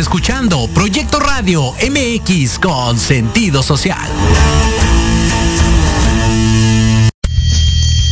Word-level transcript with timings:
Escuchando 0.00 0.66
Proyecto 0.72 1.20
Radio 1.20 1.74
MX 1.74 2.58
con 2.58 2.98
sentido 2.98 3.62
social. 3.62 4.08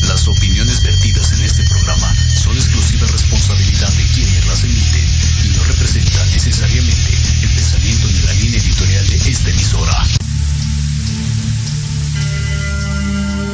Las 0.07 0.29
opiniones 0.29 0.83
vertidas 0.83 1.33
en 1.33 1.41
este 1.41 1.63
programa 1.65 2.15
son 2.45 2.55
exclusiva 2.57 3.07
responsabilidad 3.07 3.89
de 3.89 4.05
quienes 4.15 4.47
las 4.47 4.65
emiten 4.65 5.07
y 5.47 5.57
no 5.57 5.65
representan 5.65 6.31
necesariamente 6.31 7.11
el 7.43 7.55
pensamiento 7.55 8.07
ni 8.07 8.21
la 8.21 8.33
línea 8.35 8.61
editorial 8.61 9.09
de 9.09 9.17
esta 9.17 9.49
emisora. 9.49 10.07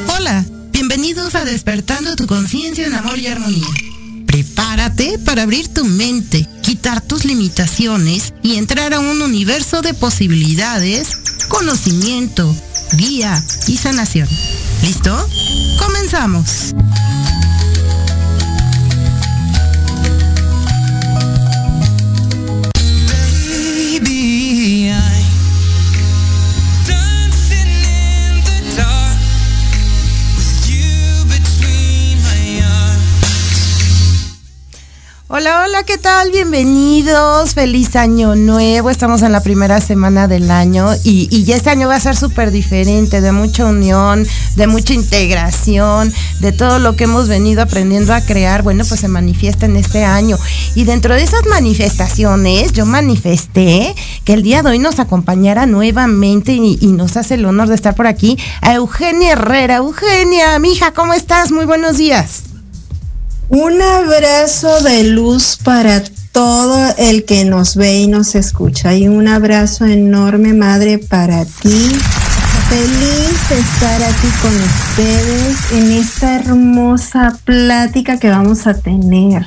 Hola, 0.08 0.44
bienvenidos 0.72 1.36
a 1.36 1.44
Despertando 1.44 2.16
tu 2.16 2.26
conciencia 2.26 2.84
en 2.84 2.94
amor 2.94 3.16
y 3.16 3.28
armonía. 3.28 3.93
Para 5.24 5.44
abrir 5.44 5.68
tu 5.68 5.82
mente, 5.82 6.46
quitar 6.60 7.00
tus 7.00 7.24
limitaciones 7.24 8.34
y 8.42 8.56
entrar 8.56 8.92
a 8.92 9.00
un 9.00 9.22
universo 9.22 9.80
de 9.80 9.94
posibilidades, 9.94 11.16
conocimiento, 11.48 12.54
guía 12.92 13.42
y 13.66 13.78
sanación. 13.78 14.28
¿Listo? 14.82 15.26
Comenzamos. 15.78 16.74
Hola, 35.36 35.64
hola, 35.64 35.82
¿qué 35.82 35.98
tal? 35.98 36.30
Bienvenidos. 36.30 37.54
Feliz 37.54 37.96
año 37.96 38.36
nuevo. 38.36 38.88
Estamos 38.88 39.20
en 39.22 39.32
la 39.32 39.42
primera 39.42 39.80
semana 39.80 40.28
del 40.28 40.48
año 40.48 40.90
y, 41.02 41.26
y 41.28 41.50
este 41.50 41.70
año 41.70 41.88
va 41.88 41.96
a 41.96 42.00
ser 42.00 42.14
súper 42.14 42.52
diferente, 42.52 43.20
de 43.20 43.32
mucha 43.32 43.66
unión, 43.66 44.24
de 44.54 44.66
mucha 44.68 44.94
integración, 44.94 46.14
de 46.38 46.52
todo 46.52 46.78
lo 46.78 46.94
que 46.94 47.02
hemos 47.02 47.26
venido 47.26 47.62
aprendiendo 47.62 48.14
a 48.14 48.20
crear. 48.20 48.62
Bueno, 48.62 48.84
pues 48.88 49.00
se 49.00 49.08
manifiesta 49.08 49.66
en 49.66 49.74
este 49.74 50.04
año. 50.04 50.38
Y 50.76 50.84
dentro 50.84 51.14
de 51.14 51.24
esas 51.24 51.44
manifestaciones, 51.46 52.72
yo 52.72 52.86
manifesté 52.86 53.92
que 54.24 54.34
el 54.34 54.44
día 54.44 54.62
de 54.62 54.70
hoy 54.70 54.78
nos 54.78 55.00
acompañara 55.00 55.66
nuevamente 55.66 56.52
y, 56.52 56.78
y 56.80 56.92
nos 56.92 57.16
hace 57.16 57.34
el 57.34 57.44
honor 57.44 57.66
de 57.66 57.74
estar 57.74 57.96
por 57.96 58.06
aquí 58.06 58.38
a 58.60 58.74
Eugenia 58.74 59.32
Herrera. 59.32 59.78
Eugenia, 59.78 60.56
mija, 60.60 60.92
¿cómo 60.92 61.12
estás? 61.12 61.50
Muy 61.50 61.64
buenos 61.64 61.96
días. 61.96 62.53
Un 63.48 63.80
abrazo 63.82 64.80
de 64.82 65.04
luz 65.04 65.58
para 65.62 66.02
todo 66.32 66.94
el 66.96 67.24
que 67.24 67.44
nos 67.44 67.76
ve 67.76 67.98
y 67.98 68.06
nos 68.06 68.34
escucha. 68.34 68.94
Y 68.94 69.06
un 69.06 69.28
abrazo 69.28 69.84
enorme, 69.84 70.54
madre, 70.54 70.98
para 70.98 71.44
ti. 71.44 71.90
Feliz 72.68 73.48
de 73.50 73.58
estar 73.58 74.02
aquí 74.02 74.28
con 74.40 74.52
ustedes 74.54 75.72
en 75.72 75.92
esta 75.92 76.36
hermosa 76.36 77.38
plática 77.44 78.18
que 78.18 78.30
vamos 78.30 78.66
a 78.66 78.74
tener. 78.74 79.46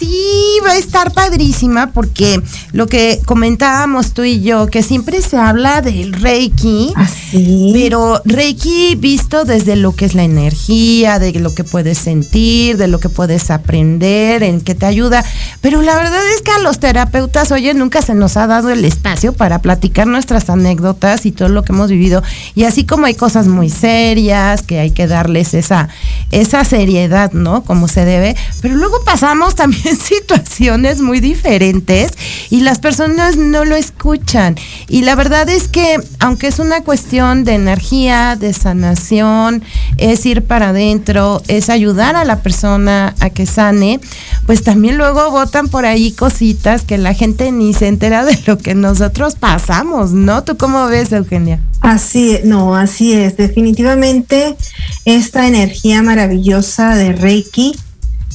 Sí, 0.00 0.58
va 0.64 0.70
a 0.70 0.76
estar 0.78 1.12
padrísima 1.12 1.92
porque 1.92 2.40
lo 2.72 2.86
que 2.86 3.20
comentábamos 3.26 4.14
tú 4.14 4.24
y 4.24 4.40
yo, 4.40 4.68
que 4.68 4.82
siempre 4.82 5.20
se 5.20 5.36
habla 5.36 5.82
del 5.82 6.14
Reiki, 6.14 6.94
Así. 6.96 7.70
pero 7.74 8.22
Reiki 8.24 8.94
visto 8.94 9.44
desde 9.44 9.76
lo 9.76 9.94
que 9.94 10.06
es 10.06 10.14
la 10.14 10.24
energía, 10.24 11.18
de 11.18 11.38
lo 11.38 11.54
que 11.54 11.64
puedes 11.64 11.98
sentir, 11.98 12.78
de 12.78 12.88
lo 12.88 12.98
que 12.98 13.10
puedes 13.10 13.50
aprender, 13.50 14.42
en 14.42 14.62
que 14.62 14.74
te 14.74 14.86
ayuda. 14.86 15.22
Pero 15.60 15.82
la 15.82 15.94
verdad 15.96 16.22
es 16.34 16.40
que 16.40 16.50
a 16.52 16.60
los 16.60 16.78
terapeutas, 16.78 17.52
oye, 17.52 17.74
nunca 17.74 18.00
se 18.00 18.14
nos 18.14 18.38
ha 18.38 18.46
dado 18.46 18.70
el 18.70 18.86
espacio 18.86 19.34
para 19.34 19.60
platicar 19.60 20.06
nuestras 20.06 20.48
anécdotas 20.48 21.26
y 21.26 21.32
todo 21.32 21.50
lo 21.50 21.62
que 21.62 21.72
hemos 21.72 21.90
vivido. 21.90 22.22
Y 22.54 22.64
así 22.64 22.84
como 22.86 23.04
hay 23.04 23.14
cosas 23.14 23.48
muy 23.48 23.68
serias, 23.68 24.62
que 24.62 24.78
hay 24.78 24.92
que 24.92 25.06
darles 25.06 25.52
esa, 25.52 25.88
esa 26.30 26.64
seriedad, 26.64 27.32
¿no? 27.32 27.64
Como 27.64 27.86
se 27.86 28.06
debe. 28.06 28.34
Pero 28.62 28.76
luego 28.76 29.04
pasamos 29.04 29.54
también 29.54 29.89
situaciones 29.96 31.00
muy 31.00 31.20
diferentes 31.20 32.12
y 32.50 32.60
las 32.60 32.78
personas 32.78 33.36
no 33.36 33.64
lo 33.64 33.76
escuchan. 33.76 34.56
Y 34.88 35.02
la 35.02 35.14
verdad 35.14 35.48
es 35.48 35.68
que, 35.68 35.96
aunque 36.18 36.48
es 36.48 36.58
una 36.58 36.82
cuestión 36.82 37.44
de 37.44 37.54
energía, 37.54 38.36
de 38.36 38.52
sanación, 38.52 39.62
es 39.96 40.24
ir 40.26 40.42
para 40.42 40.70
adentro, 40.70 41.42
es 41.48 41.70
ayudar 41.70 42.16
a 42.16 42.24
la 42.24 42.42
persona 42.42 43.14
a 43.20 43.30
que 43.30 43.46
sane, 43.46 44.00
pues 44.46 44.62
también 44.62 44.98
luego 44.98 45.30
votan 45.30 45.68
por 45.68 45.86
ahí 45.86 46.12
cositas 46.12 46.82
que 46.82 46.98
la 46.98 47.14
gente 47.14 47.52
ni 47.52 47.72
se 47.72 47.88
entera 47.88 48.24
de 48.24 48.38
lo 48.46 48.58
que 48.58 48.74
nosotros 48.74 49.34
pasamos, 49.34 50.12
¿no? 50.12 50.44
¿Tú 50.44 50.56
cómo 50.56 50.86
ves, 50.86 51.12
Eugenia? 51.12 51.60
Así, 51.80 52.38
no, 52.44 52.76
así 52.76 53.12
es. 53.12 53.36
Definitivamente 53.36 54.56
esta 55.04 55.46
energía 55.46 56.02
maravillosa 56.02 56.94
de 56.94 57.12
Reiki, 57.12 57.74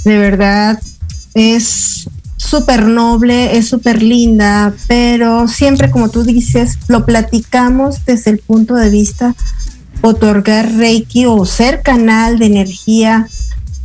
de 0.04 0.18
verdad, 0.18 0.80
es 1.36 2.10
súper 2.38 2.88
noble, 2.88 3.58
es 3.58 3.68
súper 3.68 4.02
linda, 4.02 4.74
pero 4.88 5.48
siempre, 5.48 5.92
como 5.92 6.10
tú 6.10 6.24
dices, 6.24 6.80
lo 6.88 7.06
platicamos 7.06 8.06
desde 8.06 8.32
el 8.32 8.40
punto 8.40 8.76
de 8.76 8.90
vista 8.90 9.36
otorgar 10.02 10.72
Reiki 10.74 11.26
o 11.26 11.46
ser 11.46 11.82
canal 11.82 12.40
de 12.40 12.46
energía 12.48 13.28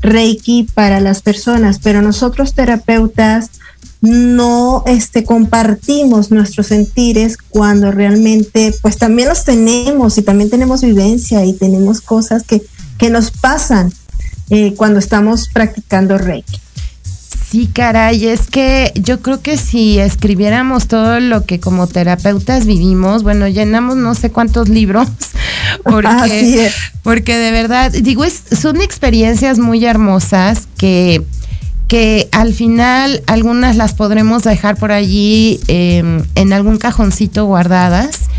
Reiki 0.00 0.67
para 0.75 1.00
las 1.00 1.23
personas, 1.23 1.79
pero 1.82 2.02
nosotros 2.02 2.55
terapeutas 2.55 3.50
no 4.00 4.82
este 4.87 5.25
compartimos 5.25 6.31
nuestros 6.31 6.69
sentires 6.69 7.37
cuando 7.37 7.93
realmente 7.93 8.75
pues 8.81 8.96
también 8.96 9.29
los 9.29 9.44
tenemos 9.44 10.17
y 10.17 10.23
también 10.23 10.49
tenemos 10.49 10.81
vivencia 10.81 11.44
y 11.44 11.53
tenemos 11.53 12.00
cosas 12.00 12.44
que, 12.44 12.62
que 12.96 13.11
nos 13.11 13.31
pasan 13.31 13.93
eh, 14.49 14.75
cuando 14.75 14.99
estamos 14.99 15.49
practicando 15.53 16.17
Reiki. 16.17 16.61
Sí, 17.50 17.67
caray, 17.67 18.26
es 18.26 18.47
que 18.47 18.93
yo 18.94 19.23
creo 19.23 19.41
que 19.41 19.56
si 19.56 19.99
escribiéramos 19.99 20.87
todo 20.87 21.19
lo 21.19 21.44
que 21.47 21.58
como 21.58 21.88
terapeutas 21.88 22.64
vivimos, 22.64 23.25
bueno, 23.25 23.49
llenamos 23.49 23.97
no 23.97 24.14
sé 24.14 24.31
cuántos 24.31 24.69
libros, 24.69 25.08
Así 25.85 25.91
porque, 25.91 26.67
es. 26.67 26.75
porque 27.02 27.37
de 27.37 27.50
verdad, 27.50 27.91
digo, 27.91 28.23
es, 28.23 28.41
son 28.56 28.81
experiencias 28.81 29.58
muy 29.58 29.85
hermosas 29.85 30.69
que, 30.79 31.25
que 31.88 32.29
al 32.31 32.55
final 32.55 33.25
algunas 33.26 33.76
las 33.76 33.94
podremos 33.94 34.44
dejar 34.44 34.76
por 34.76 34.93
allí 34.93 35.58
eh, 35.67 36.23
en 36.37 36.53
algún 36.53 36.79
cajoncito 36.79 37.46
guardadas 37.46 38.31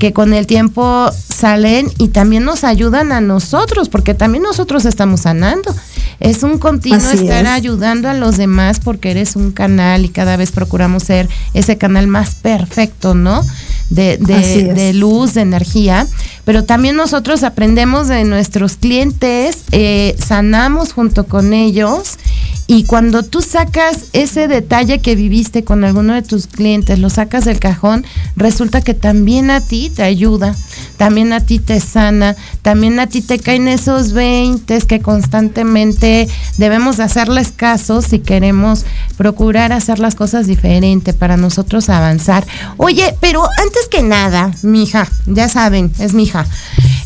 que 0.00 0.14
con 0.14 0.32
el 0.32 0.46
tiempo 0.46 1.10
salen 1.12 1.92
y 1.98 2.08
también 2.08 2.44
nos 2.44 2.64
ayudan 2.64 3.12
a 3.12 3.20
nosotros, 3.20 3.90
porque 3.90 4.14
también 4.14 4.42
nosotros 4.42 4.86
estamos 4.86 5.20
sanando. 5.20 5.74
Es 6.20 6.42
un 6.42 6.58
continuo 6.58 6.98
Así 6.98 7.16
estar 7.24 7.44
es. 7.46 7.50
ayudando 7.50 8.08
a 8.08 8.14
los 8.14 8.36
demás 8.36 8.78
porque 8.78 9.10
eres 9.10 9.36
un 9.36 9.52
canal 9.52 10.04
y 10.04 10.10
cada 10.10 10.36
vez 10.36 10.52
procuramos 10.52 11.04
ser 11.04 11.28
ese 11.54 11.78
canal 11.78 12.06
más 12.08 12.34
perfecto, 12.34 13.14
¿no? 13.14 13.42
De, 13.88 14.18
de- 14.18 14.72
de 14.74 14.92
luz, 14.92 15.34
de 15.34 15.40
energía. 15.40 16.06
Pero 16.44 16.64
también 16.64 16.94
nosotros 16.96 17.42
aprendemos 17.42 18.06
de 18.08 18.24
nuestros 18.24 18.76
clientes, 18.76 19.58
eh, 19.72 20.14
sanamos 20.24 20.92
junto 20.92 21.24
con 21.26 21.52
ellos. 21.54 22.18
Y 22.66 22.84
cuando 22.84 23.24
tú 23.24 23.40
sacas 23.42 24.04
ese 24.12 24.46
detalle 24.46 25.00
que 25.00 25.16
viviste 25.16 25.64
con 25.64 25.82
alguno 25.84 26.14
de 26.14 26.22
tus 26.22 26.46
clientes, 26.46 27.00
lo 27.00 27.10
sacas 27.10 27.44
del 27.44 27.58
cajón, 27.58 28.04
resulta 28.36 28.80
que 28.80 28.94
también 28.94 29.50
a 29.50 29.60
ti 29.60 29.90
te 29.92 30.04
ayuda, 30.04 30.54
también 31.00 31.32
a 31.32 31.40
ti 31.40 31.58
te 31.58 31.80
sana, 31.80 32.36
también 32.60 33.00
a 33.00 33.06
ti 33.06 33.22
te 33.22 33.38
caen 33.38 33.68
esos 33.68 34.12
20 34.12 34.82
que 34.82 35.00
constantemente 35.00 36.28
debemos 36.58 36.98
de 36.98 37.04
hacerles 37.04 37.52
caso 37.56 38.02
si 38.02 38.18
queremos 38.18 38.84
procurar 39.16 39.72
hacer 39.72 39.98
las 39.98 40.14
cosas 40.14 40.46
diferente 40.46 41.14
para 41.14 41.38
nosotros 41.38 41.88
avanzar. 41.88 42.46
Oye, 42.76 43.16
pero 43.18 43.42
antes 43.62 43.88
que 43.90 44.02
nada, 44.02 44.52
mija, 44.62 45.08
ya 45.24 45.48
saben, 45.48 45.90
es 45.98 46.12
mi 46.12 46.24
hija. 46.24 46.44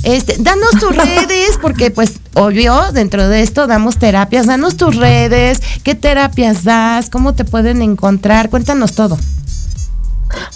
Este, 0.02 0.38
danos 0.40 0.70
tus 0.80 0.96
redes, 0.96 1.56
porque 1.62 1.92
pues 1.92 2.14
obvio, 2.34 2.90
dentro 2.90 3.28
de 3.28 3.42
esto 3.42 3.68
damos 3.68 3.98
terapias, 3.98 4.46
danos 4.46 4.76
tus 4.76 4.96
redes, 4.96 5.62
qué 5.84 5.94
terapias 5.94 6.64
das, 6.64 7.10
cómo 7.10 7.34
te 7.34 7.44
pueden 7.44 7.80
encontrar, 7.80 8.50
cuéntanos 8.50 8.94
todo. 8.94 9.16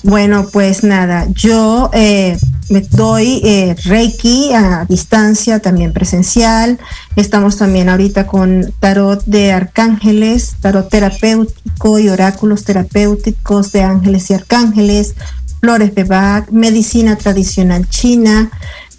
Bueno, 0.03 0.47
pues 0.53 0.85
nada, 0.85 1.27
yo 1.35 1.91
eh, 1.93 2.39
me 2.71 2.81
doy 2.83 3.41
eh, 3.45 3.75
Reiki 3.85 4.53
a 4.53 4.85
distancia, 4.89 5.61
también 5.61 5.93
presencial. 5.93 6.79
Estamos 7.17 7.57
también 7.57 7.89
ahorita 7.89 8.27
con 8.27 8.73
tarot 8.79 9.25
de 9.25 9.53
arcángeles, 9.53 10.57
tarot 10.61 10.89
terapéutico 10.89 11.99
y 11.99 12.09
oráculos 12.09 12.65
terapéuticos 12.65 13.73
de 13.73 13.83
ángeles 13.83 14.31
y 14.31 14.35
arcángeles, 14.35 15.15
flores 15.61 15.95
de 15.95 16.05
Bach, 16.05 16.51
medicina 16.51 17.17
tradicional 17.17 17.89
china, 17.89 18.51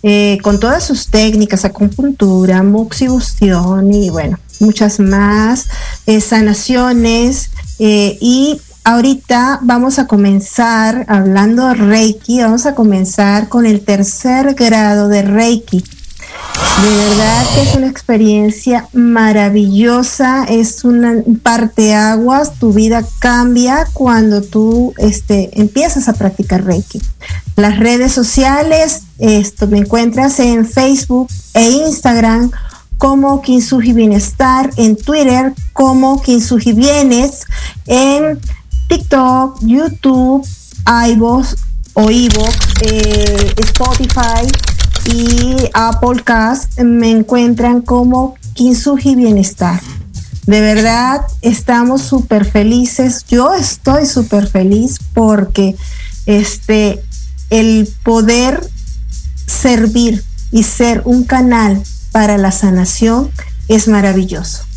eh, 0.01 0.39
con 0.41 0.59
todas 0.59 0.83
sus 0.83 1.07
técnicas, 1.07 1.63
acupuntura, 1.65 2.63
moxibustión 2.63 3.93
y 3.93 4.09
bueno, 4.09 4.39
muchas 4.59 4.99
más, 4.99 5.67
eh, 6.05 6.21
sanaciones 6.21 7.51
y 7.81 8.59
ahorita 8.89 9.59
vamos 9.61 9.99
a 9.99 10.07
comenzar, 10.07 11.05
hablando 11.07 11.67
de 11.67 11.75
Reiki, 11.75 12.41
vamos 12.41 12.65
a 12.65 12.73
comenzar 12.73 13.47
con 13.47 13.67
el 13.67 13.81
tercer 13.81 14.55
grado 14.55 15.07
de 15.09 15.21
Reiki. 15.21 15.77
De 15.77 16.97
verdad 16.97 17.45
que 17.53 17.61
es 17.61 17.75
una 17.75 17.87
experiencia 17.87 18.87
maravillosa, 18.93 20.45
es 20.45 20.83
una 20.83 21.23
parteaguas, 21.43 22.55
tu 22.55 22.73
vida 22.73 23.03
cambia 23.19 23.85
cuando 23.93 24.41
tú 24.41 24.93
este, 24.97 25.61
empiezas 25.61 26.09
a 26.09 26.13
practicar 26.13 26.65
Reiki. 26.65 26.99
Las 27.55 27.77
redes 27.77 28.11
sociales, 28.11 29.03
esto 29.19 29.67
me 29.67 29.77
encuentras 29.77 30.39
en 30.39 30.65
Facebook 30.65 31.27
e 31.53 31.69
Instagram 31.69 32.49
como 32.97 33.41
Kinsugi 33.41 33.93
Bienestar, 33.93 34.71
en 34.77 34.95
Twitter 34.97 35.53
como 35.73 36.21
Kinsugi 36.21 36.73
Bienes, 36.73 37.45
en 37.85 38.39
TikTok, 38.89 39.59
YouTube, 39.61 40.45
iVoox 40.85 41.55
o 41.93 42.09
iVoox, 42.09 42.55
eh, 42.81 43.53
Spotify 43.57 44.47
y 45.05 45.55
Apple 45.73 46.23
Cast 46.23 46.79
me 46.79 47.11
encuentran 47.11 47.81
como 47.81 48.35
Kinsugi 48.53 49.15
Bienestar. 49.15 49.79
De 50.47 50.61
verdad, 50.61 51.21
estamos 51.41 52.01
súper 52.01 52.43
felices. 52.43 53.23
Yo 53.29 53.53
estoy 53.53 54.07
súper 54.07 54.47
feliz 54.47 54.97
porque 55.13 55.75
este, 56.25 56.99
el 57.51 57.87
poder 58.03 58.67
servir 59.45 60.23
y 60.51 60.63
ser 60.63 61.03
un 61.05 61.23
canal 61.23 61.83
para 62.11 62.39
la 62.39 62.51
sanación 62.51 63.29
es 63.67 63.87
maravilloso. 63.87 64.68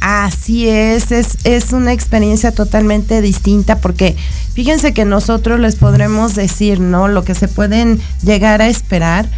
Así 0.00 0.66
es, 0.66 1.12
es, 1.12 1.36
es 1.44 1.72
una 1.72 1.92
experiencia 1.92 2.52
totalmente 2.52 3.20
distinta 3.20 3.80
porque 3.80 4.16
fíjense 4.54 4.94
que 4.94 5.04
nosotros 5.04 5.60
les 5.60 5.76
podremos 5.76 6.34
decir, 6.34 6.80
¿no? 6.80 7.06
Lo 7.06 7.22
que 7.22 7.34
se 7.34 7.48
pueden 7.48 8.00
llegar 8.22 8.62
a 8.62 8.68
esperar, 8.68 9.28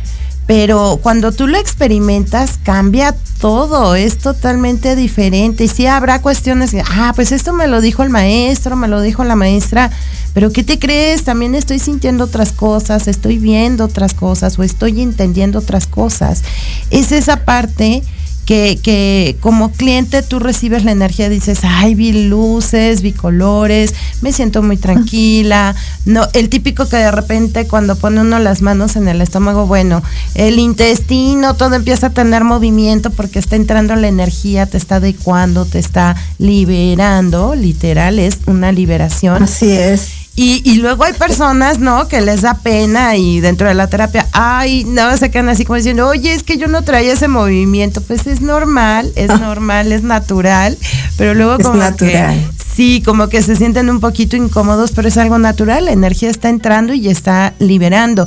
pero 0.46 1.00
cuando 1.02 1.32
tú 1.32 1.48
lo 1.48 1.58
experimentas 1.58 2.60
cambia 2.62 3.16
todo, 3.40 3.96
es 3.96 4.18
totalmente 4.18 4.94
diferente. 4.94 5.64
Y 5.64 5.68
sí 5.68 5.86
habrá 5.86 6.22
cuestiones 6.22 6.76
ah, 6.92 7.12
pues 7.14 7.32
esto 7.32 7.52
me 7.52 7.66
lo 7.66 7.80
dijo 7.80 8.04
el 8.04 8.10
maestro, 8.10 8.76
me 8.76 8.86
lo 8.86 9.00
dijo 9.00 9.24
la 9.24 9.34
maestra, 9.34 9.90
pero 10.32 10.52
¿qué 10.52 10.62
te 10.62 10.78
crees? 10.78 11.24
También 11.24 11.56
estoy 11.56 11.80
sintiendo 11.80 12.24
otras 12.24 12.52
cosas, 12.52 13.08
estoy 13.08 13.38
viendo 13.38 13.84
otras 13.84 14.14
cosas 14.14 14.58
o 14.60 14.62
estoy 14.62 15.00
entendiendo 15.02 15.58
otras 15.58 15.88
cosas. 15.88 16.42
Es 16.90 17.10
esa 17.10 17.44
parte 17.44 18.04
que, 18.52 18.78
que, 18.82 19.38
como 19.40 19.72
cliente 19.72 20.20
tú 20.20 20.38
recibes 20.38 20.84
la 20.84 20.92
energía, 20.92 21.30
dices, 21.30 21.60
ay, 21.62 21.94
vi 21.94 22.28
luces, 22.28 23.00
vi 23.00 23.12
colores, 23.12 23.94
me 24.20 24.30
siento 24.30 24.62
muy 24.62 24.76
tranquila. 24.76 25.74
No, 26.04 26.28
el 26.34 26.50
típico 26.50 26.86
que 26.86 26.96
de 26.96 27.10
repente 27.10 27.66
cuando 27.66 27.96
pone 27.96 28.20
uno 28.20 28.38
las 28.40 28.60
manos 28.60 28.96
en 28.96 29.08
el 29.08 29.22
estómago, 29.22 29.66
bueno, 29.66 30.02
el 30.34 30.58
intestino, 30.58 31.54
todo 31.54 31.76
empieza 31.76 32.08
a 32.08 32.10
tener 32.10 32.44
movimiento 32.44 33.08
porque 33.08 33.38
está 33.38 33.56
entrando 33.56 33.96
la 33.96 34.08
energía, 34.08 34.66
te 34.66 34.76
está 34.76 34.96
adecuando, 34.96 35.64
te 35.64 35.78
está 35.78 36.14
liberando, 36.36 37.54
literal, 37.54 38.18
es 38.18 38.36
una 38.44 38.70
liberación. 38.70 39.44
Así 39.44 39.70
es. 39.70 40.21
Y, 40.34 40.62
y, 40.64 40.76
luego 40.76 41.04
hay 41.04 41.12
personas, 41.12 41.78
¿no? 41.78 42.08
Que 42.08 42.22
les 42.22 42.40
da 42.40 42.54
pena 42.54 43.16
y 43.16 43.40
dentro 43.40 43.68
de 43.68 43.74
la 43.74 43.88
terapia, 43.88 44.26
ay, 44.32 44.84
no, 44.84 45.14
se 45.18 45.30
quedan 45.30 45.50
así 45.50 45.66
como 45.66 45.76
diciendo, 45.76 46.08
oye, 46.08 46.32
es 46.32 46.42
que 46.42 46.56
yo 46.56 46.68
no 46.68 46.82
traía 46.82 47.12
ese 47.12 47.28
movimiento. 47.28 48.00
Pues 48.00 48.26
es 48.26 48.40
normal, 48.40 49.12
es 49.14 49.28
normal, 49.28 49.92
es 49.92 50.02
natural, 50.02 50.78
pero 51.18 51.34
luego 51.34 51.56
es 51.58 51.66
como 51.66 51.76
natural. 51.76 52.34
que, 52.34 52.64
sí, 52.74 53.02
como 53.04 53.28
que 53.28 53.42
se 53.42 53.56
sienten 53.56 53.90
un 53.90 54.00
poquito 54.00 54.34
incómodos, 54.36 54.92
pero 54.92 55.08
es 55.08 55.18
algo 55.18 55.38
natural, 55.38 55.84
la 55.84 55.92
energía 55.92 56.30
está 56.30 56.48
entrando 56.48 56.94
y 56.94 57.08
está 57.08 57.52
liberando. 57.58 58.26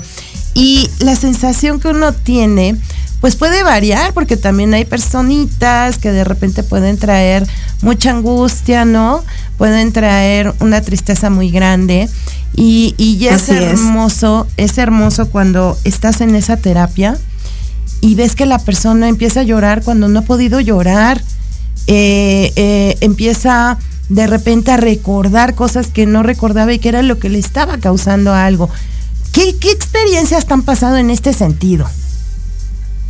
Y 0.54 0.88
la 1.00 1.16
sensación 1.16 1.80
que 1.80 1.88
uno 1.88 2.14
tiene, 2.14 2.76
pues 3.26 3.36
puede 3.36 3.64
variar 3.64 4.14
porque 4.14 4.38
también 4.38 4.76
hay 4.76 4.86
personitas 4.86 5.98
que 5.98 6.12
de 6.12 6.24
repente 6.24 6.62
pueden 6.62 7.00
traer 7.00 7.48
mucha 7.82 8.12
angustia, 8.12 8.86
¿no? 8.86 9.24
Pueden 9.58 9.92
traer 9.92 10.54
una 10.60 10.82
tristeza 10.82 11.32
muy 11.32 11.50
grande 11.50 12.08
y, 12.54 12.94
y 13.00 13.18
ya 13.18 13.34
es 13.34 13.42
Así 13.50 13.54
es. 13.54 13.64
hermoso, 13.64 14.46
es. 14.58 14.78
hermoso 14.78 15.32
cuando 15.32 15.76
estás 15.86 16.22
en 16.22 16.36
esa 16.36 16.58
terapia 16.58 17.18
y 18.00 18.14
ves 18.14 18.36
que 18.36 18.46
la 18.46 18.60
persona 18.60 19.10
empieza 19.10 19.40
a 19.40 19.44
llorar 19.44 19.82
cuando 19.82 20.08
no 20.08 20.20
ha 20.20 20.26
podido 20.26 20.60
llorar, 20.60 21.20
eh, 21.88 22.54
eh, 22.56 22.96
empieza 23.02 23.80
de 24.08 24.28
repente 24.28 24.70
a 24.72 24.78
recordar 24.78 25.56
cosas 25.56 25.88
que 25.88 26.06
no 26.06 26.22
recordaba 26.22 26.74
y 26.74 26.78
que 26.78 26.90
era 26.90 27.02
lo 27.02 27.18
que 27.18 27.30
le 27.30 27.40
estaba 27.40 27.80
causando 27.80 28.36
algo. 28.36 28.70
¿Qué, 29.32 29.56
qué 29.60 29.72
experiencias 29.72 30.46
te 30.46 30.54
han 30.54 30.62
pasado 30.62 30.98
en 30.98 31.10
este 31.10 31.34
sentido? 31.34 31.88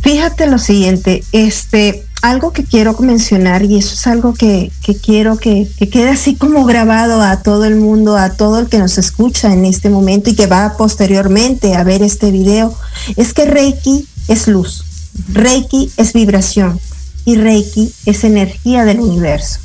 Fíjate 0.00 0.46
lo 0.46 0.58
siguiente, 0.58 1.24
este, 1.32 2.06
algo 2.22 2.52
que 2.52 2.64
quiero 2.64 2.96
mencionar 2.98 3.64
y 3.64 3.78
eso 3.78 3.94
es 3.94 4.06
algo 4.06 4.34
que, 4.34 4.70
quiero 5.02 5.36
que, 5.36 5.68
que, 5.78 5.88
quede 5.88 6.10
así 6.10 6.34
como 6.34 6.64
grabado 6.64 7.22
a 7.22 7.42
todo 7.42 7.64
el 7.64 7.76
mundo, 7.76 8.16
a 8.16 8.30
todo 8.30 8.58
el 8.58 8.68
que 8.68 8.78
nos 8.78 8.98
escucha 8.98 9.52
en 9.52 9.64
este 9.64 9.90
momento 9.90 10.30
y 10.30 10.34
que 10.34 10.46
va 10.46 10.76
posteriormente 10.76 11.74
a 11.74 11.84
ver 11.84 12.02
este 12.02 12.30
video, 12.30 12.74
es 13.16 13.32
que 13.32 13.44
Reiki 13.44 14.06
es 14.28 14.48
luz, 14.48 14.84
Reiki 15.32 15.90
es 15.96 16.12
vibración 16.12 16.80
y 17.24 17.36
Reiki 17.36 17.92
es 18.06 18.24
energía 18.24 18.84
del 18.84 19.00
universo. 19.00 19.58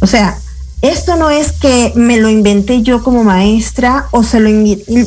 O 0.00 0.06
sea, 0.06 0.38
esto 0.82 1.14
no 1.14 1.30
es 1.30 1.52
que 1.52 1.92
me 1.94 2.16
lo 2.16 2.28
inventé 2.28 2.82
yo 2.82 3.04
como 3.04 3.22
maestra 3.22 4.08
o 4.10 4.24
se 4.24 4.40
lo, 4.40 4.50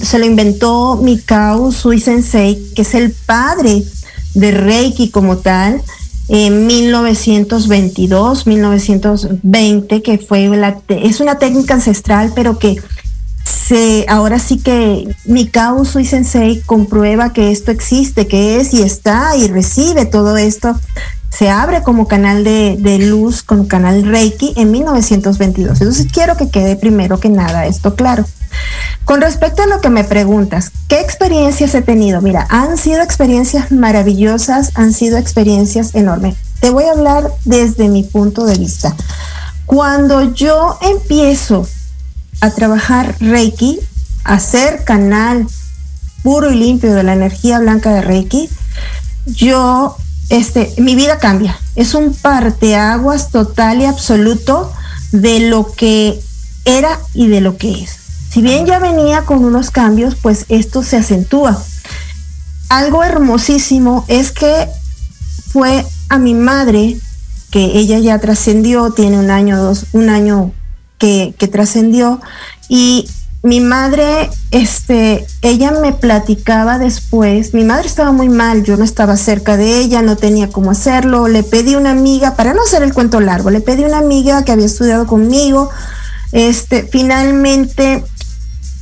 se 0.02 0.20
lo 0.20 0.26
inventó 0.26 0.96
Mikao 0.96 1.74
Sui 1.74 2.00
Sensei, 2.00 2.72
que 2.74 2.84
es 2.84 2.96
el 2.96 3.12
padre 3.12 3.84
de 4.36 4.52
Reiki 4.52 5.10
como 5.10 5.38
tal, 5.38 5.82
en 6.28 6.68
1922, 6.68 8.48
1920, 8.48 10.02
que 10.02 10.18
fue 10.18 10.48
la, 10.48 10.80
es 10.88 11.20
una 11.20 11.38
técnica 11.38 11.76
ancestral, 11.76 12.32
pero 12.36 12.58
que 12.58 12.78
se, 13.44 14.06
ahora 14.08 14.40
sí 14.40 14.58
que 14.58 15.08
Mikao 15.26 15.86
Sui 15.86 16.06
Sensei 16.06 16.62
comprueba 16.66 17.34
que 17.34 17.52
esto 17.52 17.72
existe, 17.72 18.28
que 18.28 18.60
es 18.60 18.74
y 18.74 18.82
está 18.82 19.36
y 19.38 19.48
recibe 19.48 20.06
todo 20.06 20.38
esto. 20.38 20.80
Se 21.30 21.50
abre 21.50 21.84
como 21.84 22.08
canal 22.08 22.44
de, 22.44 22.78
de 22.80 22.98
luz 22.98 23.44
con 23.44 23.66
canal 23.66 24.04
Reiki 24.04 24.54
en 24.56 24.72
1922. 24.72 25.82
Entonces 25.82 26.08
quiero 26.12 26.38
que 26.38 26.50
quede 26.50 26.76
primero 26.76 27.20
que 27.20 27.30
nada 27.30 27.66
esto 27.66 27.96
claro. 27.96 28.26
Con 29.06 29.22
respecto 29.22 29.62
a 29.62 29.68
lo 29.68 29.82
que 29.82 29.90
me 29.90 30.04
preguntas, 30.04 30.72
¿qué 30.88 31.00
experiencias 31.00 31.76
he 31.76 31.82
tenido? 31.84 32.22
Mira, 32.22 32.48
han 32.50 32.78
sido 32.78 33.02
experiencias 33.02 33.72
maravillosas, 33.72 34.72
han 34.74 34.94
sido 34.94 35.18
experiencias 35.18 35.94
enormes. 35.94 36.36
Te 36.60 36.72
voy 36.72 36.86
a 36.86 36.92
hablar 36.92 37.32
desde 37.46 37.88
mi 37.88 38.02
punto 38.02 38.46
de 38.46 38.58
vista. 38.58 38.96
Cuando 39.68 40.34
yo 40.34 40.80
empiezo 40.82 41.68
a 42.42 42.50
trabajar 42.50 43.16
Reiki, 43.20 43.80
a 44.24 44.36
hacer 44.36 44.84
canal 44.84 45.46
puro 46.24 46.52
y 46.52 46.56
limpio 46.56 46.94
de 46.96 47.04
la 47.04 47.14
energía 47.14 47.60
blanca 47.60 47.94
de 47.94 48.02
Reiki, 48.02 48.50
yo, 49.28 49.98
este, 50.30 50.74
mi 50.78 50.96
vida 50.96 51.20
cambia. 51.20 51.60
Es 51.76 51.94
un 51.94 52.16
parteaguas 52.16 53.30
total 53.30 53.82
y 53.82 53.86
absoluto 53.86 54.72
de 55.12 55.42
lo 55.42 55.72
que 55.72 56.20
era 56.66 57.00
y 57.14 57.28
de 57.28 57.42
lo 57.42 57.58
que 57.58 57.84
es. 57.84 58.05
Si 58.36 58.42
bien 58.42 58.66
ya 58.66 58.80
venía 58.80 59.22
con 59.22 59.46
unos 59.46 59.72
cambios, 59.72 60.16
pues 60.16 60.44
esto 60.50 60.84
se 60.84 60.98
acentúa. 60.98 61.64
Algo 62.68 63.02
hermosísimo 63.02 64.04
es 64.10 64.34
que 64.34 64.68
fue 65.54 65.86
a 66.10 66.18
mi 66.18 66.34
madre, 66.34 66.98
que 67.50 67.64
ella 67.64 67.98
ya 68.00 68.20
trascendió, 68.20 68.92
tiene 68.92 69.20
un 69.20 69.32
año, 69.32 69.58
dos, 69.58 69.86
un 69.94 70.10
año 70.10 70.52
que, 70.98 71.34
que 71.38 71.48
trascendió, 71.48 72.20
y 72.68 73.08
mi 73.42 73.62
madre, 73.62 74.30
este, 74.52 75.26
ella 75.42 75.72
me 75.72 75.94
platicaba 75.94 76.78
después, 76.78 77.54
mi 77.54 77.64
madre 77.64 77.88
estaba 77.88 78.12
muy 78.12 78.28
mal, 78.28 78.66
yo 78.66 78.76
no 78.76 78.84
estaba 78.84 79.16
cerca 79.16 79.56
de 79.56 79.80
ella, 79.80 80.02
no 80.02 80.18
tenía 80.18 80.50
cómo 80.50 80.72
hacerlo, 80.72 81.30
le 81.30 81.44
pedí 81.44 81.76
una 81.76 81.92
amiga, 81.92 82.36
para 82.36 82.54
no 82.54 82.64
hacer 82.64 82.84
el 82.84 82.94
cuento 82.94 83.22
largo, 83.22 83.50
le 83.50 83.62
pedí 83.62 83.86
una 83.86 84.00
amiga 84.00 84.44
que 84.44 84.52
había 84.52 84.66
estudiado 84.66 85.08
conmigo, 85.08 85.70
este, 86.34 86.84
finalmente 86.92 88.04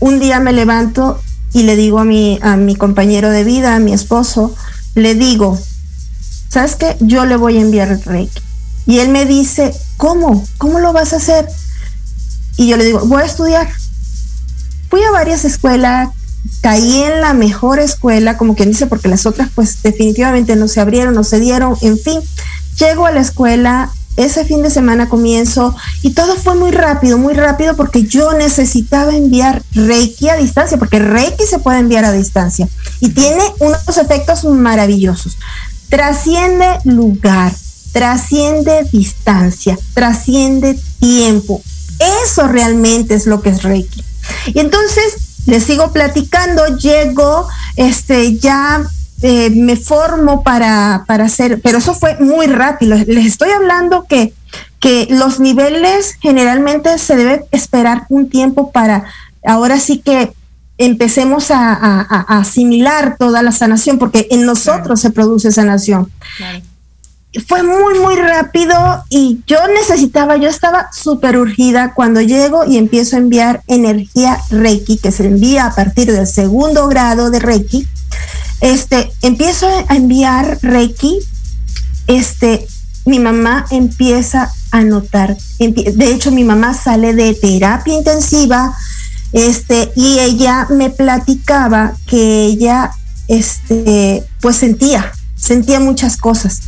un 0.03 0.19
día 0.19 0.41
me 0.41 0.51
levanto 0.51 1.21
y 1.53 1.63
le 1.63 1.77
digo 1.77 1.99
a 1.99 2.03
mi, 2.03 2.37
a 2.41 2.57
mi 2.57 2.75
compañero 2.75 3.29
de 3.29 3.45
vida, 3.45 3.73
a 3.73 3.79
mi 3.79 3.93
esposo, 3.93 4.53
le 4.95 5.15
digo, 5.15 5.57
¿sabes 6.49 6.75
qué? 6.75 6.97
Yo 6.99 7.25
le 7.25 7.37
voy 7.37 7.57
a 7.57 7.61
enviar 7.61 7.87
el 7.87 8.03
Reiki. 8.03 8.41
Y 8.85 8.99
él 8.99 9.07
me 9.07 9.25
dice, 9.25 9.73
¿cómo? 9.95 10.45
¿Cómo 10.57 10.81
lo 10.81 10.91
vas 10.91 11.13
a 11.13 11.17
hacer? 11.17 11.47
Y 12.57 12.67
yo 12.67 12.75
le 12.75 12.83
digo, 12.83 12.99
voy 13.05 13.21
a 13.21 13.25
estudiar. 13.25 13.69
Fui 14.89 15.01
a 15.03 15.11
varias 15.11 15.45
escuelas, 15.45 16.09
caí 16.59 17.03
en 17.03 17.21
la 17.21 17.33
mejor 17.33 17.79
escuela, 17.79 18.35
como 18.35 18.55
quien 18.55 18.71
dice, 18.71 18.87
porque 18.87 19.07
las 19.07 19.25
otras 19.25 19.51
pues 19.55 19.83
definitivamente 19.83 20.57
no 20.57 20.67
se 20.67 20.81
abrieron, 20.81 21.15
no 21.15 21.23
se 21.23 21.39
dieron, 21.39 21.77
en 21.79 21.97
fin. 21.97 22.19
Llego 22.77 23.05
a 23.05 23.11
la 23.11 23.21
escuela 23.21 23.89
ese 24.17 24.45
fin 24.45 24.61
de 24.61 24.69
semana 24.69 25.09
comienzo 25.09 25.75
y 26.01 26.11
todo 26.11 26.35
fue 26.35 26.55
muy 26.55 26.71
rápido, 26.71 27.17
muy 27.17 27.33
rápido 27.33 27.75
porque 27.75 28.03
yo 28.03 28.33
necesitaba 28.33 29.15
enviar 29.15 29.63
Reiki 29.73 30.29
a 30.29 30.35
distancia, 30.35 30.77
porque 30.77 30.99
Reiki 30.99 31.45
se 31.45 31.59
puede 31.59 31.79
enviar 31.79 32.05
a 32.05 32.11
distancia 32.11 32.67
y 32.99 33.09
tiene 33.09 33.43
unos 33.59 33.97
efectos 33.97 34.43
maravillosos. 34.45 35.37
Trasciende 35.89 36.65
lugar, 36.83 37.53
trasciende 37.91 38.87
distancia, 38.91 39.77
trasciende 39.93 40.79
tiempo. 40.99 41.61
Eso 42.25 42.47
realmente 42.47 43.15
es 43.15 43.27
lo 43.27 43.41
que 43.41 43.49
es 43.49 43.63
Reiki. 43.63 44.03
Y 44.47 44.59
entonces 44.59 45.15
les 45.45 45.63
sigo 45.63 45.91
platicando, 45.91 46.77
llego, 46.77 47.47
este, 47.75 48.37
ya 48.37 48.83
eh, 49.23 49.49
me 49.49 49.75
formo 49.75 50.43
para, 50.43 51.03
para 51.07 51.25
hacer, 51.25 51.59
pero 51.63 51.79
eso 51.79 51.93
fue 51.95 52.17
muy 52.19 52.45
rápido. 52.47 52.95
Les 53.07 53.25
estoy 53.25 53.49
hablando 53.49 54.05
que, 54.07 54.33
que 54.79 55.07
los 55.09 55.39
niveles 55.39 56.15
generalmente 56.21 56.97
se 56.99 57.15
debe 57.15 57.45
esperar 57.51 58.05
un 58.09 58.29
tiempo 58.29 58.71
para, 58.71 59.05
ahora 59.45 59.79
sí 59.79 59.97
que 59.99 60.33
empecemos 60.77 61.49
a, 61.51 61.73
a- 61.73 62.25
a 62.27 62.39
asimilar 62.39 63.15
toda 63.17 63.41
la 63.41 63.51
sanación, 63.51 63.97
porque 63.97 64.27
en 64.29 64.45
nosotros 64.45 64.99
se 65.01 65.09
produce 65.09 65.51
sanación 65.51 66.11
fue 67.47 67.63
muy, 67.63 67.99
muy 67.99 68.15
rápido 68.15 68.75
y 69.09 69.39
yo 69.47 69.57
necesitaba, 69.73 70.37
yo 70.37 70.49
estaba 70.49 70.89
súper 70.93 71.35
urgida 71.37 71.93
cuando 71.95 72.21
llego 72.21 72.63
y 72.63 72.77
empiezo 72.77 73.15
a 73.15 73.19
enviar 73.19 73.63
energía 73.65 74.37
Reiki, 74.51 74.97
que 74.99 75.11
se 75.11 75.25
envía 75.25 75.65
a 75.65 75.73
partir 75.73 76.11
del 76.11 76.27
segundo 76.27 76.87
grado 76.87 77.31
de 77.31 77.39
Reiki. 77.39 77.87
Este, 78.63 79.11
empiezo 79.21 79.67
a 79.89 79.93
enviar 79.93 80.57
Reiki, 80.61 81.19
este, 82.07 82.65
mi 83.05 83.19
mamá 83.19 83.65
empieza 83.71 84.53
a 84.71 84.81
notar, 84.83 85.35
de 85.59 86.13
hecho 86.13 86.31
mi 86.31 86.45
mamá 86.45 86.73
sale 86.73 87.13
de 87.13 87.33
terapia 87.33 87.93
intensiva, 87.93 88.73
este, 89.33 89.91
y 89.97 90.17
ella 90.19 90.67
me 90.69 90.89
platicaba 90.89 91.93
que 92.07 92.45
ella, 92.45 92.91
este, 93.27 94.23
pues 94.39 94.55
sentía, 94.55 95.11
sentía 95.35 95.81
muchas 95.81 96.15
cosas. 96.15 96.61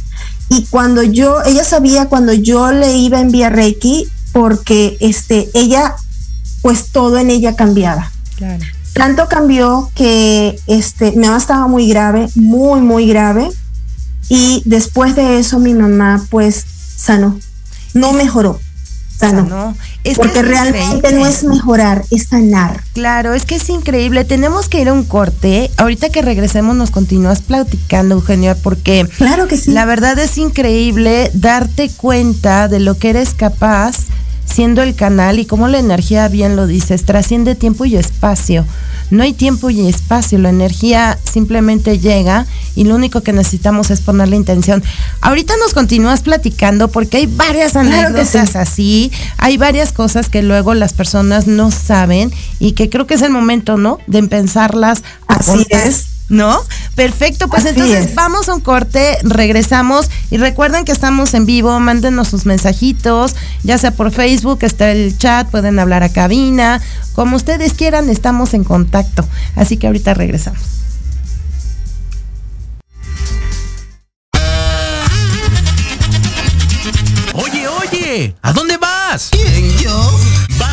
Y 0.50 0.66
cuando 0.66 1.02
yo, 1.02 1.44
ella 1.46 1.64
sabía 1.64 2.08
cuando 2.08 2.34
yo 2.34 2.74
le 2.74 2.98
iba 2.98 3.20
a 3.20 3.22
enviar 3.22 3.56
Reiki, 3.56 4.06
porque 4.34 4.98
este, 5.00 5.50
ella, 5.54 5.96
pues 6.62 6.92
todo 6.92 7.18
en 7.20 7.30
ella 7.30 7.56
cambiaba. 7.56 8.12
Claro. 8.36 8.66
Tanto 8.96 9.28
cambió 9.28 9.92
que 9.94 10.58
este, 10.68 11.12
mi 11.12 11.26
mamá 11.28 11.38
estaba 11.38 11.68
muy 11.68 11.88
grave, 11.90 12.28
muy, 12.36 12.82
muy 12.82 13.08
grave. 13.08 13.50
Y 14.30 14.62
después 14.66 15.16
de 15.16 15.38
eso 15.40 15.60
mi 15.60 15.74
mamá 15.74 16.26
pues 16.30 16.66
sanó. 16.98 17.38
No 17.94 18.14
mejoró, 18.14 18.60
sanó. 19.20 19.44
No, 19.44 19.78
es 20.04 20.18
que 20.18 20.24
Porque 20.24 20.40
es 20.40 20.48
realmente 20.48 20.86
increíble. 20.98 21.20
no 21.20 21.26
es 21.28 21.44
mejorar, 21.44 22.04
es 22.10 22.28
sanar. 22.28 22.84
Claro, 22.94 23.34
es 23.34 23.46
que 23.46 23.56
es 23.56 23.70
increíble. 23.70 24.24
Tenemos 24.26 24.68
que 24.70 24.82
ir 24.82 24.90
a 24.90 24.94
un 24.94 25.04
corte. 25.04 25.70
Ahorita 25.78 26.10
que 26.10 26.22
regresemos 26.22 26.76
nos 26.76 26.90
continúas 26.90 27.42
platicando, 27.42 28.16
Eugenia, 28.16 28.56
porque 28.56 29.06
Claro 29.18 29.48
que 29.48 29.58
sí. 29.58 29.72
la 29.72 29.86
verdad 29.86 30.18
es 30.20 30.38
increíble 30.38 31.30
darte 31.34 31.90
cuenta 31.90 32.68
de 32.68 32.80
lo 32.80 32.98
que 32.98 33.10
eres 33.12 33.34
capaz 33.34 33.98
siendo 34.56 34.82
el 34.82 34.96
canal 34.96 35.38
y 35.38 35.46
como 35.46 35.68
la 35.68 35.80
energía, 35.80 36.30
bien 36.30 36.56
lo 36.56 36.66
dices, 36.66 37.04
trasciende 37.04 37.56
tiempo 37.56 37.84
y 37.84 37.98
espacio. 37.98 38.66
No 39.12 39.22
hay 39.22 39.34
tiempo 39.34 39.70
y 39.70 39.86
espacio, 39.86 40.40
la 40.40 40.48
energía 40.48 41.20
simplemente 41.30 42.00
llega 42.00 42.46
y 42.74 42.86
lo 42.86 42.96
único 42.96 43.20
que 43.20 43.34
necesitamos 43.34 43.92
es 43.92 44.00
poner 44.00 44.30
la 44.30 44.38
intención. 44.38 44.82
Ahorita 45.20 45.54
nos 45.58 45.74
continúas 45.74 46.22
platicando 46.22 46.88
porque 46.88 47.18
hay 47.18 47.26
varias 47.26 47.74
Claro 47.74 47.90
anécdotas 47.90 48.52
sí. 48.52 48.58
así, 48.58 49.12
hay 49.38 49.58
varias 49.58 49.92
cosas 49.92 50.30
que 50.30 50.42
luego 50.42 50.74
las 50.74 50.94
personas 50.94 51.48
no 51.48 51.70
saben 51.70 52.32
y 52.58 52.72
que 52.72 52.90
creo 52.90 53.06
que 53.08 53.16
es 53.16 53.24
el 53.24 53.32
momento, 53.32 53.76
¿no? 53.76 54.00
De 54.08 54.20
empezarlas 54.20 55.04
a 55.28 55.36
Así 55.36 55.68
es. 55.70 56.15
¿No? 56.28 56.60
Perfecto, 56.96 57.48
pues 57.48 57.66
Así 57.66 57.76
entonces 57.76 58.08
es. 58.08 58.16
vamos 58.16 58.50
a 58.50 58.56
un 58.56 58.62
corte, 58.62 59.18
regresamos 59.22 60.10
y 60.32 60.38
recuerden 60.38 60.84
que 60.84 60.92
estamos 60.92 61.34
en 61.36 61.46
vivo, 61.46 61.80
mándenos 61.80 62.30
sus 62.30 62.48
mensajitos, 62.48 63.36
ya 63.64 63.78
sea 63.78 63.92
por 63.92 64.12
Facebook, 64.12 64.60
está 64.64 64.92
el 64.92 65.16
chat, 65.18 65.48
pueden 65.50 65.78
hablar 65.78 66.02
a 66.02 66.10
cabina, 66.10 66.82
como 67.14 67.36
ustedes 67.36 67.74
quieran, 67.74 68.10
estamos 68.10 68.54
en 68.56 68.64
contacto. 68.64 69.26
Así 69.56 69.78
que 69.78 69.88
ahorita 69.88 70.14
regresamos. 70.16 70.62
Oye, 77.34 77.68
oye, 77.68 78.36
¿a 78.42 78.54
dónde 78.54 78.78
vas? 78.78 79.30
¿Quién, 79.32 79.78
yo? 79.78 80.20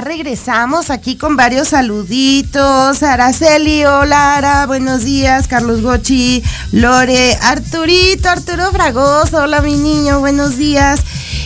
Regresamos 0.00 0.90
aquí 0.90 1.16
con 1.16 1.36
varios 1.36 1.68
saluditos. 1.68 3.02
Araceli, 3.02 3.84
hola, 3.84 4.36
Ara, 4.36 4.66
buenos 4.66 5.04
días. 5.04 5.48
Carlos 5.48 5.80
Gochi, 5.80 6.42
Lore, 6.72 7.36
Arturito, 7.40 8.28
Arturo 8.28 8.70
Fragoso, 8.72 9.38
hola 9.38 9.62
mi 9.62 9.74
niño, 9.74 10.20
buenos 10.20 10.58
días. 10.58 11.00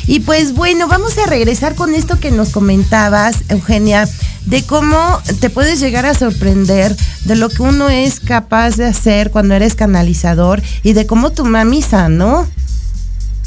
Y 0.07 0.21
pues 0.21 0.53
bueno, 0.53 0.89
vamos 0.89 1.17
a 1.19 1.27
regresar 1.27 1.77
con 1.77 1.95
esto 1.95 2.19
que 2.19 2.33
nos 2.33 2.51
comentabas, 2.51 3.37
Eugenia, 3.49 4.09
de 4.47 4.67
cómo 4.67 5.21
te 5.41 5.51
puedes 5.51 5.79
llegar 5.79 6.05
a 6.05 6.15
sorprender 6.15 6.97
de 7.25 7.37
lo 7.37 7.49
que 7.51 7.63
uno 7.63 7.89
es 7.89 8.19
capaz 8.19 8.77
de 8.77 8.87
hacer 8.87 9.31
cuando 9.31 9.55
eres 9.55 9.77
canalizador 9.77 10.61
y 10.83 10.95
de 10.95 11.07
cómo 11.07 11.31
tu 11.31 11.45
mami 11.45 11.83
sanó. 11.83 12.49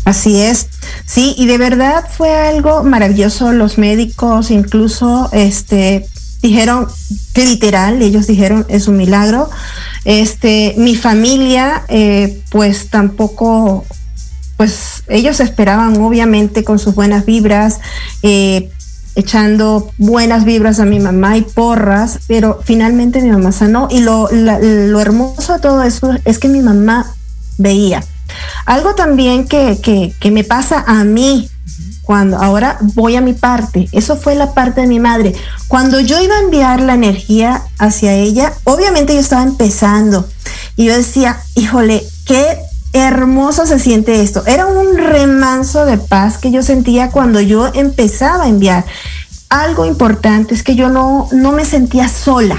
Así 0.05 0.41
es, 0.41 0.67
sí, 1.05 1.33
y 1.37 1.45
de 1.45 1.57
verdad 1.57 2.03
fue 2.09 2.35
algo 2.35 2.83
maravilloso. 2.83 3.53
Los 3.53 3.77
médicos 3.77 4.51
incluso, 4.51 5.29
este, 5.31 6.05
dijeron 6.41 6.87
literal, 7.35 8.01
ellos 8.01 8.27
dijeron 8.27 8.65
es 8.67 8.87
un 8.89 8.97
milagro. 8.97 9.49
Este, 10.03 10.75
mi 10.77 10.95
familia, 10.97 11.83
eh, 11.87 12.41
pues 12.51 12.89
tampoco, 12.89 13.85
pues 14.57 15.03
ellos 15.07 15.39
esperaban 15.39 15.95
obviamente 16.01 16.65
con 16.65 16.79
sus 16.79 16.95
buenas 16.95 17.25
vibras, 17.25 17.79
eh, 18.23 18.69
echando 19.15 19.89
buenas 19.97 20.43
vibras 20.43 20.81
a 20.81 20.85
mi 20.85 20.99
mamá 20.99 21.37
y 21.37 21.43
porras, 21.43 22.19
pero 22.27 22.59
finalmente 22.61 23.21
mi 23.21 23.31
mamá 23.31 23.53
sanó 23.53 23.87
y 23.89 24.01
lo, 24.01 24.27
la- 24.31 24.59
lo 24.59 24.99
hermoso 24.99 25.53
de 25.53 25.59
todo 25.59 25.81
eso 25.83 26.11
es 26.25 26.39
que 26.39 26.49
mi 26.49 26.59
mamá 26.61 27.09
veía. 27.57 28.03
Algo 28.65 28.95
también 28.95 29.47
que, 29.47 29.79
que, 30.19 30.31
me 30.31 30.43
pasa 30.43 30.83
a 30.87 31.03
mí 31.03 31.49
cuando 32.01 32.37
ahora 32.37 32.77
voy 32.81 33.15
a 33.15 33.21
mi 33.21 33.33
parte, 33.33 33.87
eso 33.91 34.17
fue 34.17 34.35
la 34.35 34.53
parte 34.53 34.81
de 34.81 34.87
mi 34.87 34.99
madre. 34.99 35.33
Cuando 35.67 35.99
yo 35.99 36.21
iba 36.21 36.35
a 36.35 36.41
enviar 36.41 36.81
la 36.81 36.95
energía 36.95 37.63
hacia 37.77 38.13
ella, 38.13 38.53
obviamente 38.65 39.13
yo 39.13 39.19
estaba 39.19 39.43
empezando 39.43 40.27
y 40.75 40.85
yo 40.85 40.97
decía, 40.97 41.39
híjole, 41.55 42.03
qué 42.25 42.57
hermoso 42.93 43.65
se 43.65 43.79
siente 43.79 44.21
esto. 44.21 44.45
Era 44.45 44.67
un 44.67 44.97
remanso 44.97 45.85
de 45.85 45.97
paz 45.97 46.37
que 46.37 46.51
yo 46.51 46.61
sentía 46.61 47.09
cuando 47.09 47.39
yo 47.41 47.71
empezaba 47.73 48.43
a 48.43 48.49
enviar. 48.49 48.85
Algo 49.49 49.85
importante 49.85 50.53
es 50.53 50.63
que 50.63 50.75
yo 50.75 50.89
no, 50.89 51.29
no 51.31 51.51
me 51.51 51.65
sentía 51.65 52.09
sola 52.09 52.57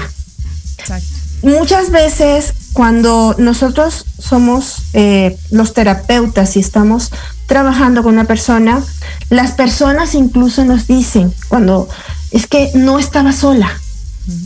muchas 1.45 1.91
veces 1.91 2.53
cuando 2.73 3.35
nosotros 3.37 4.05
somos 4.19 4.83
eh, 4.93 5.37
los 5.51 5.73
terapeutas 5.73 6.57
y 6.57 6.59
estamos 6.59 7.11
trabajando 7.45 8.03
con 8.03 8.13
una 8.13 8.25
persona, 8.25 8.83
las 9.29 9.51
personas 9.51 10.15
incluso 10.15 10.65
nos 10.65 10.87
dicen 10.87 11.33
cuando 11.47 11.87
es 12.31 12.47
que 12.47 12.71
no 12.73 12.99
estaba 12.99 13.31
sola. 13.31 13.69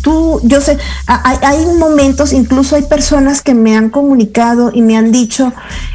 Tú, 0.04 0.42
yo 0.44 0.60
sé, 0.60 0.78
hay 1.08 1.66
momentos, 1.78 2.34
incluso 2.34 2.76
hay 2.76 2.84
personas 2.84 3.42
que 3.42 3.54
me 3.54 3.78
han 3.78 3.90
comunicado 3.90 4.72
y 4.74 4.82
me 4.82 4.98
han 4.98 5.14
dicho, 5.14 5.54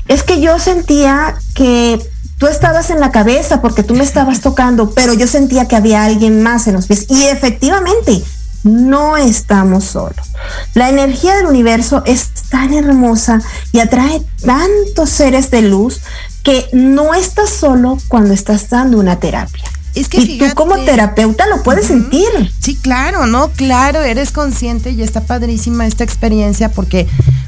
es 0.08 0.22
que 0.22 0.40
yo 0.40 0.58
sentía 0.58 1.36
que 1.54 2.00
tú 2.38 2.46
estabas 2.46 2.90
en 2.90 2.98
la 2.98 3.12
cabeza 3.12 3.60
porque 3.60 3.82
tú 3.82 3.94
me 3.94 4.02
estabas 4.02 4.40
tocando, 4.40 4.90
pero 4.90 5.12
yo 5.12 5.26
sentía 5.26 5.68
que 5.68 5.76
había 5.76 6.04
alguien 6.04 6.42
más 6.42 6.66
en 6.66 6.74
los 6.74 6.86
pies. 6.86 7.06
Y 7.10 7.24
efectivamente, 7.24 8.22
no 8.64 9.16
estamos 9.16 9.84
solos. 9.84 10.32
La 10.74 10.88
energía 10.88 11.36
del 11.36 11.46
universo 11.46 12.02
es 12.06 12.30
tan 12.50 12.74
hermosa 12.74 13.40
y 13.72 13.78
atrae 13.78 14.22
tantos 14.44 15.10
seres 15.10 15.50
de 15.50 15.62
luz 15.62 16.00
que 16.42 16.66
no 16.72 17.14
estás 17.14 17.50
solo 17.50 17.98
cuando 18.08 18.34
estás 18.34 18.68
dando 18.68 18.98
una 18.98 19.20
terapia. 19.20 19.64
Es 19.94 20.08
que 20.08 20.20
y 20.20 20.38
tú 20.38 20.46
como 20.54 20.76
terapeuta 20.78 21.46
lo 21.46 21.62
puedes 21.62 21.86
sentir. 21.86 22.28
Sí, 22.58 22.74
claro, 22.74 23.26
¿no? 23.26 23.50
Claro, 23.50 24.02
eres 24.02 24.32
consciente 24.32 24.90
y 24.90 25.02
está 25.02 25.20
padrísima 25.20 25.86
esta 25.86 26.02
experiencia 26.02 26.68
porque 26.68 27.06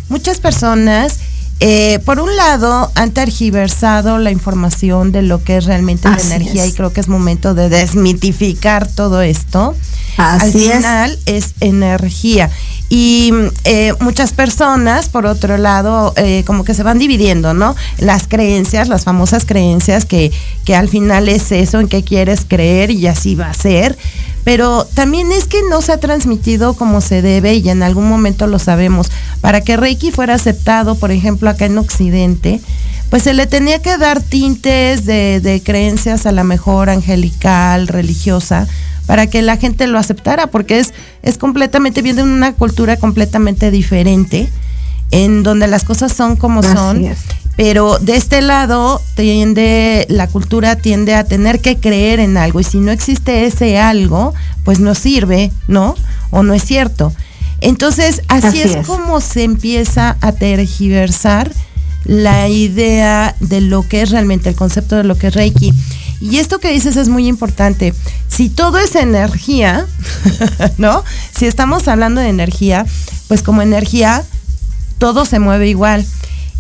muchas 0.09 0.39
personas, 0.39 1.19
eh, 1.61 2.01
por 2.05 2.21
un 2.21 2.37
lado, 2.37 2.91
han 2.95 3.13
tergiversado 3.13 4.19
la 4.19 4.31
información 4.31 5.11
de 5.13 5.23
lo 5.23 5.43
que 5.43 5.57
es 5.57 5.65
realmente 5.65 6.07
Así 6.09 6.29
la 6.29 6.37
energía 6.37 6.65
es. 6.65 6.71
y 6.71 6.73
creo 6.75 6.93
que 6.93 7.01
es 7.01 7.09
momento 7.09 7.55
de 7.55 7.69
desmitificar 7.69 8.87
todo 8.87 9.23
esto. 9.23 9.75
Al 10.19 10.41
Así 10.41 10.71
final 10.71 11.19
es 11.27 11.55
energía. 11.61 12.51
Y 12.89 13.33
eh, 13.65 13.95
muchas 14.01 14.33
personas, 14.33 15.09
por 15.09 15.27
otro 15.27 15.59
lado, 15.59 16.13
eh, 16.17 16.45
como 16.47 16.63
que 16.65 16.75
se 16.75 16.83
van 16.83 16.99
dividiendo, 16.99 17.53
¿no? 17.53 17.75
Las 17.99 18.29
creencias, 18.29 18.89
las 18.89 19.05
famosas 19.05 19.45
creencias 19.45 20.05
que, 20.05 20.31
que 20.65 20.77
al 20.77 20.89
final 20.89 21.29
es 21.29 21.51
eso, 21.53 21.81
en 21.81 21.89
qué 21.89 22.05
quieres 22.05 22.45
creer 22.47 22.91
y 22.91 23.07
así 23.07 23.35
va 23.35 23.51
a 23.51 23.55
ser. 23.55 23.97
Pero 24.45 24.87
también 24.95 25.33
es 25.33 25.47
que 25.47 25.59
no 25.69 25.83
se 25.83 25.91
ha 25.91 25.99
transmitido 25.99 26.75
como 26.75 27.01
se 27.01 27.21
debe 27.21 27.55
y 27.57 27.69
en 27.69 27.83
algún 27.83 28.09
momento 28.09 28.47
lo 28.47 28.61
sabemos. 28.61 29.11
Para 29.41 29.61
que 29.61 29.77
Reiki 29.77 30.13
fuera 30.13 30.35
aceptado, 30.35 30.95
por 30.95 31.11
ejemplo, 31.11 31.46
acá 31.51 31.67
en 31.67 31.79
Occidente, 31.79 32.61
pues 33.11 33.23
se 33.23 33.35
le 33.35 33.47
tenía 33.47 33.81
que 33.81 33.97
dar 33.99 34.21
tintes 34.21 35.05
de, 35.05 35.41
de 35.41 35.63
creencias 35.63 36.27
a 36.27 36.33
la 36.33 36.45
mejor 36.45 36.91
angelical, 36.91 37.89
religiosa, 37.89 38.67
para 39.07 39.29
que 39.29 39.43
la 39.43 39.57
gente 39.57 39.87
lo 39.87 39.99
aceptara, 39.99 40.49
porque 40.49 40.79
es, 40.79 40.93
es 41.23 41.39
completamente, 41.39 42.03
viene 42.03 42.23
de 42.23 42.29
una 42.29 42.53
cultura 42.53 42.97
completamente 42.97 43.71
diferente, 43.71 44.51
en 45.13 45.43
donde 45.43 45.69
las 45.69 45.85
cosas 45.85 46.13
son 46.13 46.37
como 46.37 46.61
Así 46.61 46.73
son. 46.73 47.05
es. 47.05 47.19
Pero 47.57 47.99
de 47.99 48.17
este 48.17 48.43
lado 48.43 49.01
tiende, 49.15 50.05
la 50.11 50.27
cultura 50.29 50.77
tiende 50.77 51.15
a 51.15 51.25
tener 51.25 51.61
que 51.61 51.79
creer 51.79 52.21
en 52.21 52.37
algo 52.37 52.61
y 52.61 52.65
si 52.65 52.81
no 52.81 52.93
existe 52.93 53.47
ese 53.47 53.79
algo, 53.79 54.35
pues 54.63 54.79
no 54.79 54.95
sirve, 54.95 55.51
¿no? 55.67 55.95
O 56.31 56.43
no 56.43 56.53
es 56.53 56.65
cierto. 56.65 57.15
Entonces, 57.67 58.23
así, 58.29 58.47
Así 58.47 58.61
es, 58.61 58.77
es. 58.77 58.87
como 58.87 59.21
se 59.21 59.43
empieza 59.43 60.17
a 60.21 60.33
tergiversar 60.33 61.51
la 62.05 62.49
idea 62.49 63.35
de 63.41 63.61
lo 63.61 63.83
que 63.89 64.03
es 64.03 64.11
realmente 64.11 64.49
el 64.49 64.55
concepto 64.55 64.95
de 64.95 65.03
lo 65.03 65.17
que 65.19 65.27
es 65.27 65.35
Reiki. 65.35 65.73
Y 66.21 66.37
esto 66.37 66.61
que 66.61 66.71
dices 66.71 66.97
es 66.97 67.09
muy 67.09 67.27
importante. 67.27 67.93
Si 68.29 68.49
todo 68.49 68.79
es 68.79 68.95
energía, 68.95 69.85
¿no? 70.79 71.03
Si 71.37 71.47
estamos 71.47 71.89
hablando 71.89 72.21
de 72.21 72.29
energía, 72.29 72.87
pues 73.27 73.43
como 73.43 73.63
energía, 73.63 74.23
todo 74.99 75.25
se 75.25 75.41
mueve 75.41 75.69
igual. 75.69 76.07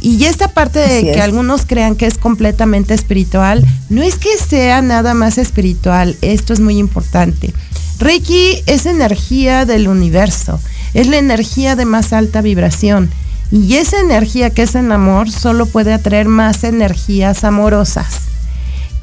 Y 0.00 0.24
esta 0.24 0.48
parte 0.48 0.80
de 0.80 0.96
Así 0.96 1.04
que 1.04 1.12
es. 1.12 1.20
algunos 1.20 1.66
crean 1.66 1.94
que 1.94 2.06
es 2.06 2.18
completamente 2.18 2.94
espiritual, 2.94 3.64
no 3.88 4.02
es 4.02 4.16
que 4.16 4.36
sea 4.36 4.82
nada 4.82 5.14
más 5.14 5.38
espiritual, 5.38 6.16
esto 6.20 6.52
es 6.52 6.58
muy 6.60 6.78
importante. 6.78 7.54
Reiki 7.98 8.62
es 8.66 8.84
energía 8.86 9.64
del 9.64 9.88
universo, 9.88 10.60
es 10.96 11.08
la 11.08 11.18
energía 11.18 11.76
de 11.76 11.84
más 11.84 12.14
alta 12.14 12.40
vibración. 12.40 13.10
Y 13.50 13.74
esa 13.74 14.00
energía 14.00 14.48
que 14.48 14.62
es 14.62 14.74
en 14.74 14.90
amor 14.90 15.30
solo 15.30 15.66
puede 15.66 15.92
atraer 15.92 16.26
más 16.26 16.64
energías 16.64 17.44
amorosas. 17.44 18.22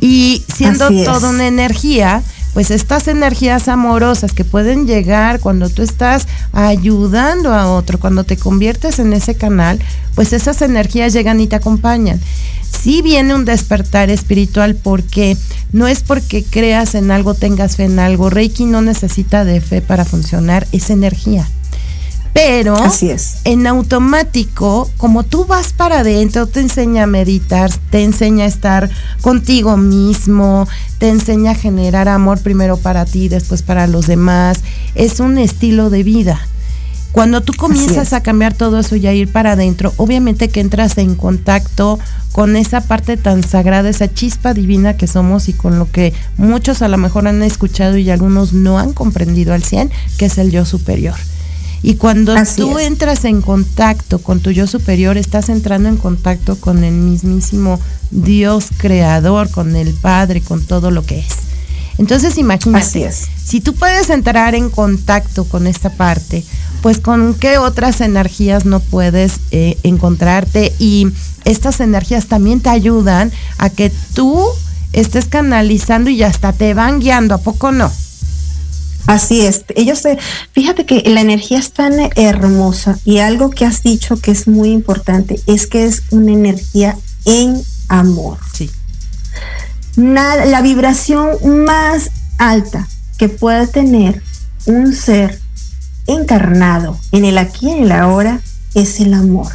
Y 0.02 0.44
siendo 0.54 0.90
toda 1.06 1.30
una 1.30 1.46
energía, 1.46 2.24
pues 2.56 2.72
estas 2.72 3.08
energías 3.08 3.68
amorosas 3.68 4.34
que 4.34 4.44
pueden 4.44 4.88
llegar 4.88 5.40
cuando 5.40 5.70
tú 5.70 5.84
estás 5.84 6.28
ayudando 6.52 7.54
a 7.54 7.72
otro, 7.72 8.00
cuando 8.00 8.24
te 8.24 8.38
conviertes 8.38 8.98
en 8.98 9.14
ese 9.14 9.36
canal, 9.36 9.80
pues 10.16 10.34
esas 10.34 10.64
energías 10.64 11.14
llegan 11.14 11.40
y 11.42 11.48
te 11.48 11.58
acompañan. 11.58 12.20
Sí 12.72 13.04
viene 13.04 13.36
un 13.36 13.46
despertar 13.46 14.10
espiritual 14.10 14.74
porque 14.74 15.38
no 15.72 15.88
es 15.88 16.02
porque 16.02 16.44
creas 16.44 16.96
en 16.96 17.12
algo, 17.12 17.36
tengas 17.36 17.76
fe 17.76 17.84
en 17.84 18.00
algo. 18.00 18.32
Reiki 18.32 18.66
no 18.66 18.82
necesita 18.82 19.46
de 19.46 19.62
fe 19.62 19.82
para 19.82 20.06
funcionar, 20.06 20.68
es 20.72 20.90
energía. 20.90 21.48
Pero 22.34 22.76
Así 22.76 23.12
es. 23.12 23.41
en 23.43 23.67
automático, 23.67 24.89
como 24.98 25.24
tú 25.24 25.46
vas 25.46 25.72
para 25.72 26.00
adentro, 26.00 26.48
te 26.48 26.62
enseña 26.62 27.04
a 27.04 27.08
meditar, 27.08 27.72
te 27.91 28.04
enseña 28.04 28.46
a 28.46 28.48
estar 28.48 28.89
contigo 29.22 29.78
mismo, 29.78 30.67
te 30.98 31.10
enseña 31.10 31.52
a 31.52 31.56
generar 31.56 32.10
amor 32.10 32.39
primero 32.39 32.78
para 32.78 33.06
ti, 33.06 33.30
después 33.30 33.62
para 33.62 33.86
los 33.86 34.08
demás. 34.08 34.62
Es 34.96 35.19
un 35.19 35.38
estilo 35.38 35.91
de 35.91 36.02
vida. 36.04 36.41
Cuando 37.12 37.41
tú 37.41 37.54
comienzas 37.54 38.12
a 38.13 38.24
cambiar 38.24 38.56
todo 38.56 38.80
eso 38.80 38.96
y 38.96 39.06
a 39.06 39.13
ir 39.13 39.32
para 39.32 39.52
adentro, 39.52 39.93
obviamente 39.98 40.50
que 40.50 40.62
entras 40.62 40.98
en 40.98 41.13
contacto 41.13 42.00
con 42.32 42.56
esa 42.56 42.82
parte 42.82 43.17
tan 43.17 43.43
sagrada, 43.43 43.88
esa 43.88 44.12
chispa 44.12 44.56
divina 44.56 44.98
que 44.98 45.06
somos 45.06 45.48
y 45.48 45.54
con 45.54 45.78
lo 45.78 45.91
que 45.91 46.12
muchos 46.38 46.82
a 46.82 46.88
lo 46.88 46.98
mejor 46.98 47.28
han 47.28 47.43
escuchado 47.43 47.98
y 47.98 48.10
algunos 48.10 48.54
no 48.54 48.80
han 48.80 48.93
comprendido 48.93 49.54
al 49.54 49.63
100, 49.63 49.91
que 50.17 50.26
es 50.26 50.39
el 50.39 50.50
yo 50.50 50.65
superior. 50.65 51.13
Y 51.84 51.96
cuando 51.96 52.34
Así 52.34 52.62
tú 52.62 52.80
es. 52.80 52.88
entras 52.88 53.26
en 53.26 53.41
contacto 53.41 54.19
con 54.19 54.39
tu 54.39 54.52
yo 54.52 54.67
superior, 54.67 55.17
estás 55.17 55.50
entrando 55.50 55.89
en 55.89 55.98
contacto 55.98 56.56
con 56.56 56.84
el 56.86 56.93
mismísimo 56.93 57.80
Dios 58.10 58.67
creador, 58.78 59.52
con 59.52 59.76
el 59.76 59.93
Padre, 59.93 60.39
con 60.41 60.63
todo 60.63 60.91
lo 60.91 61.06
que 61.06 61.19
es. 61.19 61.28
Entonces 61.98 62.38
imagínate, 62.38 62.86
Así 62.86 63.04
es. 63.04 63.28
si 63.43 63.60
tú 63.62 63.76
puedes 63.76 64.10
entrar 64.10 64.56
en 64.56 64.69
contacto 64.69 65.43
con 65.43 65.67
esta 65.67 65.89
parte, 65.91 66.43
pues 66.82 67.00
con 67.00 67.34
qué 67.36 67.58
otras 67.58 68.02
energías 68.02 68.65
no 68.65 68.80
puedes 68.80 69.41
eh, 69.52 69.78
encontrarte 69.84 70.74
y 70.80 71.10
estas 71.46 71.82
energías 71.82 72.28
también 72.28 72.62
te 72.62 72.69
ayudan 72.69 73.32
a 73.58 73.69
que 73.69 73.91
tú 74.13 74.41
estés 74.93 75.26
canalizando 75.26 76.10
y 76.10 76.24
hasta 76.24 76.54
te 76.54 76.74
van 76.74 77.00
guiando, 77.00 77.36
¿a 77.36 77.39
poco 77.39 77.72
no? 77.72 77.91
Así 79.06 79.42
es, 79.42 79.66
ellos 79.76 80.02
te, 80.02 80.18
fíjate 80.54 80.86
que 80.86 81.02
la 81.10 81.20
energía 81.22 81.60
es 81.60 81.72
tan 81.74 81.94
hermosa 82.16 82.98
y 83.04 83.18
algo 83.20 83.50
que 83.50 83.66
has 83.66 83.84
dicho 83.84 84.16
que 84.18 84.32
es 84.32 84.48
muy 84.48 84.70
importante 84.72 85.39
es 85.46 85.68
que 85.68 85.86
es 85.86 86.04
una 86.12 86.32
energía 86.32 86.98
en 87.26 87.62
amor. 87.89 88.38
Sí. 88.54 88.70
Nada- 89.96 90.46
la 90.46 90.62
vibración 90.62 91.30
más 91.66 92.10
alta 92.38 92.88
que 93.18 93.30
puede 93.30 93.68
tener 93.68 94.24
un 94.66 94.94
ser 94.96 95.39
encarnado 96.08 96.98
en 97.12 97.26
el 97.26 97.38
aquí 97.38 97.68
y 97.68 97.72
en 97.72 97.84
el 97.84 97.92
ahora 97.92 98.39
es 98.74 99.00
el 99.00 99.13
amor. 99.13 99.52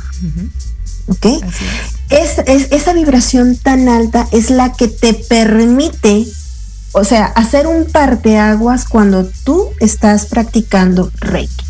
¿Ok? 1.08 1.26
Así 1.42 1.64
es. 2.10 2.38
es, 2.38 2.46
es- 2.46 2.72
esa 2.72 2.92
vibración 2.92 3.56
tan 3.56 3.88
alta 3.88 4.28
es 4.30 4.50
la 4.50 4.72
que 4.74 4.88
te 4.88 5.14
permite, 5.14 6.26
o 6.92 7.04
sea, 7.04 7.26
hacer 7.26 7.66
un 7.66 7.84
parteaguas 7.84 8.84
cuando 8.84 9.26
tú 9.44 9.68
estás 9.80 10.26
practicando 10.26 11.10
Reiki. 11.20 11.64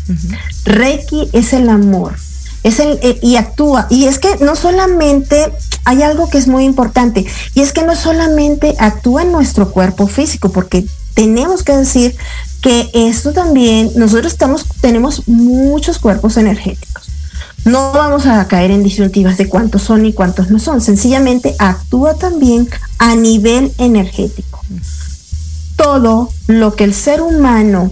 Reiki 0.65 1.29
es 1.33 1.53
el 1.53 1.69
amor. 1.69 2.15
Es 2.63 2.79
el, 2.79 2.99
eh, 3.01 3.19
y 3.21 3.35
actúa. 3.35 3.87
Y 3.89 4.05
es 4.05 4.19
que 4.19 4.37
no 4.37 4.55
solamente 4.55 5.51
hay 5.85 6.03
algo 6.03 6.29
que 6.29 6.37
es 6.37 6.47
muy 6.47 6.65
importante, 6.65 7.25
y 7.55 7.61
es 7.61 7.73
que 7.73 7.83
no 7.83 7.95
solamente 7.95 8.75
actúa 8.79 9.23
en 9.23 9.31
nuestro 9.31 9.71
cuerpo 9.71 10.07
físico, 10.07 10.51
porque 10.51 10.85
tenemos 11.13 11.63
que 11.63 11.75
decir 11.75 12.15
que 12.61 12.89
esto 12.93 13.31
también, 13.31 13.91
nosotros 13.95 14.31
estamos, 14.31 14.65
tenemos 14.81 15.27
muchos 15.27 15.99
cuerpos 15.99 16.37
energéticos. 16.37 17.09
No 17.65 17.91
vamos 17.91 18.25
a 18.25 18.47
caer 18.47 18.71
en 18.71 18.83
disyuntivas 18.83 19.37
de 19.37 19.49
cuántos 19.49 19.81
son 19.81 20.05
y 20.05 20.13
cuántos 20.13 20.49
no 20.49 20.59
son. 20.59 20.81
Sencillamente 20.81 21.55
actúa 21.59 22.15
también 22.15 22.69
a 22.97 23.15
nivel 23.15 23.73
energético. 23.77 24.63
Todo 25.81 26.29
lo 26.47 26.75
que 26.75 26.83
el 26.83 26.93
ser 26.93 27.21
humano 27.21 27.91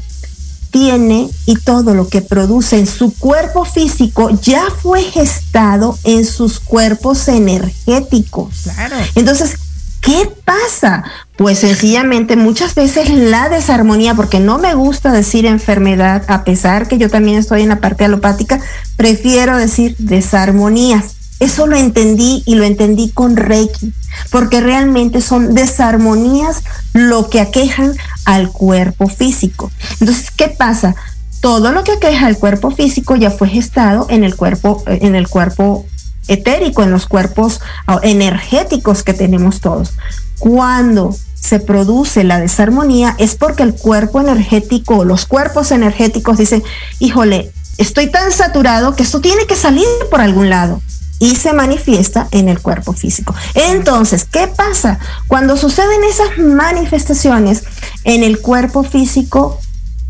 tiene 0.71 1.29
y 1.45 1.55
todo 1.55 1.93
lo 1.93 2.07
que 2.07 2.21
produce 2.21 2.77
en 2.77 2.85
su 2.85 3.13
cuerpo 3.13 3.65
físico 3.65 4.29
ya 4.41 4.65
fue 4.81 5.01
gestado 5.03 5.97
en 6.03 6.25
sus 6.25 6.59
cuerpos 6.59 7.27
energéticos. 7.27 8.63
Claro. 8.63 8.95
Entonces, 9.15 9.55
¿qué 10.01 10.29
pasa? 10.45 11.03
Pues 11.37 11.59
sencillamente 11.59 12.35
muchas 12.35 12.75
veces 12.75 13.09
la 13.09 13.49
desarmonía, 13.49 14.15
porque 14.15 14.39
no 14.39 14.57
me 14.57 14.73
gusta 14.73 15.11
decir 15.11 15.45
enfermedad, 15.45 16.23
a 16.27 16.43
pesar 16.43 16.87
que 16.87 16.97
yo 16.97 17.09
también 17.09 17.37
estoy 17.37 17.61
en 17.61 17.69
la 17.69 17.79
parte 17.79 18.05
alopática, 18.05 18.59
prefiero 18.97 19.57
decir 19.57 19.95
desarmonías. 19.97 21.16
Eso 21.39 21.67
lo 21.67 21.77
entendí 21.77 22.41
y 22.45 22.55
lo 22.55 22.63
entendí 22.63 23.11
con 23.11 23.37
Reiki, 23.37 23.93
porque 24.31 24.59
realmente 24.59 25.21
son 25.21 25.53
desarmonías 25.53 26.63
lo 26.93 27.29
que 27.29 27.41
aquejan 27.41 27.93
al 28.25 28.51
cuerpo 28.51 29.07
físico. 29.07 29.71
Entonces, 29.99 30.31
¿qué 30.31 30.47
pasa? 30.47 30.95
Todo 31.39 31.71
lo 31.71 31.83
que 31.83 31.91
aqueja 31.91 32.25
al 32.25 32.37
cuerpo 32.37 32.71
físico 32.71 33.15
ya 33.15 33.29
fue 33.29 33.49
gestado 33.49 34.07
en 34.09 34.23
el 34.23 34.35
cuerpo, 34.35 34.83
en 34.87 35.13
el 35.15 35.27
cuerpo 35.27 35.85
etérico, 36.27 36.81
en 36.81 36.91
los 36.91 37.05
cuerpos 37.05 37.61
ah, 37.85 37.99
energéticos 38.01 39.03
que 39.03 39.13
tenemos 39.13 39.61
todos. 39.61 39.93
Cuando 40.39 41.15
se 41.35 41.59
produce 41.59 42.23
la 42.23 42.39
desarmonía 42.39 43.15
es 43.19 43.35
porque 43.35 43.61
el 43.61 43.75
cuerpo 43.75 44.19
energético, 44.19 45.05
los 45.05 45.27
cuerpos 45.27 45.71
energéticos 45.71 46.39
dicen, 46.39 46.63
híjole, 46.97 47.51
estoy 47.77 48.09
tan 48.09 48.31
saturado 48.31 48.95
que 48.95 49.03
esto 49.03 49.21
tiene 49.21 49.45
que 49.45 49.55
salir 49.55 49.85
por 50.09 50.19
algún 50.19 50.49
lado 50.49 50.81
y 51.19 51.35
se 51.35 51.53
manifiesta 51.53 52.27
en 52.31 52.49
el 52.49 52.61
cuerpo 52.61 52.93
físico. 52.93 53.33
Entonces, 53.53 54.25
¿qué 54.25 54.47
pasa? 54.47 54.99
Cuando 55.27 55.57
suceden 55.57 56.03
esas 56.03 56.37
manifestaciones 56.37 57.63
en 58.03 58.23
el 58.23 58.39
cuerpo 58.39 58.83
físico, 58.83 59.59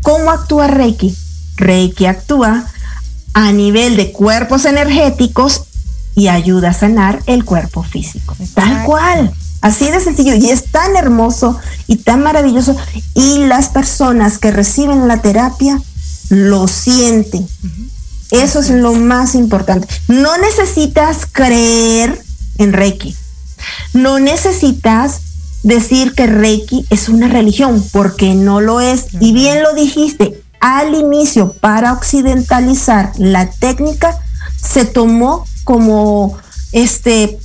¿cómo 0.02 0.30
actúa 0.30 0.66
Reiki? 0.66 1.16
Reiki 1.56 2.06
actúa 2.06 2.66
a 3.34 3.52
nivel 3.52 3.96
de 3.96 4.12
cuerpos 4.12 4.64
energéticos 4.64 5.64
y 6.14 6.28
ayuda 6.28 6.70
a 6.70 6.74
sanar 6.74 7.22
el 7.26 7.44
cuerpo 7.44 7.82
físico. 7.82 8.36
Tal 8.54 8.84
cual. 8.84 9.32
Así 9.60 9.90
de 9.90 10.00
sencillo. 10.00 10.34
Y 10.34 10.50
es 10.50 10.70
tan 10.70 10.96
hermoso 10.96 11.58
y 11.86 11.96
tan 11.96 12.22
maravilloso. 12.22 12.76
Y 13.14 13.44
las 13.46 13.68
personas 13.68 14.38
que 14.38 14.50
reciben 14.50 15.08
la 15.08 15.22
terapia 15.22 15.80
lo 16.28 16.68
sienten. 16.68 17.46
Eso 18.30 18.60
es 18.60 18.70
lo 18.70 18.92
más 18.94 19.34
importante. 19.34 19.88
No 20.08 20.36
necesitas 20.38 21.26
creer 21.30 22.20
en 22.58 22.72
Reiki. 22.72 23.16
No 23.94 24.18
necesitas 24.18 25.20
decir 25.62 26.14
que 26.14 26.26
Reiki 26.26 26.86
es 26.90 27.08
una 27.08 27.28
religión, 27.28 27.84
porque 27.92 28.34
no 28.34 28.60
lo 28.60 28.80
es. 28.80 29.06
Y 29.20 29.32
bien 29.32 29.62
lo 29.62 29.74
dijiste, 29.74 30.42
al 30.60 30.94
inicio, 30.94 31.52
para 31.52 31.92
occidentalizar 31.92 33.12
la 33.16 33.50
técnica, 33.50 34.20
se 34.56 34.84
tomó 34.84 35.46
como 35.64 36.36
este 36.72 37.38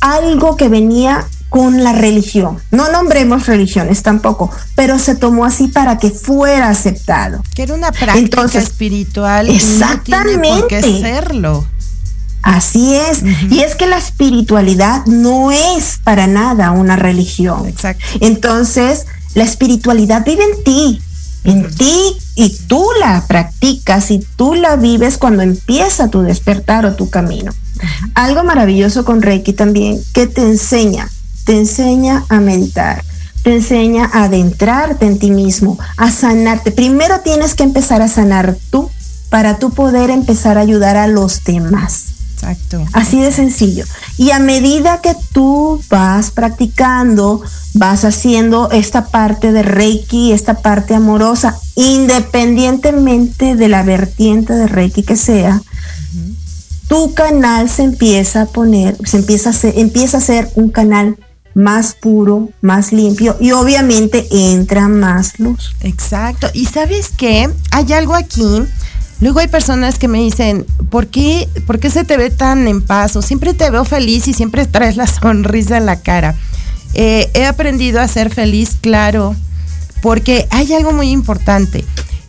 algo 0.00 0.56
que 0.56 0.68
venía 0.68 1.26
con 1.52 1.84
la 1.84 1.92
religión. 1.92 2.56
No 2.70 2.90
nombremos 2.90 3.44
religiones 3.46 4.02
tampoco, 4.02 4.50
pero 4.74 4.98
se 4.98 5.14
tomó 5.14 5.44
así 5.44 5.68
para 5.68 5.98
que 5.98 6.10
fuera 6.10 6.70
aceptado. 6.70 7.42
Que 7.54 7.64
era 7.64 7.74
una 7.74 7.92
práctica 7.92 8.18
Entonces, 8.18 8.62
espiritual. 8.64 9.50
y 9.50 9.58
No 9.58 10.00
tiene 10.02 10.38
por 10.38 10.66
qué 10.66 10.78
exactamente. 10.78 11.02
serlo. 11.02 11.66
Así 12.42 12.94
es. 12.94 13.22
Y 13.50 13.60
es 13.60 13.74
que 13.74 13.86
la 13.86 13.98
espiritualidad 13.98 15.04
no 15.04 15.52
es 15.52 16.00
para 16.02 16.26
nada 16.26 16.70
una 16.70 16.96
religión. 16.96 17.68
Exacto. 17.68 18.02
Entonces, 18.20 19.04
la 19.34 19.44
espiritualidad 19.44 20.24
vive 20.24 20.44
en 20.44 20.64
ti, 20.64 21.02
en 21.44 21.70
ti, 21.74 22.16
y 22.34 22.48
tú 22.66 22.82
la 22.98 23.26
practicas 23.28 24.10
y 24.10 24.26
tú 24.36 24.54
la 24.54 24.76
vives 24.76 25.18
cuando 25.18 25.42
empieza 25.42 26.08
tu 26.08 26.22
despertar 26.22 26.86
o 26.86 26.94
tu 26.94 27.10
camino. 27.10 27.52
Algo 28.14 28.42
maravilloso 28.42 29.04
con 29.04 29.20
Reiki 29.20 29.52
también, 29.52 30.00
que 30.14 30.26
te 30.26 30.40
enseña, 30.40 31.10
te 31.44 31.56
enseña 31.58 32.24
a 32.28 32.40
meditar, 32.40 33.04
te 33.42 33.54
enseña 33.54 34.08
a 34.12 34.24
adentrarte 34.24 35.06
en 35.06 35.18
ti 35.18 35.30
mismo, 35.30 35.78
a 35.96 36.10
sanarte. 36.10 36.70
Primero 36.70 37.20
tienes 37.20 37.54
que 37.54 37.62
empezar 37.62 38.02
a 38.02 38.08
sanar 38.08 38.56
tú 38.70 38.90
para 39.30 39.58
tú 39.58 39.70
poder 39.70 40.10
empezar 40.10 40.58
a 40.58 40.60
ayudar 40.60 40.96
a 40.96 41.06
los 41.06 41.42
demás. 41.44 42.04
Exacto. 42.34 42.84
Así 42.92 43.20
de 43.20 43.32
sencillo. 43.32 43.84
Y 44.18 44.30
a 44.32 44.40
medida 44.40 45.00
que 45.00 45.14
tú 45.32 45.80
vas 45.88 46.32
practicando, 46.32 47.40
vas 47.74 48.04
haciendo 48.04 48.70
esta 48.70 49.06
parte 49.06 49.52
de 49.52 49.62
Reiki, 49.62 50.32
esta 50.32 50.54
parte 50.54 50.94
amorosa, 50.94 51.56
independientemente 51.76 53.54
de 53.54 53.68
la 53.68 53.84
vertiente 53.84 54.54
de 54.54 54.66
Reiki 54.66 55.02
que 55.02 55.16
sea, 55.16 55.62
tu 56.88 57.14
canal 57.14 57.70
se 57.70 57.84
empieza 57.84 58.42
a 58.42 58.46
poner, 58.46 58.98
se 59.06 59.18
empieza 59.18 59.50
a 59.50 59.54
ser, 59.54 59.78
empieza 59.78 60.18
a 60.18 60.20
ser 60.20 60.50
un 60.56 60.68
canal 60.68 61.16
más 61.54 61.94
puro, 61.94 62.48
más 62.60 62.92
limpio 62.92 63.36
y 63.40 63.52
obviamente 63.52 64.26
entra 64.30 64.88
más 64.88 65.38
luz. 65.38 65.74
Exacto. 65.80 66.48
Y 66.54 66.66
sabes 66.66 67.10
qué? 67.16 67.50
Hay 67.70 67.92
algo 67.92 68.14
aquí. 68.14 68.62
Luego 69.20 69.38
hay 69.38 69.48
personas 69.48 69.98
que 69.98 70.08
me 70.08 70.18
dicen, 70.18 70.66
¿por 70.90 71.06
qué, 71.06 71.48
¿por 71.66 71.78
qué 71.78 71.90
se 71.90 72.04
te 72.04 72.16
ve 72.16 72.30
tan 72.30 72.66
en 72.66 72.82
paz? 72.82 73.14
O 73.14 73.22
siempre 73.22 73.54
te 73.54 73.70
veo 73.70 73.84
feliz 73.84 74.26
y 74.26 74.32
siempre 74.32 74.66
traes 74.66 74.96
la 74.96 75.06
sonrisa 75.20 75.76
en 75.76 75.86
la 75.86 76.00
cara. 76.00 76.34
Eh, 76.94 77.30
he 77.34 77.46
aprendido 77.46 78.00
a 78.00 78.08
ser 78.08 78.34
feliz, 78.34 78.76
claro, 78.80 79.34
porque 80.02 80.46
hay 80.50 80.72
algo 80.74 80.92
muy 80.92 81.10
importante. 81.10 81.84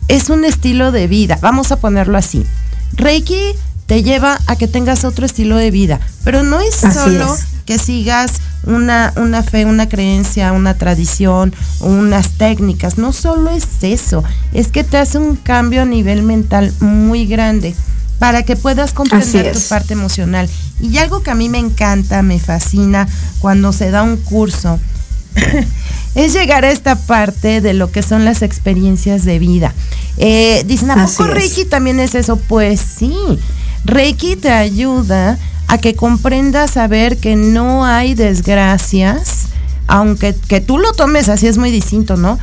Es 0.06 0.30
un 0.30 0.44
estilo 0.44 0.92
de 0.92 1.06
vida, 1.06 1.38
vamos 1.42 1.72
a 1.72 1.76
ponerlo 1.76 2.16
así. 2.16 2.44
Reiki 2.92 3.54
te 3.86 4.02
lleva 4.02 4.38
a 4.46 4.56
que 4.56 4.68
tengas 4.68 5.04
otro 5.04 5.26
estilo 5.26 5.56
de 5.56 5.70
vida, 5.70 6.00
pero 6.24 6.42
no 6.42 6.60
es 6.60 6.84
Así 6.84 6.98
solo 6.98 7.34
es. 7.34 7.44
que 7.66 7.78
sigas 7.78 8.32
una, 8.66 9.12
una 9.16 9.42
fe, 9.42 9.66
una 9.66 9.88
creencia, 9.88 10.52
una 10.52 10.74
tradición, 10.74 11.54
unas 11.80 12.30
técnicas. 12.38 12.98
No 12.98 13.12
solo 13.12 13.50
es 13.50 13.66
eso, 13.82 14.24
es 14.52 14.68
que 14.68 14.84
te 14.84 14.96
hace 14.96 15.18
un 15.18 15.36
cambio 15.36 15.82
a 15.82 15.86
nivel 15.86 16.22
mental 16.22 16.72
muy 16.80 17.26
grande 17.26 17.74
para 18.18 18.42
que 18.42 18.56
puedas 18.56 18.92
comprender 18.92 19.52
tu 19.52 19.60
parte 19.68 19.92
emocional. 19.92 20.48
Y 20.80 20.96
algo 20.98 21.22
que 21.22 21.30
a 21.30 21.34
mí 21.34 21.48
me 21.48 21.58
encanta, 21.58 22.22
me 22.22 22.38
fascina 22.38 23.06
cuando 23.40 23.72
se 23.72 23.90
da 23.90 24.02
un 24.02 24.16
curso, 24.16 24.78
es 26.14 26.32
llegar 26.32 26.64
a 26.64 26.70
esta 26.70 26.96
parte 26.96 27.60
de 27.60 27.74
lo 27.74 27.90
que 27.90 28.02
son 28.02 28.24
las 28.24 28.42
experiencias 28.42 29.24
de 29.24 29.38
vida. 29.38 29.74
Eh, 30.16 30.62
dicen, 30.66 30.90
¿a 30.90 31.06
poco. 31.06 31.24
Reiki 31.24 31.64
también 31.64 32.00
es 32.00 32.14
eso? 32.14 32.36
Pues 32.36 32.80
sí, 32.80 33.14
Reiki 33.84 34.36
te 34.36 34.50
ayuda 34.50 35.38
a 35.68 35.78
que 35.78 35.94
comprendas 35.94 36.76
a 36.76 36.86
ver 36.88 37.18
que 37.18 37.36
no 37.36 37.84
hay 37.84 38.14
desgracias, 38.14 39.46
aunque 39.86 40.34
que 40.34 40.60
tú 40.60 40.78
lo 40.78 40.92
tomes 40.92 41.28
así 41.28 41.46
es 41.46 41.58
muy 41.58 41.70
distinto, 41.70 42.16
¿no? 42.16 42.38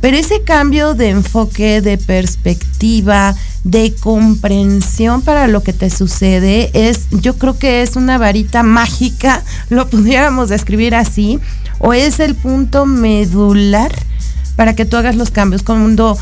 Pero 0.00 0.16
ese 0.16 0.42
cambio 0.42 0.94
de 0.94 1.08
enfoque, 1.08 1.80
de 1.80 1.96
perspectiva, 1.96 3.34
de 3.64 3.94
comprensión 3.94 5.22
para 5.22 5.46
lo 5.48 5.62
que 5.62 5.72
te 5.72 5.88
sucede 5.88 6.70
es, 6.74 7.06
yo 7.10 7.38
creo 7.38 7.58
que 7.58 7.82
es 7.82 7.96
una 7.96 8.18
varita 8.18 8.62
mágica, 8.62 9.42
lo 9.70 9.88
pudiéramos 9.88 10.50
describir 10.50 10.94
así, 10.94 11.40
o 11.78 11.94
es 11.94 12.20
el 12.20 12.34
punto 12.34 12.84
medular 12.84 13.92
para 14.56 14.76
que 14.76 14.84
tú 14.84 14.96
hagas 14.96 15.16
los 15.16 15.30
cambios. 15.30 15.62
Cuando 15.62 16.18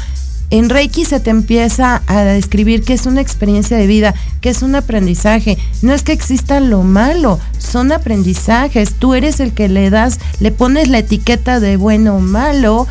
en 0.53 0.69
Reiki 0.69 1.07
se 1.07 1.19
te 1.19 1.31
empieza 1.31 2.03
a 2.07 2.21
describir 2.25 2.85
que 2.85 2.93
es 2.93 3.07
una 3.07 3.23
experiencia 3.23 3.79
de 3.79 3.87
vida, 3.87 4.15
que 4.43 4.51
es 4.51 4.61
un 4.61 4.75
aprendizaje. 4.75 5.57
No 5.81 5.95
es 5.95 6.03
que 6.03 6.13
exista 6.13 6.61
lo 6.61 6.83
malo, 6.83 7.41
son 7.59 7.91
aprendizajes. 7.91 8.93
Tú 8.99 9.15
eres 9.15 9.41
el 9.41 9.53
que 9.55 9.69
le 9.69 9.89
das, 9.89 10.19
le 10.41 10.53
pones 10.53 10.89
la 10.89 10.99
etiqueta 10.99 11.59
de 11.59 11.79
bueno 11.79 12.17
o 12.17 12.21
malo. 12.21 12.87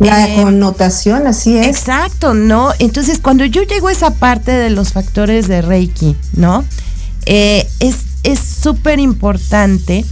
La 0.00 0.26
Eh, 0.28 0.42
connotación, 0.42 1.28
así 1.28 1.56
es. 1.56 1.68
Exacto, 1.68 2.34
¿no? 2.34 2.72
Entonces, 2.80 3.20
cuando 3.20 3.44
yo 3.44 3.62
llego 3.62 3.86
a 3.88 3.92
esa 3.92 4.10
parte 4.14 4.50
de 4.50 4.70
los 4.70 4.92
factores 4.92 5.46
de 5.46 5.62
Reiki, 5.62 6.16
¿no? 6.34 6.64
Eh, 7.26 7.66
es 7.78 7.94
es 8.24 8.40
súper 8.40 8.98
importante 8.98 10.04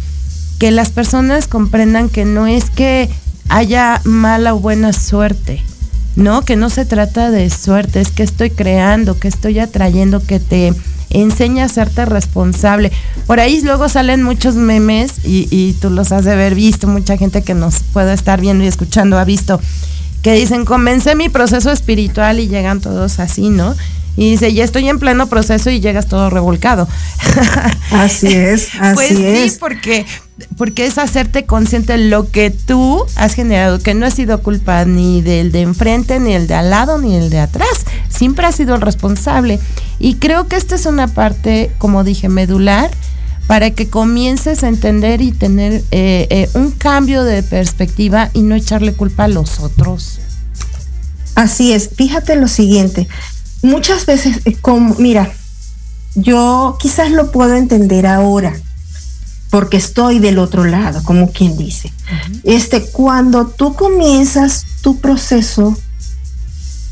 que 0.59 0.71
las 0.71 0.91
personas 0.91 1.49
comprendan 1.49 2.09
que 2.11 2.25
no 2.27 2.47
es 2.47 2.71
que 2.71 3.09
haya 3.49 4.01
mala 4.05 4.55
o 4.55 4.61
buena 4.61 4.93
suerte, 4.93 5.63
¿no? 6.17 6.43
Que 6.43 6.57
no 6.57 6.71
se 6.71 6.85
trata 6.85 7.31
de 7.31 7.49
suerte, 7.51 8.01
es 8.01 8.11
que 8.11 8.23
estoy 8.23 8.51
creando, 8.51 9.19
que 9.19 9.29
estoy 9.29 9.59
atrayendo, 9.59 10.23
que 10.25 10.41
te 10.41 10.73
enseña 11.11 11.65
a 11.65 11.69
serte 11.69 12.05
responsable. 12.05 12.93
Por 13.27 13.41
ahí 13.41 13.61
luego 13.63 13.89
salen 13.89 14.23
muchos 14.23 14.55
memes 14.55 15.25
y, 15.25 15.49
y 15.51 15.75
tú 15.75 15.91
los 15.91 16.13
has 16.13 16.25
de 16.25 16.33
haber 16.33 16.55
visto, 16.55 16.89
mucha 16.89 17.17
gente 17.17 17.43
que 17.43 17.55
nos 17.55 17.81
pueda 17.93 18.13
estar 18.13 18.41
viendo 18.41 18.65
y 18.65 18.67
escuchando 18.67 19.19
ha 19.19 19.25
visto, 19.25 19.61
que 20.23 20.35
dicen, 20.35 20.65
comencé 20.65 21.15
mi 21.15 21.29
proceso 21.29 21.71
espiritual 21.71 22.41
y 22.41 22.49
llegan 22.49 22.81
todos 22.81 23.19
así, 23.19 23.49
¿no? 23.49 23.75
Y 24.17 24.33
dice, 24.33 24.53
ya 24.53 24.63
estoy 24.63 24.89
en 24.89 24.99
pleno 24.99 25.27
proceso 25.29 25.71
y 25.71 25.81
llegas 25.81 26.07
todo 26.07 26.29
revolcado. 26.29 26.87
Así 27.91 28.29
es, 28.29 28.69
así 28.81 28.95
pues 28.95 29.11
es. 29.13 29.53
sí, 29.53 29.59
porque, 29.59 30.05
porque 30.57 30.87
es 30.87 30.99
hacerte 30.99 31.45
consciente 31.45 31.95
de 31.95 32.09
lo 32.09 32.31
que 32.31 32.51
tú 32.51 33.05
has 33.17 33.35
generado, 33.35 33.79
que 33.79 33.95
no 33.95 34.07
ha 34.07 34.11
sido 34.11 34.43
culpa 34.43 34.85
ni 34.85 35.23
del 35.23 35.53
de 35.53 35.63
enfrente, 35.63 36.21
ni 36.21 36.35
el 36.35 36.47
de 36.47 36.55
al 36.55 36.71
lado, 36.71 36.99
ni 36.99 37.15
el 37.15 37.31
de 37.31 37.41
atrás. 37.41 37.85
Siempre 38.09 38.47
has 38.47 38.55
sido 38.55 38.75
el 38.75 38.81
responsable. 38.81 39.61
Y 39.99 40.15
creo 40.17 40.49
que 40.49 40.57
esta 40.57 40.75
es 40.75 40.87
una 40.87 41.09
parte, 41.09 41.71
como 41.79 42.05
dije, 42.05 42.29
medular 42.29 42.91
para 43.47 43.71
que 43.71 43.89
comiences 43.89 44.63
a 44.63 44.69
entender 44.69 45.21
y 45.21 45.33
tener 45.33 45.83
eh, 45.91 46.27
eh, 46.31 46.49
un 46.55 46.71
cambio 46.71 47.25
de 47.25 47.43
perspectiva 47.43 48.31
y 48.33 48.43
no 48.43 48.55
echarle 48.55 48.93
culpa 48.95 49.25
a 49.25 49.29
los 49.29 49.61
otros. 49.61 50.21
Así 51.35 51.73
es. 51.73 51.91
Fíjate 51.95 52.37
lo 52.37 52.49
siguiente. 52.49 53.09
Muchas 53.63 54.07
veces, 54.07 54.41
eh, 54.45 54.57
mira, 54.99 55.33
yo 56.15 56.77
quizás 56.81 57.11
lo 57.11 57.31
puedo 57.31 57.55
entender 57.57 58.07
ahora, 58.07 58.55
porque 59.53 59.77
estoy 59.77 60.19
del 60.19 60.39
otro 60.39 60.65
lado, 60.65 61.03
como 61.05 61.31
quien 61.31 61.59
dice. 61.59 61.93
Este, 62.43 62.81
cuando 62.87 63.49
tú 63.49 63.75
comienzas 63.75 64.65
tu 64.81 64.99
proceso, 64.99 65.77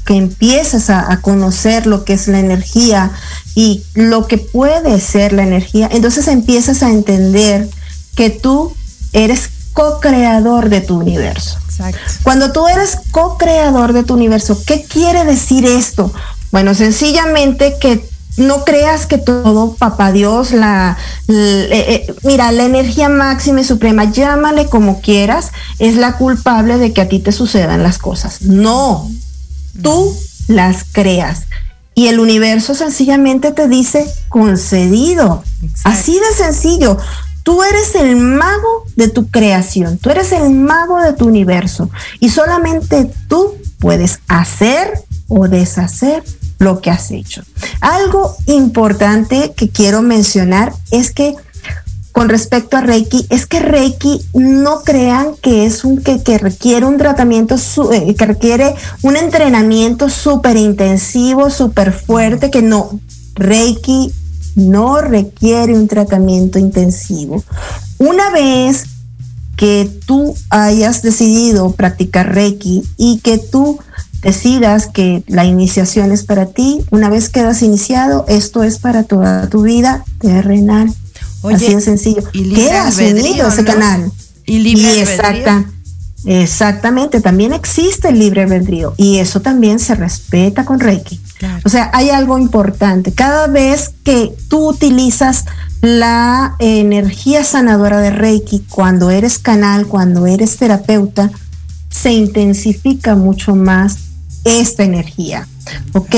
que 0.04 0.14
empiezas 0.14 0.90
a, 0.90 1.10
a 1.10 1.22
conocer 1.22 1.86
lo 1.86 2.04
que 2.04 2.12
es 2.12 2.28
la 2.28 2.38
energía 2.38 3.12
y 3.54 3.82
lo 3.94 4.26
que 4.26 4.36
puede 4.36 5.00
ser 5.00 5.32
la 5.32 5.42
energía, 5.42 5.88
entonces 5.90 6.28
empiezas 6.28 6.82
a 6.82 6.90
entender 6.90 7.66
que 8.14 8.28
tú 8.28 8.74
eres 9.14 9.48
co-creador 9.72 10.68
de 10.68 10.82
tu 10.82 10.98
universo. 10.98 11.56
Exacto. 11.64 11.98
Cuando 12.24 12.52
tú 12.52 12.68
eres 12.68 12.98
co-creador 13.10 13.94
de 13.94 14.04
tu 14.04 14.12
universo, 14.12 14.62
¿qué 14.66 14.84
quiere 14.84 15.24
decir 15.24 15.64
esto? 15.64 16.12
Bueno, 16.52 16.74
sencillamente 16.74 17.78
que 17.80 18.06
no 18.40 18.64
creas 18.64 19.06
que 19.06 19.18
todo, 19.18 19.74
papá 19.74 20.12
Dios, 20.12 20.52
la, 20.52 20.96
eh, 21.28 21.68
eh, 21.70 22.14
mira, 22.22 22.50
la 22.52 22.64
energía 22.64 23.08
máxima 23.08 23.60
y 23.60 23.64
suprema, 23.64 24.04
llámale 24.04 24.66
como 24.66 25.00
quieras, 25.00 25.52
es 25.78 25.96
la 25.96 26.16
culpable 26.16 26.78
de 26.78 26.92
que 26.92 27.02
a 27.02 27.08
ti 27.08 27.20
te 27.20 27.32
sucedan 27.32 27.82
las 27.82 27.98
cosas. 27.98 28.42
No, 28.42 29.08
tú 29.82 30.14
las 30.48 30.84
creas. 30.90 31.44
Y 31.94 32.08
el 32.08 32.18
universo 32.18 32.74
sencillamente 32.74 33.52
te 33.52 33.68
dice 33.68 34.06
concedido. 34.28 35.44
Exacto. 35.62 35.88
Así 35.90 36.18
de 36.18 36.34
sencillo. 36.34 36.96
Tú 37.42 37.62
eres 37.62 37.94
el 37.94 38.16
mago 38.16 38.84
de 38.96 39.08
tu 39.08 39.28
creación, 39.28 39.98
tú 39.98 40.10
eres 40.10 40.32
el 40.32 40.50
mago 40.50 41.00
de 41.00 41.14
tu 41.14 41.26
universo 41.26 41.90
y 42.20 42.28
solamente 42.28 43.10
tú 43.28 43.54
puedes 43.78 44.20
hacer 44.28 45.04
o 45.26 45.48
deshacer 45.48 46.22
lo 46.60 46.80
que 46.80 46.90
has 46.90 47.10
hecho. 47.10 47.42
Algo 47.80 48.36
importante 48.46 49.52
que 49.56 49.70
quiero 49.70 50.02
mencionar 50.02 50.72
es 50.92 51.10
que 51.10 51.34
con 52.12 52.28
respecto 52.28 52.76
a 52.76 52.80
Reiki, 52.80 53.26
es 53.30 53.46
que 53.46 53.60
Reiki 53.60 54.20
no 54.34 54.82
crean 54.82 55.36
que 55.40 55.64
es 55.64 55.84
un 55.84 56.02
que, 56.02 56.38
requiere 56.38 56.84
un 56.84 56.98
tratamiento, 56.98 57.56
eh, 57.92 58.14
que 58.14 58.26
requiere 58.26 58.74
un 59.02 59.16
entrenamiento 59.16 60.10
súper 60.10 60.56
intensivo, 60.56 61.50
súper 61.50 61.92
fuerte, 61.92 62.50
que 62.50 62.62
no. 62.62 63.00
Reiki 63.36 64.12
no 64.56 65.00
requiere 65.00 65.74
un 65.74 65.88
tratamiento 65.88 66.58
intensivo. 66.58 67.42
Una 67.98 68.30
vez 68.30 68.84
que 69.56 69.88
tú 70.04 70.34
hayas 70.50 71.02
decidido 71.02 71.72
practicar 71.72 72.34
Reiki 72.34 72.82
y 72.96 73.20
que 73.20 73.38
tú 73.38 73.78
decidas 74.22 74.86
que 74.86 75.22
la 75.26 75.44
iniciación 75.44 76.12
es 76.12 76.24
para 76.24 76.46
ti, 76.46 76.80
una 76.90 77.08
vez 77.08 77.28
quedas 77.28 77.62
iniciado, 77.62 78.24
esto 78.28 78.62
es 78.62 78.78
para 78.78 79.04
toda 79.04 79.48
tu 79.48 79.62
vida 79.62 80.04
terrenal. 80.18 80.92
Oye, 81.42 81.56
Así 81.56 81.74
de 81.74 81.80
sencillo. 81.80 82.22
y 82.32 82.52
Quedas 82.52 82.98
unido 82.98 83.48
ese 83.48 83.62
¿no? 83.62 83.72
canal. 83.72 84.12
Y 84.46 84.58
libre 84.58 84.88
albedrío. 84.90 85.02
exacta, 85.04 85.64
exactamente, 86.26 87.20
también 87.20 87.52
existe 87.52 88.08
el 88.08 88.18
libre 88.18 88.42
albedrío 88.42 88.94
y 88.96 89.18
eso 89.18 89.40
también 89.40 89.78
se 89.78 89.94
respeta 89.94 90.64
con 90.64 90.80
Reiki. 90.80 91.18
Claro. 91.38 91.62
O 91.64 91.68
sea, 91.68 91.90
hay 91.94 92.10
algo 92.10 92.38
importante. 92.38 93.12
Cada 93.12 93.46
vez 93.46 93.92
que 94.04 94.34
tú 94.48 94.68
utilizas 94.68 95.46
la 95.80 96.56
energía 96.58 97.42
sanadora 97.42 98.00
de 98.00 98.10
Reiki, 98.10 98.64
cuando 98.68 99.10
eres 99.10 99.38
canal, 99.38 99.86
cuando 99.86 100.26
eres 100.26 100.58
terapeuta, 100.58 101.30
se 101.88 102.12
intensifica 102.12 103.14
mucho 103.14 103.56
más 103.56 103.96
esta 104.44 104.84
energía. 104.84 105.48
¿Ok? 105.92 106.14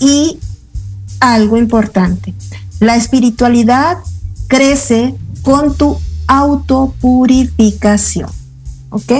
Y 0.00 0.40
algo 1.20 1.56
importante, 1.56 2.34
la 2.80 2.96
espiritualidad 2.96 3.98
crece 4.48 5.14
con 5.42 5.76
tu 5.76 5.96
autopurificación. 6.26 8.30
¿Ok? 8.90 9.12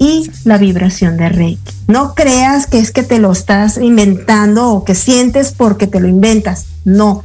y 0.00 0.30
la 0.44 0.56
vibración 0.56 1.18
de 1.18 1.28
Reiki. 1.28 1.74
No 1.86 2.14
creas 2.14 2.66
que 2.66 2.78
es 2.78 2.90
que 2.90 3.02
te 3.02 3.18
lo 3.18 3.30
estás 3.30 3.76
inventando 3.76 4.70
o 4.70 4.82
que 4.82 4.94
sientes 4.94 5.52
porque 5.52 5.86
te 5.86 6.00
lo 6.00 6.08
inventas. 6.08 6.64
No. 6.86 7.22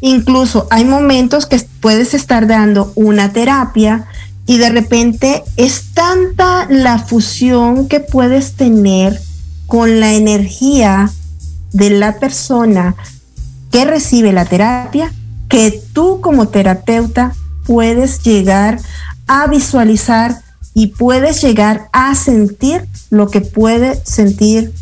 Incluso 0.00 0.66
hay 0.70 0.86
momentos 0.86 1.44
que 1.44 1.60
puedes 1.80 2.14
estar 2.14 2.46
dando 2.46 2.92
una 2.94 3.34
terapia 3.34 4.06
y 4.46 4.56
de 4.56 4.70
repente 4.70 5.44
es 5.58 5.92
tanta 5.92 6.66
la 6.70 6.98
fusión 6.98 7.88
que 7.88 8.00
puedes 8.00 8.54
tener 8.54 9.20
con 9.66 10.00
la 10.00 10.12
energía 10.12 11.10
de 11.72 11.90
la 11.90 12.18
persona 12.18 12.94
que 13.70 13.84
recibe 13.84 14.32
la 14.32 14.44
terapia 14.44 15.12
que 15.48 15.82
tú 15.92 16.20
como 16.20 16.48
terapeuta 16.48 17.34
puedes 17.66 18.22
llegar 18.22 18.78
a 19.26 19.46
visualizar 19.46 20.40
y 20.74 20.88
puedes 20.88 21.40
llegar 21.42 21.88
a 21.92 22.14
sentir 22.14 22.86
lo 23.10 23.28
que 23.28 23.40
puede 23.40 24.00
sentir 24.04 24.72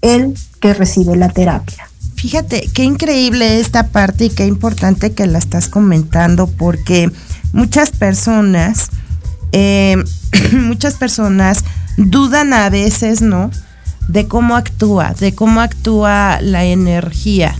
el 0.00 0.34
que 0.60 0.74
recibe 0.74 1.16
la 1.16 1.28
terapia. 1.28 1.88
Fíjate, 2.14 2.68
qué 2.72 2.84
increíble 2.84 3.60
esta 3.60 3.88
parte 3.88 4.26
y 4.26 4.30
qué 4.30 4.46
importante 4.46 5.12
que 5.12 5.26
la 5.26 5.38
estás 5.38 5.68
comentando 5.68 6.46
porque 6.46 7.10
muchas 7.52 7.90
personas, 7.90 8.90
eh, 9.52 10.02
muchas 10.52 10.94
personas 10.94 11.64
dudan 11.96 12.52
a 12.52 12.70
veces, 12.70 13.22
¿no? 13.22 13.50
De 14.08 14.26
cómo 14.28 14.56
actúa, 14.56 15.14
de 15.18 15.34
cómo 15.34 15.60
actúa 15.60 16.40
la 16.40 16.64
energía. 16.64 17.56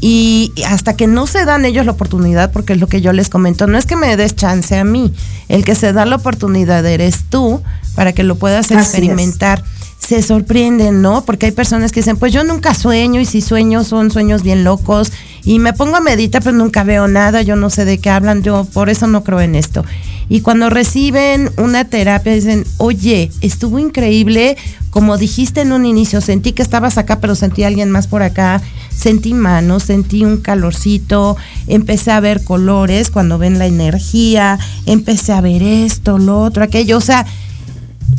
Y 0.00 0.52
hasta 0.66 0.96
que 0.96 1.06
no 1.06 1.26
se 1.26 1.44
dan 1.44 1.64
ellos 1.64 1.84
la 1.84 1.92
oportunidad, 1.92 2.52
porque 2.52 2.72
es 2.72 2.80
lo 2.80 2.86
que 2.86 3.02
yo 3.02 3.12
les 3.12 3.28
comento, 3.28 3.66
no 3.66 3.76
es 3.76 3.84
que 3.84 3.96
me 3.96 4.16
des 4.16 4.34
chance 4.34 4.78
a 4.78 4.84
mí, 4.84 5.12
el 5.48 5.64
que 5.64 5.74
se 5.74 5.92
da 5.92 6.06
la 6.06 6.16
oportunidad 6.16 6.86
eres 6.86 7.24
tú 7.28 7.62
para 7.94 8.12
que 8.12 8.22
lo 8.22 8.36
puedas 8.36 8.70
experimentar. 8.70 9.62
Se 10.00 10.22
sorprenden, 10.22 11.02
¿no? 11.02 11.24
Porque 11.24 11.46
hay 11.46 11.52
personas 11.52 11.92
que 11.92 12.00
dicen, 12.00 12.16
pues 12.16 12.32
yo 12.32 12.42
nunca 12.42 12.74
sueño 12.74 13.20
y 13.20 13.24
si 13.24 13.40
sueño 13.40 13.84
son 13.84 14.10
sueños 14.10 14.42
bien 14.42 14.64
locos 14.64 15.12
y 15.44 15.58
me 15.58 15.72
pongo 15.72 15.96
a 15.96 16.00
meditar 16.00 16.42
pero 16.42 16.56
nunca 16.56 16.84
veo 16.84 17.06
nada, 17.06 17.42
yo 17.42 17.54
no 17.54 17.70
sé 17.70 17.84
de 17.84 17.98
qué 17.98 18.10
hablan, 18.10 18.42
yo 18.42 18.64
por 18.64 18.90
eso 18.90 19.06
no 19.06 19.22
creo 19.22 19.40
en 19.40 19.54
esto. 19.54 19.84
Y 20.28 20.42
cuando 20.42 20.70
reciben 20.70 21.50
una 21.56 21.84
terapia 21.84 22.32
dicen, 22.32 22.64
oye, 22.78 23.30
estuvo 23.40 23.78
increíble, 23.78 24.56
como 24.90 25.18
dijiste 25.18 25.60
en 25.60 25.72
un 25.72 25.84
inicio, 25.84 26.20
sentí 26.20 26.52
que 26.52 26.62
estabas 26.62 26.98
acá 26.98 27.20
pero 27.20 27.34
sentí 27.34 27.64
a 27.64 27.66
alguien 27.66 27.90
más 27.90 28.06
por 28.06 28.22
acá, 28.22 28.62
sentí 28.94 29.34
manos, 29.34 29.84
sentí 29.84 30.24
un 30.24 30.36
calorcito, 30.36 31.36
empecé 31.66 32.12
a 32.12 32.20
ver 32.20 32.44
colores 32.44 33.10
cuando 33.10 33.38
ven 33.38 33.58
la 33.58 33.66
energía, 33.66 34.58
empecé 34.86 35.32
a 35.32 35.40
ver 35.40 35.62
esto, 35.62 36.18
lo 36.18 36.40
otro, 36.42 36.62
aquello, 36.62 36.98
o 36.98 37.00
sea, 37.02 37.26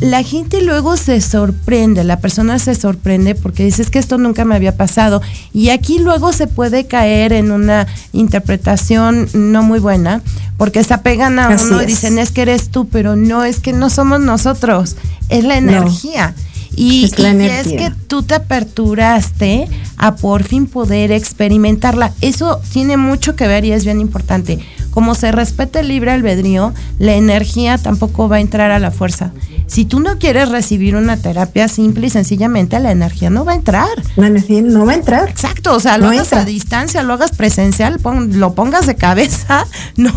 la 0.00 0.22
gente 0.24 0.62
luego 0.62 0.96
se 0.96 1.20
sorprende, 1.20 2.02
la 2.04 2.18
persona 2.18 2.58
se 2.58 2.74
sorprende 2.74 3.34
porque 3.34 3.64
dices 3.64 3.88
que 3.90 3.98
esto 4.00 4.18
nunca 4.18 4.44
me 4.44 4.54
había 4.56 4.76
pasado. 4.76 5.22
Y 5.52 5.68
aquí 5.70 5.98
luego 6.00 6.32
se 6.32 6.46
puede 6.48 6.86
caer 6.86 7.32
en 7.32 7.52
una 7.52 7.86
interpretación 8.12 9.28
no 9.34 9.62
muy 9.62 9.78
buena, 9.78 10.20
porque 10.56 10.82
se 10.82 10.94
apegan 10.94 11.38
a 11.38 11.48
Así 11.48 11.66
uno 11.66 11.78
y 11.80 11.84
es. 11.84 11.86
dicen 11.88 12.18
es 12.18 12.30
que 12.32 12.42
eres 12.42 12.70
tú, 12.70 12.88
pero 12.88 13.14
no, 13.16 13.44
es 13.44 13.60
que 13.60 13.72
no 13.72 13.90
somos 13.90 14.20
nosotros, 14.20 14.96
es 15.28 15.44
la 15.44 15.60
No. 15.60 15.70
energía. 15.72 16.34
Y, 16.74 17.04
Es 17.04 17.18
y 17.18 17.44
es 17.44 17.68
que 17.68 17.92
tú 18.08 18.22
te 18.22 18.34
aperturaste 18.34 19.68
a 19.98 20.14
por 20.16 20.42
fin 20.42 20.66
poder 20.66 21.12
experimentarla. 21.12 22.12
Eso 22.22 22.60
tiene 22.72 22.96
mucho 22.96 23.36
que 23.36 23.46
ver 23.46 23.66
y 23.66 23.72
es 23.72 23.84
bien 23.84 24.00
importante. 24.00 24.58
Como 24.90 25.14
se 25.14 25.32
respeta 25.32 25.80
el 25.80 25.88
libre 25.88 26.12
albedrío, 26.12 26.72
la 26.98 27.12
energía 27.14 27.76
tampoco 27.76 28.28
va 28.28 28.36
a 28.36 28.40
entrar 28.40 28.70
a 28.70 28.78
la 28.78 28.90
fuerza. 28.90 29.32
Si 29.66 29.84
tú 29.84 30.00
no 30.00 30.18
quieres 30.18 30.50
recibir 30.50 30.96
una 30.96 31.16
terapia 31.16 31.66
simple 31.68 32.08
y 32.08 32.10
sencillamente, 32.10 32.78
la 32.80 32.90
energía 32.92 33.30
no 33.30 33.44
va 33.44 33.52
a 33.52 33.54
entrar. 33.54 33.88
La 34.16 34.26
energía 34.26 34.60
no 34.62 34.84
va 34.84 34.92
a 34.92 34.96
entrar. 34.96 35.28
Exacto, 35.28 35.74
o 35.74 35.80
sea, 35.80 35.96
lo 35.98 36.04
No 36.06 36.10
hagas 36.12 36.26
entra. 36.26 36.40
a 36.40 36.44
distancia, 36.44 37.02
lo 37.02 37.14
hagas 37.14 37.30
presencial, 37.32 37.98
pon- 38.00 38.38
lo 38.38 38.54
pongas 38.54 38.86
de 38.86 38.94
cabeza, 38.96 39.66
¿no? 39.96 40.12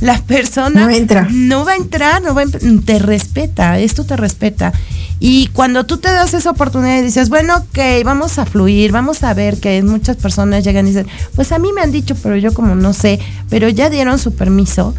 La 0.00 0.20
persona 0.22 0.84
No 0.84 0.90
entra. 0.90 1.26
no 1.30 1.64
va 1.64 1.72
a 1.72 1.76
entrar, 1.76 2.20
no 2.22 2.34
va 2.34 2.42
a 2.42 2.44
em- 2.44 2.82
te 2.82 2.98
respeta, 2.98 3.78
esto 3.78 4.04
te 4.04 4.16
respeta. 4.16 4.72
Y 5.20 5.48
cuando 5.48 5.84
tú 5.84 5.98
te 5.98 6.08
das 6.12 6.32
esa 6.34 6.50
oportunidad 6.50 6.98
y 6.98 7.02
dices, 7.02 7.28
bueno, 7.28 7.56
ok, 7.56 7.78
vamos 8.04 8.38
a 8.38 8.46
fluir, 8.46 8.92
vamos 8.92 9.24
a 9.24 9.34
ver 9.34 9.58
que 9.58 9.82
muchas 9.82 10.16
personas 10.16 10.62
llegan 10.62 10.86
y 10.86 10.90
dicen, 10.90 11.08
pues 11.34 11.50
a 11.50 11.58
mí 11.58 11.72
me 11.72 11.80
han 11.80 11.90
dicho, 11.90 12.14
pero 12.22 12.36
yo 12.36 12.52
como 12.54 12.76
no 12.76 12.92
sé, 12.92 13.18
pero 13.50 13.68
ya 13.68 13.90
dieron 13.90 14.18
su 14.20 14.34
permiso 14.34 14.94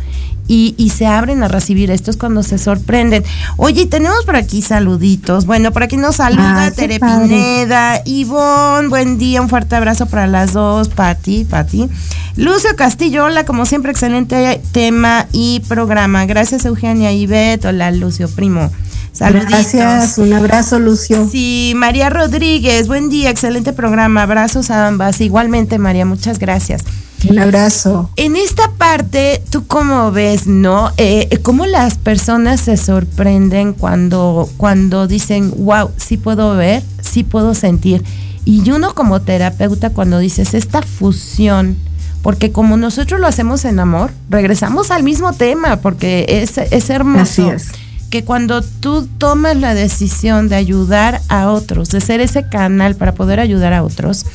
y, 0.50 0.74
y 0.78 0.90
se 0.90 1.06
abren 1.06 1.44
a 1.44 1.48
recibir 1.48 1.92
esto 1.92 2.10
es 2.10 2.18
cuando 2.18 2.42
se 2.42 2.58
sorprenden. 2.58 3.24
Oye, 3.56 3.84
y 3.84 3.86
tenemos 3.86 4.26
por 4.26 4.36
aquí 4.36 4.64
saluditos. 4.64 5.46
Bueno, 5.46 5.72
por 5.72 5.84
aquí 5.84 5.96
nos 5.96 6.16
saluda 6.18 6.66
Ah, 6.66 6.72
Tere. 6.72 7.00
Pineda, 7.00 8.02
Ivonne, 8.04 8.88
buen 8.90 9.20
día, 9.20 9.42
un 9.42 9.48
fuerte 9.48 9.76
abrazo 9.76 10.08
para 10.08 10.26
las 10.26 10.52
dos, 10.54 10.90
Pati, 10.90 11.46
Pati. 11.46 11.88
Lucio 12.36 12.76
Castillo, 12.76 13.26
hola, 13.26 13.46
como 13.46 13.68
siempre, 13.68 13.92
excelente 13.92 14.60
tema 14.72 15.28
y 15.32 15.62
programa. 15.68 16.26
Gracias, 16.26 16.66
Eugenia 16.66 17.12
Ivette, 17.12 17.66
hola, 17.66 17.92
Lucio, 17.92 18.28
primo. 18.28 18.72
Saluditos. 19.12 19.50
Gracias, 19.52 20.18
un 20.18 20.34
abrazo, 20.34 20.80
Lucio. 20.80 21.28
Sí, 21.30 21.74
María 21.76 22.10
Rodríguez, 22.10 22.88
buen 22.88 23.10
día, 23.10 23.30
excelente 23.30 23.72
programa, 23.74 24.24
abrazos 24.24 24.72
a 24.72 24.88
ambas. 24.88 25.22
Igualmente, 25.22 25.78
María, 25.78 26.06
muchas 26.06 26.40
gracias. 26.40 26.84
Un 27.27 27.39
abrazo. 27.39 28.10
En 28.15 28.36
esta 28.36 28.71
parte, 28.71 29.41
¿tú 29.49 29.65
cómo 29.67 30.12
ves, 30.12 30.47
no? 30.47 30.91
Eh, 30.97 31.39
¿Cómo 31.41 31.65
las 31.65 31.97
personas 31.97 32.62
se 32.62 32.77
sorprenden 32.77 33.73
cuando, 33.73 34.49
cuando 34.58 35.08
dicen, 35.08 35.51
wow, 35.58 35.91
sí 35.97 36.17
puedo 36.17 36.55
ver, 36.55 36.84
sí 37.01 37.23
puedo 37.23 37.53
sentir? 37.53 38.03
Y 38.45 38.69
uno 38.71 38.95
como 38.95 39.21
terapeuta, 39.21 39.91
cuando 39.91 40.19
dices 40.19 40.53
esta 40.53 40.82
fusión, 40.82 41.77
porque 42.21 42.51
como 42.51 42.77
nosotros 42.77 43.19
lo 43.19 43.27
hacemos 43.27 43.65
en 43.65 43.79
amor, 43.79 44.12
regresamos 44.29 44.91
al 44.91 45.03
mismo 45.03 45.34
tema, 45.34 45.77
porque 45.77 46.25
es, 46.27 46.58
es 46.58 46.89
hermoso. 46.89 47.21
Así 47.21 47.41
es. 47.47 47.67
Que 48.10 48.23
cuando 48.23 48.63
tú 48.63 49.08
tomas 49.17 49.55
la 49.55 49.75
decisión 49.75 50.49
de 50.49 50.55
ayudar 50.55 51.21
a 51.29 51.51
otros, 51.51 51.89
de 51.89 52.01
ser 52.01 52.21
ese 52.21 52.47
canal 52.49 52.95
para 52.95 53.13
poder 53.13 53.39
ayudar 53.39 53.73
a 53.73 53.84
otros, 53.84 54.25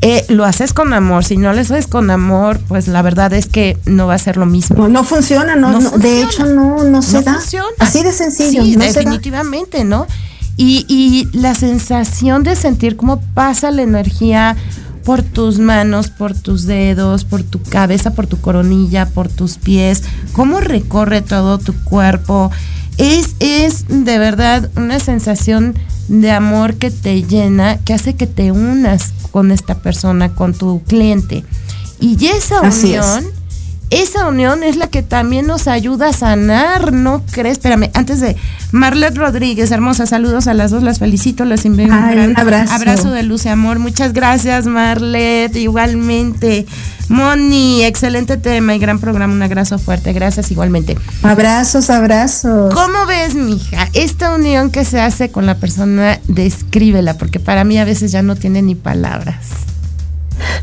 eh, 0.00 0.24
lo 0.28 0.44
haces 0.44 0.72
con 0.72 0.92
amor. 0.92 1.24
Si 1.24 1.36
no 1.36 1.52
lo 1.52 1.60
haces 1.60 1.86
con 1.86 2.10
amor, 2.10 2.60
pues 2.68 2.86
la 2.88 3.02
verdad 3.02 3.32
es 3.32 3.46
que 3.46 3.76
no 3.84 4.06
va 4.06 4.14
a 4.14 4.18
ser 4.18 4.36
lo 4.36 4.46
mismo. 4.46 4.76
No, 4.76 4.88
no 4.88 5.04
funciona, 5.04 5.56
no, 5.56 5.70
No 5.72 5.80
no, 5.80 5.90
funciona. 5.90 6.04
de 6.04 6.22
hecho 6.22 6.44
no, 6.46 6.84
no 6.84 7.02
se 7.02 7.14
no 7.14 7.22
da. 7.22 7.34
funciona. 7.34 7.66
Así 7.80 8.02
de 8.02 8.12
sencillo, 8.12 8.62
Sí, 8.64 8.76
no 8.76 8.82
se 8.84 8.92
da. 8.92 9.00
definitivamente, 9.00 9.84
¿no? 9.84 10.06
Y, 10.56 10.84
y 10.88 11.28
la 11.36 11.54
sensación 11.54 12.42
de 12.42 12.56
sentir 12.56 12.96
cómo 12.96 13.20
pasa 13.34 13.70
la 13.70 13.82
energía 13.82 14.56
por 15.08 15.22
tus 15.22 15.58
manos, 15.58 16.10
por 16.10 16.34
tus 16.34 16.66
dedos, 16.66 17.24
por 17.24 17.42
tu 17.42 17.62
cabeza, 17.62 18.12
por 18.12 18.26
tu 18.26 18.38
coronilla, 18.42 19.06
por 19.06 19.30
tus 19.30 19.56
pies, 19.56 20.02
cómo 20.32 20.60
recorre 20.60 21.22
todo 21.22 21.56
tu 21.56 21.72
cuerpo. 21.84 22.50
Es, 22.98 23.34
es 23.40 23.86
de 23.88 24.18
verdad 24.18 24.68
una 24.76 25.00
sensación 25.00 25.74
de 26.08 26.30
amor 26.30 26.74
que 26.74 26.90
te 26.90 27.22
llena, 27.22 27.78
que 27.78 27.94
hace 27.94 28.16
que 28.16 28.26
te 28.26 28.52
unas 28.52 29.14
con 29.30 29.50
esta 29.50 29.76
persona, 29.76 30.34
con 30.34 30.52
tu 30.52 30.82
cliente. 30.82 31.42
Y 32.00 32.26
esa 32.26 32.60
unión 32.60 33.24
esa 33.90 34.26
unión 34.26 34.62
es 34.62 34.76
la 34.76 34.88
que 34.88 35.02
también 35.02 35.46
nos 35.46 35.66
ayuda 35.66 36.08
a 36.08 36.12
sanar, 36.12 36.92
¿no 36.92 37.22
crees? 37.30 37.52
Espérame, 37.52 37.90
antes 37.94 38.20
de 38.20 38.36
Marlet 38.70 39.16
Rodríguez, 39.16 39.70
hermosa, 39.70 40.04
saludos 40.06 40.46
a 40.46 40.54
las 40.54 40.70
dos, 40.70 40.82
las 40.82 40.98
felicito, 40.98 41.44
las 41.44 41.64
envío 41.64 41.88
Ay, 41.90 42.18
un 42.18 42.38
abrazo. 42.38 42.74
abrazo 42.74 43.10
de 43.10 43.22
luz 43.22 43.46
y 43.46 43.48
amor. 43.48 43.78
Muchas 43.78 44.12
gracias, 44.12 44.66
Marlet, 44.66 45.56
igualmente. 45.56 46.66
Moni, 47.08 47.82
excelente 47.84 48.36
tema 48.36 48.74
y 48.74 48.78
gran 48.78 48.98
programa, 48.98 49.32
un 49.32 49.42
abrazo 49.42 49.78
fuerte, 49.78 50.12
gracias 50.12 50.50
igualmente. 50.50 50.98
Abrazos, 51.22 51.88
abrazos. 51.88 52.74
¿Cómo 52.74 53.06
ves, 53.06 53.34
mija? 53.34 53.88
Esta 53.94 54.34
unión 54.34 54.70
que 54.70 54.84
se 54.84 55.00
hace 55.00 55.30
con 55.30 55.46
la 55.46 55.54
persona, 55.54 56.20
descríbela, 56.28 57.14
porque 57.14 57.40
para 57.40 57.64
mí 57.64 57.78
a 57.78 57.86
veces 57.86 58.12
ya 58.12 58.20
no 58.22 58.36
tiene 58.36 58.60
ni 58.60 58.74
palabras. 58.74 59.36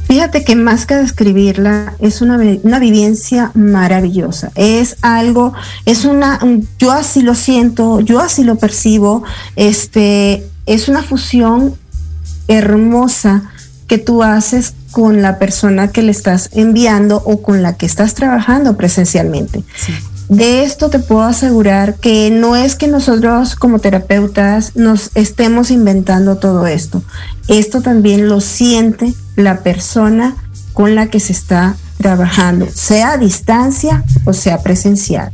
Fíjate 0.08 0.44
que 0.44 0.56
más 0.56 0.86
que 0.86 0.96
describirla, 0.96 1.94
es 2.00 2.22
una, 2.22 2.38
una 2.64 2.80
vivencia 2.80 3.52
maravillosa. 3.54 4.52
Es 4.56 4.98
algo, 5.02 5.54
es 5.86 6.06
una, 6.06 6.40
un- 6.42 6.68
yo 6.80 6.92
así 6.92 7.22
lo 7.22 7.36
siento, 7.36 8.00
yo 8.00 8.20
así 8.20 8.44
lo 8.44 8.56
percibo. 8.58 9.24
Este, 9.56 10.46
es 10.66 10.88
una 10.88 11.04
fusión 11.04 11.76
hermosa 12.48 13.44
que 13.88 13.98
tú 13.98 14.24
haces 14.24 14.74
con 14.92 15.22
la 15.22 15.38
persona 15.40 15.90
que 15.92 16.02
le 16.02 16.12
estás 16.12 16.50
enviando 16.54 17.22
o 17.26 17.42
con 17.42 17.62
la 17.62 17.74
que 17.74 17.86
estás 17.86 18.14
trabajando 18.14 18.78
presencialmente. 18.78 19.64
De 20.30 20.64
esto 20.64 20.90
te 20.90 21.00
puedo 21.00 21.24
asegurar 21.24 21.96
que 21.96 22.32
no 22.32 22.56
es 22.56 22.76
que 22.76 22.88
nosotros 22.88 23.56
como 23.56 23.80
terapeutas 23.80 24.76
nos 24.76 25.12
estemos 25.14 25.70
inventando 25.70 26.38
todo 26.38 26.66
esto. 26.66 27.04
Esto 27.48 27.82
también 27.82 28.28
lo 28.28 28.42
siente 28.42 29.14
la 29.36 29.60
persona 29.60 30.36
con 30.74 30.96
la 30.96 31.08
que 31.08 31.20
se 31.20 31.32
está 31.32 31.76
trabajando, 31.98 32.68
sea 32.74 33.14
a 33.14 33.18
distancia 33.18 34.04
o 34.26 34.34
sea 34.34 34.62
presencial. 34.62 35.32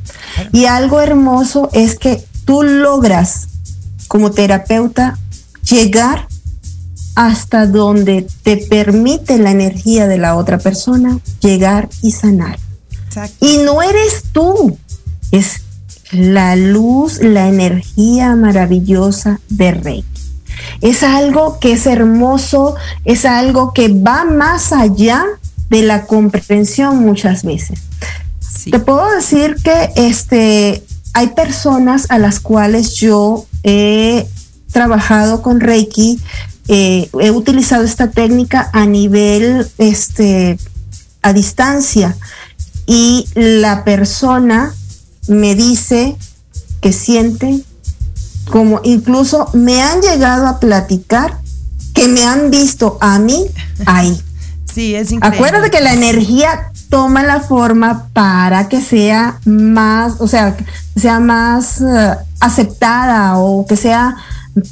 Y 0.52 0.66
algo 0.66 1.00
hermoso 1.00 1.70
es 1.74 1.98
que 1.98 2.24
tú 2.46 2.64
logras 2.64 3.48
como 4.08 4.32
terapeuta 4.32 5.18
llegar 5.64 6.28
hasta 7.16 7.66
donde 7.66 8.28
te 8.44 8.58
permite 8.58 9.38
la 9.38 9.52
energía 9.52 10.08
de 10.08 10.18
la 10.18 10.36
otra 10.36 10.58
persona 10.58 11.20
llegar 11.40 11.90
y 12.02 12.12
sanar. 12.12 12.60
Y 13.40 13.58
no 13.58 13.82
eres 13.82 14.24
tú, 14.32 14.78
es 15.32 15.62
la 16.12 16.56
luz, 16.56 17.22
la 17.22 17.48
energía 17.48 18.36
maravillosa 18.36 19.40
de 19.50 19.72
Reiki. 19.72 20.08
Es 20.82 21.04
algo 21.04 21.60
que 21.60 21.74
es 21.74 21.86
hermoso, 21.86 22.76
es 23.06 23.26
algo 23.26 23.74
que 23.74 23.88
va 23.88 24.26
más 24.26 24.74
allá 24.74 25.24
de 25.70 25.84
la 25.84 26.06
comprensión 26.06 27.00
muchas 27.00 27.44
veces. 27.44 27.80
Sí. 28.40 28.72
Te 28.72 28.80
puedo 28.80 29.10
decir 29.16 29.56
que 29.64 29.92
este, 29.96 30.84
hay 31.14 31.28
personas 31.28 32.08
a 32.10 32.20
las 32.20 32.40
cuales 32.40 32.96
yo 32.96 33.46
he 33.64 34.28
trabajado 34.72 35.42
con 35.42 35.60
Reiki, 35.60 36.20
eh, 36.68 37.10
he 37.20 37.32
utilizado 37.32 37.84
esta 37.84 38.12
técnica 38.12 38.70
a 38.72 38.86
nivel 38.86 39.68
este, 39.78 40.58
a 41.22 41.34
distancia 41.34 42.16
y 42.86 43.28
la 43.36 43.84
persona 43.84 44.74
me 45.28 45.56
dice 45.56 46.16
que 46.82 46.94
siente 46.94 47.64
como 48.50 48.82
incluso 48.84 49.50
me 49.54 49.82
han 49.82 50.02
llegado 50.02 50.48
a 50.48 50.60
platicar 50.60 51.38
que 51.94 52.08
me 52.08 52.24
han 52.24 52.52
visto 52.52 52.98
a 53.02 53.20
mí 53.20 53.48
ahí. 53.86 54.20
Sí, 54.74 54.96
es 54.96 55.12
increíble. 55.12 55.38
Acuérdate 55.38 55.70
que 55.70 55.84
la 55.84 55.92
energía 55.92 56.72
toma 56.88 57.24
la 57.24 57.42
forma 57.42 58.08
para 58.14 58.70
que 58.70 58.80
sea 58.80 59.38
más, 59.44 60.14
o 60.20 60.30
sea, 60.30 60.56
sea 60.96 61.20
más 61.20 61.82
eh, 61.82 62.16
aceptada 62.40 63.38
o 63.38 63.66
que 63.66 63.76
sea 63.76 64.16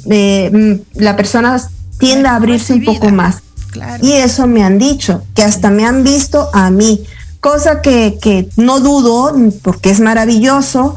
eh, 0.08 0.50
mm, 0.50 1.00
la 1.02 1.16
persona 1.16 1.60
tienda 1.98 2.30
a 2.30 2.36
abrirse 2.36 2.72
un 2.72 2.84
poco 2.84 3.10
más. 3.10 3.42
Claro. 3.72 4.04
Y 4.04 4.12
eso 4.12 4.46
me 4.46 4.64
han 4.64 4.78
dicho, 4.78 5.22
que 5.34 5.42
hasta 5.42 5.70
me 5.70 5.84
han 5.84 6.02
visto 6.02 6.48
a 6.54 6.70
mí, 6.70 7.04
cosa 7.40 7.80
que, 7.82 8.18
que 8.20 8.48
no 8.56 8.80
dudo 8.80 9.34
porque 9.62 9.90
es 9.90 10.00
maravilloso, 10.00 10.94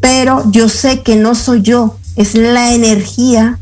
pero 0.00 0.44
yo 0.50 0.68
sé 0.68 1.02
que 1.02 1.16
no 1.16 1.34
soy 1.34 1.62
yo, 1.62 1.98
es 2.16 2.34
la 2.34 2.74
energía 2.74 3.58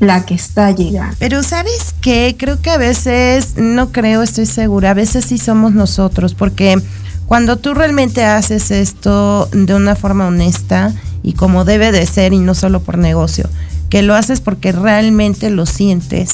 la 0.00 0.24
que 0.24 0.34
está 0.34 0.70
llegando. 0.70 1.16
Pero 1.18 1.42
sabes 1.42 1.94
qué, 2.00 2.36
creo 2.38 2.60
que 2.60 2.70
a 2.70 2.78
veces, 2.78 3.56
no 3.56 3.90
creo, 3.90 4.22
estoy 4.22 4.46
segura, 4.46 4.90
a 4.90 4.94
veces 4.94 5.24
sí 5.24 5.38
somos 5.38 5.72
nosotros, 5.72 6.34
porque 6.34 6.80
cuando 7.26 7.56
tú 7.56 7.74
realmente 7.74 8.24
haces 8.24 8.70
esto 8.70 9.48
de 9.52 9.74
una 9.74 9.96
forma 9.96 10.26
honesta 10.26 10.92
y 11.22 11.34
como 11.34 11.64
debe 11.64 11.92
de 11.92 12.06
ser 12.06 12.32
y 12.32 12.38
no 12.38 12.54
solo 12.54 12.80
por 12.80 12.96
negocio, 12.98 13.48
que 13.90 14.02
lo 14.02 14.14
haces 14.14 14.40
porque 14.40 14.72
realmente 14.72 15.50
lo 15.50 15.66
sientes. 15.66 16.30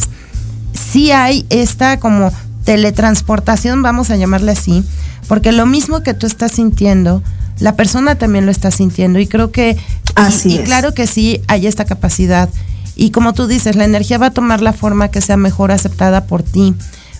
Sí 0.72 1.10
hay 1.10 1.46
esta 1.50 1.98
como 2.00 2.32
teletransportación, 2.64 3.82
vamos 3.82 4.10
a 4.10 4.16
llamarle 4.16 4.52
así, 4.52 4.84
porque 5.26 5.52
lo 5.52 5.66
mismo 5.66 6.02
que 6.02 6.14
tú 6.14 6.26
estás 6.26 6.52
sintiendo, 6.52 7.22
la 7.60 7.76
persona 7.76 8.16
también 8.16 8.46
lo 8.46 8.50
está 8.50 8.70
sintiendo 8.70 9.18
y 9.18 9.26
creo 9.26 9.50
que 9.50 9.76
Así 10.14 10.56
y, 10.56 10.58
claro 10.58 10.94
que 10.94 11.06
sí 11.06 11.40
hay 11.48 11.66
esta 11.66 11.84
capacidad 11.84 12.48
y 12.96 13.10
como 13.10 13.32
tú 13.32 13.46
dices, 13.46 13.76
la 13.76 13.84
energía 13.84 14.18
va 14.18 14.26
a 14.26 14.30
tomar 14.30 14.60
la 14.60 14.72
forma 14.72 15.08
que 15.08 15.20
sea 15.20 15.36
mejor 15.36 15.72
aceptada 15.72 16.26
por 16.26 16.42
ti. 16.42 16.74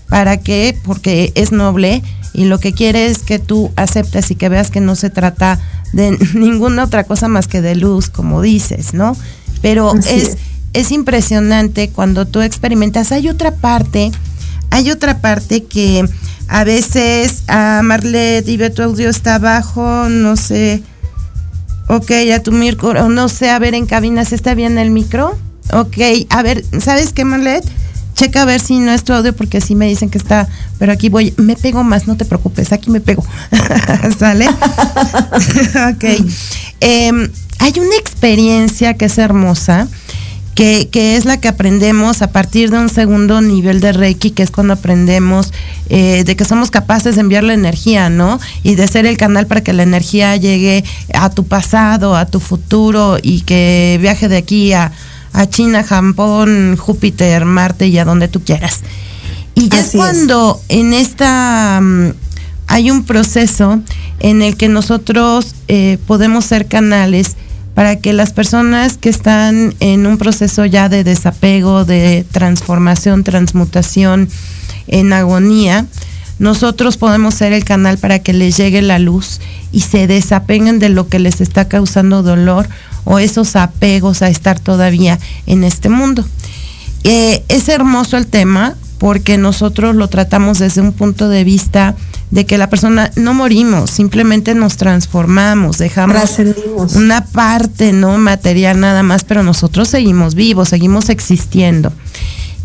¿Para 0.09 0.37
qué? 0.37 0.77
Porque 0.85 1.33
es 1.35 1.51
noble 1.51 2.03
y 2.33 2.45
lo 2.45 2.61
que 2.61 2.73
quiere 2.73 3.07
es 3.07 3.21
que 3.21 3.39
tú 3.39 3.73
aceptes 3.77 4.31
y 4.31 4.37
que 4.37 4.49
veas 4.49 4.71
que 4.71 4.81
no 4.81 4.95
se 4.95 5.11
trata 5.11 5.59
de 5.93 6.17
ninguna 6.35 6.85
otra 6.85 7.05
cosa 7.05 7.29
más 7.29 7.49
que 7.49 7.63
de 7.63 7.75
luz, 7.75 8.09
como 8.11 8.43
dices, 8.43 8.95
¿no? 8.95 9.17
Pero 9.63 9.95
es, 9.97 10.07
es. 10.07 10.37
es 10.75 10.93
impresionante 10.93 11.89
cuando 11.89 12.27
tú 12.27 12.41
experimentas. 12.43 13.13
Hay 13.13 13.29
otra 13.29 13.53
parte, 13.53 14.13
hay 14.75 14.91
otra 14.91 15.21
parte 15.21 15.63
que 15.63 16.05
a 16.49 16.65
veces 16.65 17.45
a 17.47 17.81
Marlet, 17.85 18.45
dime 18.45 18.71
tu 18.71 18.83
audio 18.83 19.09
está 19.09 19.37
abajo, 19.37 20.09
no 20.09 20.37
sé. 20.37 20.83
Ok, 21.87 22.11
a 22.35 22.43
tu 22.43 22.51
micro, 22.51 23.09
no 23.09 23.29
sé, 23.29 23.51
a 23.51 23.59
ver 23.61 23.75
en 23.75 23.87
cabina 23.87 24.25
si 24.25 24.35
está 24.35 24.55
bien 24.55 24.77
el 24.79 24.91
micro. 24.91 25.39
Ok, 25.73 25.97
a 26.29 26.43
ver, 26.43 26.65
¿sabes 26.81 27.13
qué, 27.13 27.25
Marlet? 27.25 27.65
Checa 28.15 28.43
a 28.43 28.45
ver 28.47 28.61
si 28.61 28.81
no 28.81 28.91
es 28.91 29.05
tu 29.05 29.13
audio 29.13 29.33
porque 29.35 29.61
sí 29.61 29.77
me 29.77 29.87
dicen 29.87 30.11
que 30.11 30.19
está, 30.19 30.49
pero 30.81 30.91
aquí 30.91 31.09
voy, 31.09 31.35
me 31.37 31.55
pego 31.55 31.85
más, 31.85 32.09
no 32.09 32.17
te 32.17 32.25
preocupes, 32.25 32.73
aquí 32.73 32.91
me 32.91 33.01
pego. 33.01 33.25
¿Sale? 34.19 34.49
ok. 35.93 36.05
Em, 36.81 37.31
hay 37.61 37.73
una 37.79 37.97
experiencia 37.97 38.95
que 38.95 39.05
es 39.05 39.19
hermosa, 39.19 39.87
que, 40.55 40.89
que 40.91 41.17
es 41.17 41.25
la 41.25 41.41
que 41.41 41.49
aprendemos 41.49 42.23
a 42.23 42.29
partir 42.29 42.71
de 42.71 42.79
un 42.79 42.89
segundo 42.89 43.41
nivel 43.41 43.81
de 43.81 43.93
Reiki, 43.93 44.31
que 44.31 44.43
es 44.43 44.51
cuando 44.51 44.75
aprendemos 44.75 45.53
eh, 45.89 46.23
de 46.25 46.37
que 46.37 46.45
somos 46.45 46.71
capaces 46.71 47.17
de 47.17 47.23
enviar 47.23 47.43
la 47.43 47.55
energía, 47.55 48.09
¿no? 48.09 48.39
Y 48.63 48.77
de 48.77 48.87
ser 48.87 49.07
el 49.07 49.17
canal 49.17 49.47
para 49.47 49.63
que 49.63 49.73
la 49.73 49.83
energía 49.83 50.37
llegue 50.37 50.85
a 51.13 51.31
tu 51.31 51.45
pasado, 51.45 52.17
a 52.17 52.27
tu 52.27 52.41
futuro 52.41 53.19
y 53.21 53.41
que 53.41 53.99
viaje 54.01 54.29
de 54.29 54.37
aquí 54.37 54.73
a, 54.73 54.93
a 55.33 55.47
China, 55.47 55.83
Japón, 55.83 56.77
Júpiter, 56.77 57.45
Marte 57.45 57.89
y 57.89 57.99
a 57.99 58.05
donde 58.05 58.29
tú 58.29 58.41
quieras. 58.43 58.81
Y 59.57 59.69
ya 59.69 59.81
es 59.81 59.89
Así 59.89 59.99
es. 59.99 60.03
cuando 60.03 60.61
en 60.69 60.93
esta 60.93 61.81
mm, 61.83 62.11
hay 62.69 62.91
un 62.91 63.05
proceso 63.05 63.81
en 64.21 64.43
el 64.43 64.57
que 64.57 64.69
nosotros 64.69 65.55
eh, 65.69 65.99
podemos 66.07 66.45
ser 66.45 66.67
canales 66.67 67.37
para 67.75 67.97
que 67.97 68.13
las 68.13 68.33
personas 68.33 68.97
que 68.97 69.09
están 69.09 69.75
en 69.81 70.07
un 70.07 70.17
proceso 70.17 70.65
ya 70.65 70.89
de 70.89 71.05
desapego, 71.05 71.85
de 71.85 72.25
transformación, 72.31 73.25
transmutación, 73.25 74.29
en 74.87 75.13
agonía, 75.13 75.87
nosotros 76.39 76.97
podemos 76.97 77.35
ser 77.35 77.53
el 77.53 77.65
canal 77.65 77.99
para 77.99 78.19
que 78.19 78.33
les 78.33 78.57
llegue 78.57 78.83
la 78.83 78.99
luz 78.99 79.41
y 79.73 79.81
se 79.81 80.07
desapeguen 80.07 80.79
de 80.79 80.89
lo 80.89 81.09
que 81.09 81.19
les 81.19 81.41
está 81.41 81.69
causando 81.69 82.23
dolor 82.23 82.69
o 83.05 83.19
esos 83.19 83.57
apegos 83.57 84.23
a 84.23 84.29
estar 84.29 84.59
todavía 84.59 85.19
en 85.47 85.65
este 85.65 85.89
mundo. 85.89 86.25
Eh, 87.05 87.45
es 87.49 87.69
hermoso 87.69 88.17
el 88.17 88.27
tema 88.27 88.77
porque 88.99 89.39
nosotros 89.39 89.97
lo 89.97 90.09
tratamos 90.09 90.59
desde 90.59 90.81
un 90.81 90.93
punto 90.93 91.29
de 91.29 91.45
vista 91.45 91.95
de 92.31 92.47
que 92.47 92.59
la 92.59 92.71
persona 92.71 93.11
no 93.17 93.35
morimos, 93.35 93.91
simplemente 93.91 94.55
nos 94.55 94.77
transformamos, 94.77 95.79
dejamos 95.79 96.39
una 96.95 97.25
parte 97.25 97.93
no 97.93 98.19
material 98.19 98.81
nada 98.81 99.03
más, 99.03 99.25
pero 99.25 99.43
nosotros 99.43 99.89
seguimos 99.89 100.35
vivos, 100.35 100.71
seguimos 100.71 101.11
existiendo. 101.11 101.93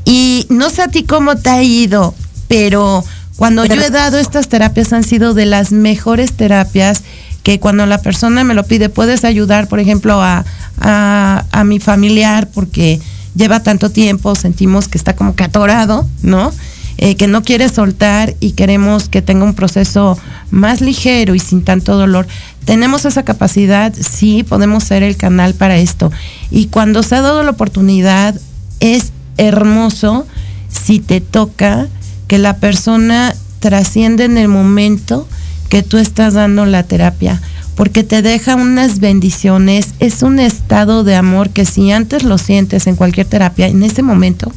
Y 0.05 0.45
no 0.49 0.69
sé 0.69 0.81
a 0.81 0.87
ti 0.87 1.03
cómo 1.03 1.35
te 1.35 1.49
ha 1.49 1.61
ido, 1.61 2.15
pero 2.47 3.03
cuando 3.35 3.65
yo 3.65 3.81
he 3.81 3.89
dado 3.89 4.17
estas 4.17 4.49
terapias 4.49 4.91
han 4.91 5.03
sido 5.03 5.33
de 5.33 5.45
las 5.45 5.71
mejores 5.71 6.33
terapias 6.33 7.03
que 7.43 7.59
cuando 7.59 7.85
la 7.85 8.01
persona 8.01 8.43
me 8.43 8.53
lo 8.53 8.63
pide, 8.63 8.89
puedes 8.89 9.23
ayudar, 9.23 9.67
por 9.67 9.79
ejemplo, 9.79 10.21
a, 10.21 10.45
a, 10.81 11.45
a 11.51 11.63
mi 11.63 11.79
familiar 11.79 12.49
porque 12.53 12.99
lleva 13.39 13.63
tanto 13.63 13.89
tiempo, 13.89 14.35
sentimos 14.35 14.89
que 14.89 14.97
está 14.97 15.15
como 15.15 15.33
que 15.33 15.45
atorado, 15.45 16.05
¿no? 16.21 16.51
Eh, 16.97 17.15
que 17.15 17.27
no 17.27 17.41
quiere 17.43 17.69
soltar 17.69 18.35
y 18.41 18.51
queremos 18.51 19.07
que 19.07 19.21
tenga 19.21 19.45
un 19.45 19.53
proceso 19.53 20.19
más 20.51 20.81
ligero 20.81 21.33
y 21.33 21.39
sin 21.39 21.63
tanto 21.63 21.97
dolor. 21.97 22.27
Tenemos 22.65 23.05
esa 23.05 23.23
capacidad, 23.23 23.93
sí, 23.93 24.43
podemos 24.43 24.83
ser 24.83 25.03
el 25.03 25.15
canal 25.15 25.53
para 25.53 25.77
esto. 25.77 26.11
Y 26.51 26.65
cuando 26.65 27.01
se 27.01 27.15
ha 27.15 27.21
dado 27.21 27.41
la 27.43 27.51
oportunidad, 27.51 28.35
es 28.81 29.13
hermoso 29.37 30.27
si 30.67 30.99
te 30.99 31.21
toca 31.21 31.87
que 32.27 32.37
la 32.37 32.57
persona 32.57 33.33
trasciende 33.61 34.25
en 34.25 34.37
el 34.37 34.49
momento 34.49 35.25
que 35.69 35.83
tú 35.83 35.97
estás 35.97 36.33
dando 36.33 36.65
la 36.65 36.83
terapia, 36.83 37.41
porque 37.79 38.03
te 38.03 38.21
deja 38.21 38.57
unas 38.57 38.99
bendiciones, 38.99 39.93
es 39.99 40.21
un 40.21 40.37
estado 40.39 41.05
de 41.05 41.15
amor 41.15 41.49
que 41.49 41.63
si 41.63 41.93
antes 41.93 42.23
lo 42.23 42.37
sientes 42.37 42.87
en 42.87 42.97
cualquier 42.97 43.25
terapia, 43.25 43.67
en 43.67 43.83
ese 43.83 44.03
momento, 44.03 44.51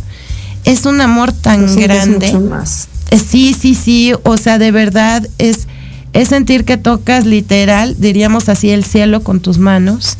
es 0.64 0.86
un 0.86 1.00
amor 1.00 1.32
tan 1.32 1.66
Lo 1.66 1.80
grande. 1.82 2.32
mucho 2.32 2.40
más. 2.40 2.88
Eh, 3.12 3.20
Sí, 3.20 3.54
sí, 3.54 3.76
sí, 3.76 4.12
o 4.24 4.36
sea, 4.38 4.58
de 4.58 4.72
verdad 4.72 5.24
es, 5.38 5.68
es 6.12 6.30
sentir 6.30 6.64
que 6.64 6.76
tocas 6.76 7.24
literal, 7.24 7.94
diríamos 7.96 8.48
así, 8.48 8.70
el 8.70 8.82
cielo 8.82 9.22
con 9.22 9.38
tus 9.38 9.58
manos. 9.58 10.18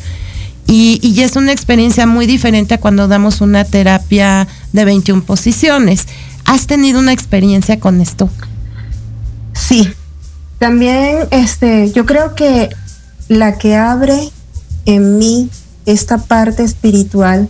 Y, 0.65 1.01
y 1.01 1.23
es 1.23 1.35
una 1.35 1.51
experiencia 1.51 2.07
muy 2.07 2.25
diferente 2.25 2.75
a 2.75 2.79
cuando 2.79 3.09
damos 3.09 3.41
una 3.41 3.65
terapia 3.65 4.47
de 4.71 4.85
21 4.85 5.23
posiciones. 5.23 6.07
¿Has 6.45 6.67
tenido 6.67 7.01
una 7.01 7.11
experiencia 7.11 7.81
con 7.81 7.99
esto? 7.99 8.29
Sí, 9.51 9.89
también 10.57 11.17
este, 11.31 11.91
yo 11.91 12.05
creo 12.05 12.35
que 12.35 12.69
la 13.27 13.57
que 13.57 13.75
abre 13.75 14.31
en 14.85 15.17
mí 15.17 15.49
esta 15.85 16.17
parte 16.17 16.63
espiritual 16.63 17.49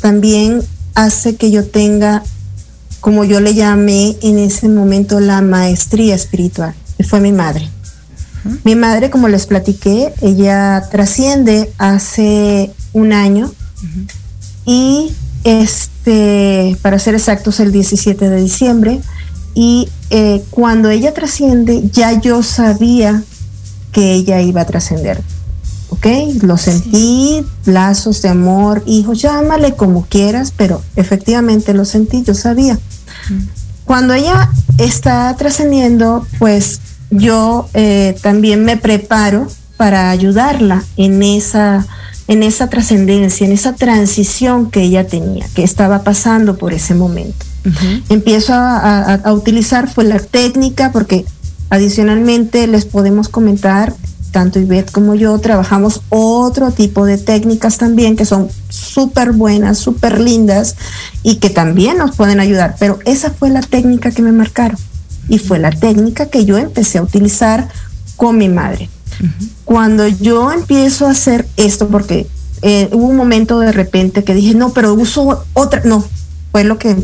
también 0.00 0.62
hace 0.94 1.36
que 1.36 1.50
yo 1.50 1.64
tenga, 1.64 2.22
como 3.00 3.24
yo 3.24 3.40
le 3.40 3.54
llamé 3.54 4.16
en 4.22 4.38
ese 4.38 4.68
momento, 4.68 5.20
la 5.20 5.40
maestría 5.40 6.14
espiritual, 6.14 6.74
que 6.96 7.04
fue 7.04 7.20
mi 7.20 7.32
madre. 7.32 7.68
Mi 8.64 8.74
madre, 8.74 9.08
como 9.08 9.28
les 9.28 9.46
platiqué, 9.46 10.12
ella 10.20 10.88
trasciende 10.90 11.72
hace 11.78 12.72
un 12.92 13.12
año 13.12 13.52
y 14.66 15.12
este, 15.44 16.76
para 16.82 16.98
ser 16.98 17.14
exactos, 17.14 17.60
el 17.60 17.70
17 17.70 18.28
de 18.28 18.40
diciembre. 18.40 19.00
Y 19.54 19.88
eh, 20.10 20.42
cuando 20.50 20.90
ella 20.90 21.14
trasciende, 21.14 21.88
ya 21.92 22.20
yo 22.20 22.42
sabía 22.42 23.22
que 23.92 24.12
ella 24.14 24.40
iba 24.40 24.62
a 24.62 24.66
trascender. 24.66 25.20
¿Ok? 25.90 26.06
Lo 26.42 26.56
sentí, 26.56 27.44
lazos 27.66 28.22
de 28.22 28.30
amor, 28.30 28.82
hijos, 28.86 29.20
llámale 29.20 29.74
como 29.74 30.06
quieras, 30.06 30.52
pero 30.56 30.80
efectivamente 30.96 31.74
lo 31.74 31.84
sentí, 31.84 32.22
yo 32.22 32.34
sabía. 32.34 32.78
Cuando 33.84 34.14
ella 34.14 34.50
está 34.78 35.34
trascendiendo, 35.36 36.26
pues 36.38 36.80
yo 37.10 37.68
eh, 37.74 38.16
también 38.22 38.64
me 38.64 38.76
preparo 38.78 39.46
para 39.76 40.10
ayudarla 40.10 40.82
en 40.96 41.22
esa, 41.22 41.86
en 42.26 42.42
esa 42.42 42.68
trascendencia, 42.70 43.46
en 43.46 43.52
esa 43.52 43.74
transición 43.74 44.70
que 44.70 44.82
ella 44.82 45.06
tenía, 45.06 45.46
que 45.54 45.62
estaba 45.62 46.02
pasando 46.04 46.56
por 46.56 46.72
ese 46.72 46.94
momento. 46.94 47.44
Empiezo 48.08 48.54
a, 48.54 48.78
a- 48.78 49.14
a 49.16 49.32
utilizar 49.34 49.88
fue 49.92 50.04
la 50.04 50.18
técnica 50.18 50.90
porque 50.90 51.24
adicionalmente 51.72 52.66
les 52.66 52.84
podemos 52.84 53.30
comentar, 53.30 53.94
tanto 54.30 54.60
Ivette 54.60 54.92
como 54.92 55.14
yo 55.14 55.38
trabajamos 55.38 56.02
otro 56.10 56.70
tipo 56.70 57.06
de 57.06 57.16
técnicas 57.16 57.78
también 57.78 58.14
que 58.14 58.26
son 58.26 58.48
súper 58.68 59.32
buenas, 59.32 59.78
súper 59.78 60.20
lindas 60.20 60.76
y 61.22 61.36
que 61.36 61.48
también 61.48 61.96
nos 61.96 62.14
pueden 62.14 62.40
ayudar, 62.40 62.76
pero 62.78 62.98
esa 63.06 63.30
fue 63.30 63.48
la 63.48 63.62
técnica 63.62 64.10
que 64.10 64.20
me 64.20 64.32
marcaron 64.32 64.76
y 65.30 65.38
fue 65.38 65.58
la 65.58 65.70
técnica 65.70 66.26
que 66.26 66.44
yo 66.44 66.58
empecé 66.58 66.98
a 66.98 67.02
utilizar 67.02 67.70
con 68.16 68.36
mi 68.36 68.50
madre. 68.50 68.90
Cuando 69.64 70.06
yo 70.06 70.52
empiezo 70.52 71.06
a 71.06 71.12
hacer 71.12 71.48
esto, 71.56 71.88
porque 71.88 72.26
eh, 72.60 72.90
hubo 72.92 73.06
un 73.06 73.16
momento 73.16 73.60
de 73.60 73.72
repente 73.72 74.24
que 74.24 74.34
dije, 74.34 74.54
no, 74.54 74.74
pero 74.74 74.92
uso 74.92 75.46
otra, 75.54 75.80
no, 75.86 76.04
fue 76.50 76.64
lo 76.64 76.76
que, 76.76 76.96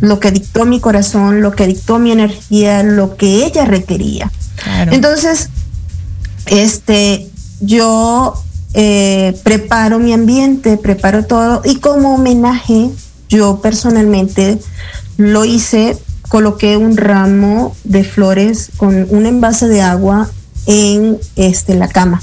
lo 0.00 0.20
que 0.20 0.30
dictó 0.30 0.64
mi 0.64 0.80
corazón, 0.80 1.40
lo 1.42 1.52
que 1.52 1.66
dictó 1.66 1.98
mi 1.98 2.12
energía, 2.12 2.82
lo 2.82 3.16
que 3.16 3.44
ella 3.44 3.64
requería. 3.64 4.30
Claro. 4.56 4.92
Entonces, 4.92 5.48
este, 6.46 7.28
yo 7.60 8.42
eh, 8.74 9.38
preparo 9.42 9.98
mi 9.98 10.12
ambiente, 10.12 10.76
preparo 10.76 11.24
todo 11.24 11.62
y 11.64 11.76
como 11.76 12.14
homenaje, 12.14 12.90
yo 13.28 13.60
personalmente 13.60 14.58
lo 15.16 15.44
hice, 15.44 15.98
coloqué 16.28 16.76
un 16.76 16.96
ramo 16.96 17.76
de 17.84 18.04
flores 18.04 18.70
con 18.76 19.06
un 19.10 19.26
envase 19.26 19.68
de 19.68 19.82
agua 19.82 20.30
en 20.66 21.18
este, 21.36 21.74
la 21.74 21.88
cama. 21.88 22.22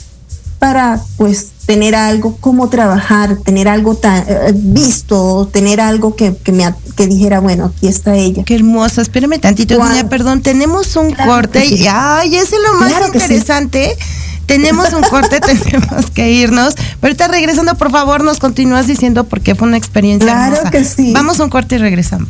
Para 0.59 0.99
pues 1.17 1.47
tener 1.65 1.95
algo 1.95 2.37
como 2.37 2.69
trabajar, 2.69 3.37
tener 3.43 3.67
algo 3.67 3.95
tan 3.95 4.23
eh, 4.27 4.51
visto, 4.55 5.49
tener 5.51 5.79
algo 5.81 6.15
que, 6.15 6.35
que 6.35 6.51
me 6.51 6.73
que 6.95 7.05
dijera, 7.07 7.39
bueno, 7.39 7.65
aquí 7.75 7.87
está 7.87 8.15
ella. 8.15 8.43
Qué 8.43 8.55
hermosa. 8.55 9.01
Espérame 9.01 9.39
tantito, 9.39 9.75
Juan. 9.75 9.89
doña, 9.89 10.09
perdón. 10.09 10.41
Tenemos 10.41 10.95
un 10.95 11.11
Claro 11.11 11.31
corte. 11.31 11.63
sí. 11.65 11.75
y- 11.75 11.87
Ay, 11.89 12.35
eso 12.35 12.55
es 12.55 12.61
lo 12.71 12.79
más 12.79 12.89
Claro 12.89 13.11
que 13.11 13.19
sí. 13.19 13.25
interesante. 13.25 13.95
Tenemos 14.47 14.93
un 14.93 15.01
corte, 15.03 15.39
tenemos 15.41 16.09
que 16.11 16.31
irnos. 16.31 16.73
Pero 16.75 16.95
ahorita 17.03 17.27
regresando, 17.27 17.75
por 17.75 17.91
favor, 17.91 18.23
nos 18.23 18.39
continúas 18.39 18.87
diciendo 18.87 19.25
por 19.25 19.41
qué 19.41 19.55
fue 19.55 19.67
una 19.67 19.77
experiencia 19.77 20.31
Claro 20.31 20.55
hermosa. 20.55 20.71
que 20.71 20.83
sí. 20.85 21.11
Vamos 21.13 21.39
a 21.39 21.43
un 21.43 21.49
corte 21.49 21.75
y 21.75 21.77
regresamos. 21.79 22.29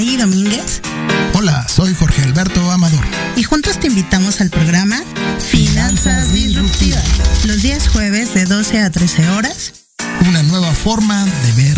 de 8.41 8.55
12 8.55 8.79
a 8.79 8.89
13 8.89 9.29
horas. 9.29 9.73
Una 10.27 10.41
nueva 10.43 10.71
forma 10.73 11.25
de 11.25 11.51
ver 11.63 11.70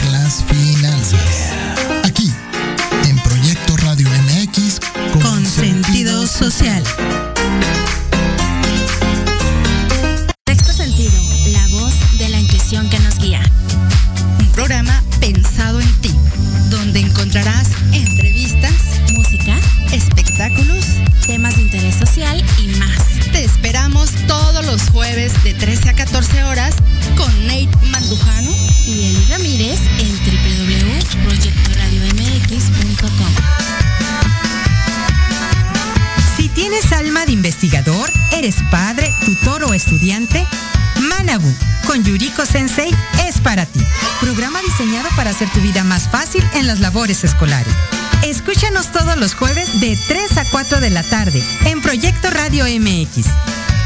4 50.64 50.80
de 50.80 50.92
la 50.92 51.04
tarde 51.04 51.44
en 51.66 51.82
Proyecto 51.82 52.30
Radio 52.30 52.64
MX. 52.64 53.26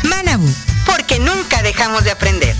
Manabu, 0.04 0.48
porque 0.86 1.18
nunca 1.18 1.64
dejamos 1.64 2.04
de 2.04 2.12
aprender. 2.12 2.56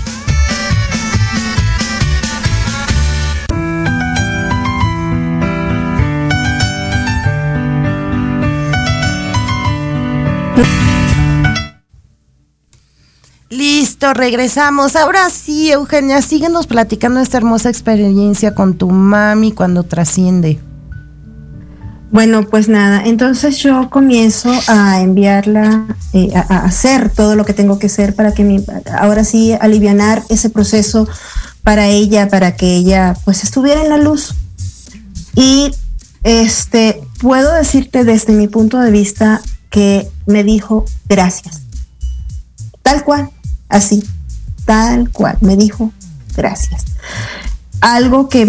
Listo, 13.50 14.14
regresamos. 14.14 14.96
Ahora 14.96 15.30
sí, 15.30 15.70
Eugenia, 15.70 16.22
síguenos 16.22 16.66
platicando 16.66 17.20
esta 17.20 17.36
hermosa 17.36 17.68
experiencia 17.68 18.52
con 18.56 18.76
tu 18.76 18.90
mami 18.90 19.52
cuando 19.52 19.84
trasciende. 19.84 20.58
Bueno, 22.10 22.46
pues 22.48 22.68
nada, 22.68 23.02
entonces 23.04 23.58
yo 23.58 23.90
comienzo 23.90 24.50
a 24.66 25.02
enviarla, 25.02 25.84
eh, 26.14 26.30
a, 26.34 26.40
a 26.40 26.64
hacer 26.64 27.10
todo 27.10 27.36
lo 27.36 27.44
que 27.44 27.52
tengo 27.52 27.78
que 27.78 27.86
hacer 27.86 28.14
para 28.14 28.32
que 28.32 28.44
mi, 28.44 28.64
ahora 28.98 29.24
sí 29.24 29.52
alivianar 29.60 30.22
ese 30.30 30.48
proceso 30.48 31.06
para 31.62 31.86
ella, 31.86 32.28
para 32.28 32.56
que 32.56 32.76
ella 32.76 33.14
pues 33.26 33.44
estuviera 33.44 33.82
en 33.82 33.90
la 33.90 33.98
luz. 33.98 34.34
Y 35.34 35.70
este, 36.22 37.02
puedo 37.20 37.52
decirte 37.52 38.04
desde 38.04 38.32
mi 38.32 38.48
punto 38.48 38.80
de 38.80 38.90
vista 38.90 39.42
que 39.70 40.08
me 40.26 40.44
dijo 40.44 40.86
gracias. 41.08 41.62
Tal 42.82 43.04
cual, 43.04 43.30
así, 43.68 44.02
tal 44.64 45.10
cual, 45.10 45.36
me 45.42 45.56
dijo 45.56 45.92
gracias. 46.34 46.84
Algo 47.80 48.28
que 48.28 48.44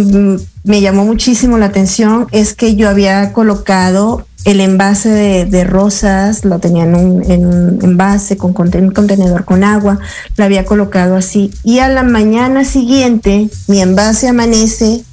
me 0.64 0.82
llamó 0.82 1.06
muchísimo 1.06 1.58
la 1.58 1.68
atención 1.68 2.28
es 2.32 2.54
que 2.54 2.76
yo 2.76 2.90
había 2.90 3.32
colocado 3.34 4.26
el 4.46 4.62
envase 4.62 5.10
de, 5.46 5.64
rosas, 5.66 6.46
lo 6.46 6.60
tenía 6.60 6.86
en 6.86 6.96
un, 6.96 7.30
en 7.30 7.46
un 7.46 7.80
envase 7.84 8.38
con 8.38 8.54
contenedor 8.54 9.46
con 9.46 9.64
agua, 9.64 10.00
lo 10.38 10.44
había 10.44 10.66
colocado 10.66 11.16
así. 11.16 11.52
Y 11.64 11.80
a 11.80 11.90
la 11.90 12.04
mañana 12.04 12.64
siguiente, 12.64 13.50
mi 13.68 13.82
envase 13.82 14.30
amanece 14.30 15.04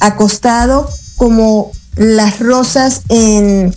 acostado 0.00 0.88
como 1.16 1.72
las 1.96 2.38
rosas 2.38 3.02
en, 3.08 3.74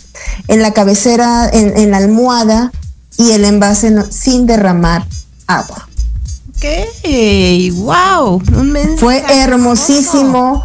en 0.48 0.62
la 0.62 0.72
cabecera, 0.72 1.48
en, 1.50 1.76
en 1.76 1.90
la 1.90 1.98
almohada 1.98 2.72
y 3.16 3.32
el 3.32 3.44
envase 3.44 3.94
sin 4.10 4.46
derramar 4.46 5.06
agua. 5.46 5.88
Ok, 6.64 7.72
wow, 7.74 8.42
un 8.56 8.72
mensaje. 8.72 8.98
Fue 8.98 9.24
hermosísimo. 9.28 10.64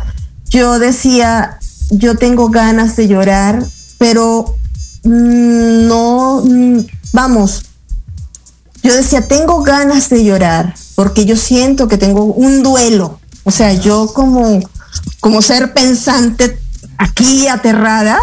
Yo 0.49 0.79
decía, 0.79 1.59
yo 1.89 2.15
tengo 2.15 2.49
ganas 2.49 2.95
de 2.95 3.07
llorar, 3.07 3.63
pero 3.97 4.55
mm, 5.03 5.87
no, 5.87 6.41
mm, 6.45 6.79
vamos. 7.11 7.63
Yo 8.81 8.95
decía, 8.95 9.27
tengo 9.27 9.61
ganas 9.61 10.09
de 10.09 10.23
llorar, 10.23 10.73
porque 10.95 11.25
yo 11.25 11.35
siento 11.35 11.89
que 11.89 11.97
tengo 11.97 12.23
un 12.23 12.63
duelo. 12.63 13.19
O 13.43 13.51
sea, 13.51 13.73
yo 13.73 14.07
como, 14.13 14.59
como 15.19 15.41
ser 15.41 15.73
pensante 15.73 16.57
aquí 16.97 17.47
aterrada, 17.47 18.17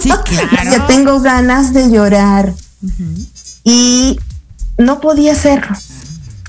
Sí, 0.00 0.10
claro. 0.24 0.70
que 0.70 0.80
tengo 0.86 1.20
ganas 1.20 1.72
de 1.72 1.90
llorar. 1.90 2.54
Y 3.64 4.20
no 4.78 5.00
podía 5.00 5.32
hacerlo. 5.32 5.76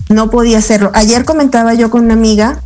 No 0.10 0.30
podía 0.30 0.60
hacerlo. 0.60 0.92
Ayer 0.94 1.26
comentaba 1.26 1.74
yo 1.74 1.90
con 1.90 2.06
una 2.06 2.14
amiga 2.14 2.62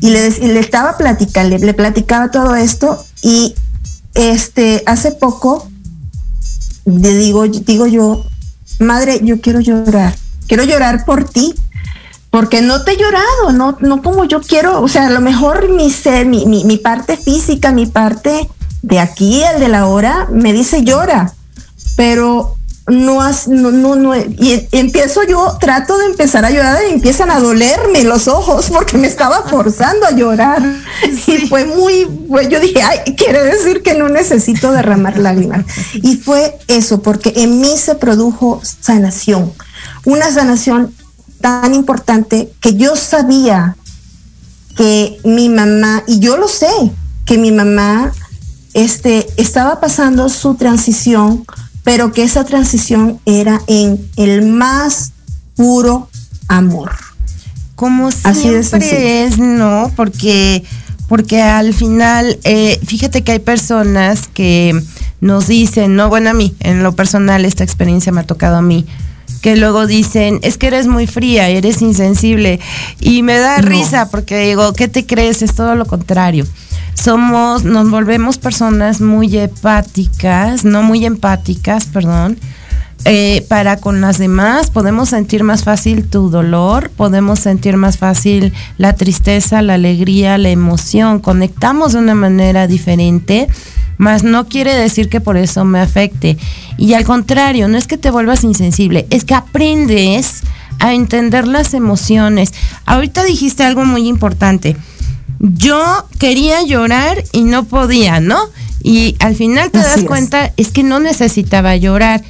y 0.00 0.10
le, 0.10 0.30
le 0.30 0.60
estaba 0.60 0.96
platicando, 0.96 1.56
le, 1.56 1.64
le 1.64 1.74
platicaba 1.74 2.30
todo 2.30 2.54
esto 2.56 3.04
y 3.22 3.54
este 4.14 4.82
hace 4.86 5.12
poco 5.12 5.68
le 6.86 7.16
digo, 7.16 7.46
digo 7.46 7.86
yo, 7.86 8.24
madre, 8.78 9.20
yo 9.22 9.40
quiero 9.40 9.60
llorar, 9.60 10.14
quiero 10.46 10.64
llorar 10.64 11.04
por 11.04 11.28
ti, 11.28 11.54
porque 12.30 12.62
no 12.62 12.84
te 12.84 12.92
he 12.92 12.96
llorado, 12.96 13.52
no, 13.52 13.76
no 13.80 14.02
como 14.02 14.24
yo 14.24 14.40
quiero, 14.40 14.80
o 14.80 14.88
sea, 14.88 15.06
a 15.06 15.10
lo 15.10 15.20
mejor 15.20 15.68
mi 15.68 15.90
ser, 15.90 16.26
mi, 16.26 16.46
mi, 16.46 16.64
mi 16.64 16.76
parte 16.76 17.16
física, 17.16 17.72
mi 17.72 17.86
parte 17.86 18.48
de 18.82 19.00
aquí, 19.00 19.42
el 19.42 19.60
de 19.60 19.68
la 19.68 19.86
hora, 19.86 20.28
me 20.30 20.52
dice 20.52 20.84
llora, 20.84 21.34
pero 21.96 22.56
no, 22.88 23.20
has, 23.20 23.48
no, 23.48 23.72
no, 23.72 23.96
no, 23.96 24.14
y 24.16 24.68
empiezo 24.70 25.24
yo, 25.24 25.56
trato 25.60 25.98
de 25.98 26.06
empezar 26.06 26.44
a 26.44 26.50
llorar 26.50 26.78
y 26.88 26.92
empiezan 26.92 27.30
a 27.32 27.40
dolerme 27.40 28.04
los 28.04 28.28
ojos 28.28 28.66
porque 28.70 28.96
me 28.96 29.08
estaba 29.08 29.42
forzando 29.42 30.06
a 30.06 30.12
llorar. 30.12 30.62
Y 31.26 31.48
fue 31.48 31.64
muy, 31.64 32.06
yo 32.48 32.60
dije, 32.60 32.82
ay, 32.82 33.14
quiere 33.16 33.42
decir 33.42 33.82
que 33.82 33.94
no 33.94 34.08
necesito 34.08 34.70
derramar 34.70 35.18
lágrimas. 35.18 35.64
Y 35.94 36.16
fue 36.16 36.56
eso, 36.68 37.02
porque 37.02 37.32
en 37.36 37.60
mí 37.60 37.76
se 37.76 37.96
produjo 37.96 38.60
sanación, 38.62 39.52
una 40.04 40.30
sanación 40.30 40.94
tan 41.40 41.74
importante 41.74 42.52
que 42.60 42.74
yo 42.74 42.96
sabía 42.96 43.76
que 44.76 45.18
mi 45.24 45.48
mamá, 45.48 46.04
y 46.06 46.20
yo 46.20 46.36
lo 46.36 46.48
sé, 46.48 46.70
que 47.24 47.38
mi 47.38 47.50
mamá 47.50 48.12
este, 48.74 49.26
estaba 49.36 49.80
pasando 49.80 50.28
su 50.28 50.54
transición, 50.54 51.44
pero 51.86 52.10
que 52.10 52.24
esa 52.24 52.42
transición 52.42 53.20
era 53.26 53.62
en 53.68 54.04
el 54.16 54.42
más 54.44 55.12
puro 55.54 56.08
amor. 56.48 56.90
Como 57.76 58.08
Así 58.24 58.50
de 58.50 58.64
siempre 58.64 59.22
es, 59.24 59.38
¿no? 59.38 59.92
Porque, 59.94 60.64
porque 61.08 61.40
al 61.40 61.72
final, 61.74 62.40
eh, 62.42 62.80
fíjate 62.84 63.22
que 63.22 63.30
hay 63.30 63.38
personas 63.38 64.26
que 64.26 64.74
nos 65.20 65.46
dicen, 65.46 65.94
no, 65.94 66.08
bueno, 66.08 66.30
a 66.30 66.34
mí, 66.34 66.56
en 66.58 66.82
lo 66.82 66.96
personal, 66.96 67.44
esta 67.44 67.62
experiencia 67.62 68.10
me 68.10 68.22
ha 68.22 68.24
tocado 68.24 68.56
a 68.56 68.62
mí, 68.62 68.84
que 69.40 69.54
luego 69.54 69.86
dicen, 69.86 70.40
es 70.42 70.58
que 70.58 70.66
eres 70.66 70.88
muy 70.88 71.06
fría, 71.06 71.48
eres 71.48 71.82
insensible. 71.82 72.58
Y 72.98 73.22
me 73.22 73.38
da 73.38 73.58
No. 73.58 73.68
risa 73.68 74.10
porque 74.10 74.40
digo, 74.40 74.72
¿qué 74.72 74.88
te 74.88 75.06
crees? 75.06 75.40
Es 75.42 75.54
todo 75.54 75.76
lo 75.76 75.86
contrario. 75.86 76.48
Somos, 76.96 77.62
nos 77.62 77.90
volvemos 77.90 78.38
personas 78.38 79.00
muy 79.00 79.36
hepáticas, 79.36 80.64
no 80.64 80.82
muy 80.82 81.04
empáticas, 81.04 81.84
perdón, 81.84 82.38
eh, 83.04 83.46
para 83.48 83.76
con 83.76 84.00
las 84.00 84.18
demás, 84.18 84.70
podemos 84.70 85.10
sentir 85.10 85.44
más 85.44 85.62
fácil 85.62 86.08
tu 86.08 86.28
dolor, 86.30 86.90
podemos 86.90 87.38
sentir 87.38 87.76
más 87.76 87.98
fácil 87.98 88.52
la 88.78 88.94
tristeza, 88.94 89.62
la 89.62 89.74
alegría, 89.74 90.38
la 90.38 90.48
emoción, 90.48 91.20
conectamos 91.20 91.92
de 91.92 92.00
una 92.00 92.16
manera 92.16 92.66
diferente, 92.66 93.46
mas 93.96 94.24
no 94.24 94.48
quiere 94.48 94.74
decir 94.74 95.08
que 95.08 95.20
por 95.20 95.36
eso 95.36 95.64
me 95.64 95.78
afecte. 95.78 96.36
Y 96.78 96.94
al 96.94 97.04
contrario, 97.04 97.68
no 97.68 97.78
es 97.78 97.86
que 97.86 97.98
te 97.98 98.10
vuelvas 98.10 98.42
insensible, 98.42 99.06
es 99.10 99.24
que 99.24 99.34
aprendes 99.34 100.42
a 100.80 100.92
entender 100.92 101.46
las 101.46 101.74
emociones. 101.74 102.52
Ahorita 102.86 103.22
dijiste 103.22 103.62
algo 103.62 103.84
muy 103.84 104.08
importante. 104.08 104.76
Yo 105.38 106.06
quería 106.18 106.62
llorar 106.62 107.22
y 107.32 107.44
no 107.44 107.64
podía, 107.64 108.20
¿no? 108.20 108.38
Y 108.82 109.16
al 109.18 109.34
final 109.34 109.70
te 109.70 109.78
Así 109.78 109.88
das 109.88 109.98
es. 109.98 110.04
cuenta, 110.04 110.52
es 110.56 110.68
que 110.68 110.82
no 110.82 111.00
necesitaba 111.00 111.76
llorar. 111.76 112.22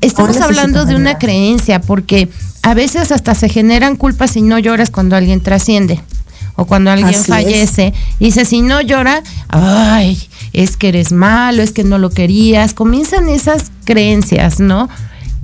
Estamos 0.00 0.38
No 0.38 0.44
hablando 0.44 0.84
de 0.86 0.96
una 0.96 1.18
creencia, 1.18 1.80
porque 1.80 2.28
a 2.62 2.74
veces 2.74 3.12
hasta 3.12 3.34
se 3.34 3.48
generan 3.48 3.96
culpas 3.96 4.32
si 4.32 4.42
no 4.42 4.58
lloras 4.58 4.90
cuando 4.90 5.14
alguien 5.16 5.40
trasciende 5.42 6.00
o 6.56 6.64
cuando 6.64 6.90
alguien 6.90 7.10
Así 7.10 7.20
es. 7.20 7.26
fallece. 7.26 7.94
Dice, 8.18 8.44
si 8.44 8.62
no 8.62 8.80
llora, 8.80 9.22
ay, 9.48 10.18
es 10.52 10.76
que 10.76 10.88
eres 10.88 11.12
malo, 11.12 11.62
es 11.62 11.72
que 11.72 11.84
no 11.84 11.98
lo 11.98 12.10
querías. 12.10 12.74
Comienzan 12.74 13.28
esas 13.28 13.70
creencias, 13.84 14.58
¿no? 14.58 14.88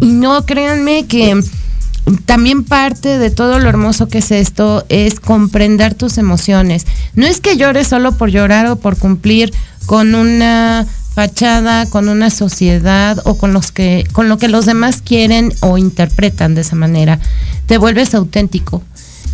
Y 0.01 0.07
no, 0.07 0.45
créanme 0.47 1.07
que 1.07 1.39
también 2.25 2.65
parte 2.65 3.19
de 3.19 3.31
todo 3.31 3.59
lo 3.59 3.69
hermoso 3.69 4.09
que 4.09 4.19
es 4.19 4.31
esto 4.31 4.85
es 4.89 5.19
comprender 5.19 5.95
tus 5.95 6.19
emociones. 6.19 6.87
No 7.15 7.27
es 7.27 7.41
que 7.41 7.57
llores 7.57 7.89
solo 7.89 8.13
por 8.13 8.31
llorar 8.31 8.67
o 8.67 8.77
por 8.77 8.97
cumplir 8.97 9.53
con 9.87 10.15
una 10.15 10.87
fachada, 11.15 11.87
con 11.87 12.09
una 12.09 12.31
sociedad 12.31 13.19
o 13.25 13.39
con 13.39 13.53
los 13.53 13.73
que 13.73 14.05
con 14.13 14.29
lo 14.29 14.39
que 14.39 14.49
los 14.49 14.67
demás 14.67 15.01
quieren 15.03 15.53
o 15.61 15.79
interpretan 15.79 16.55
de 16.55 16.61
esa 16.61 16.77
manera. 16.77 17.19
Te 17.67 17.79
vuelves 17.79 18.15
auténtico. 18.15 18.83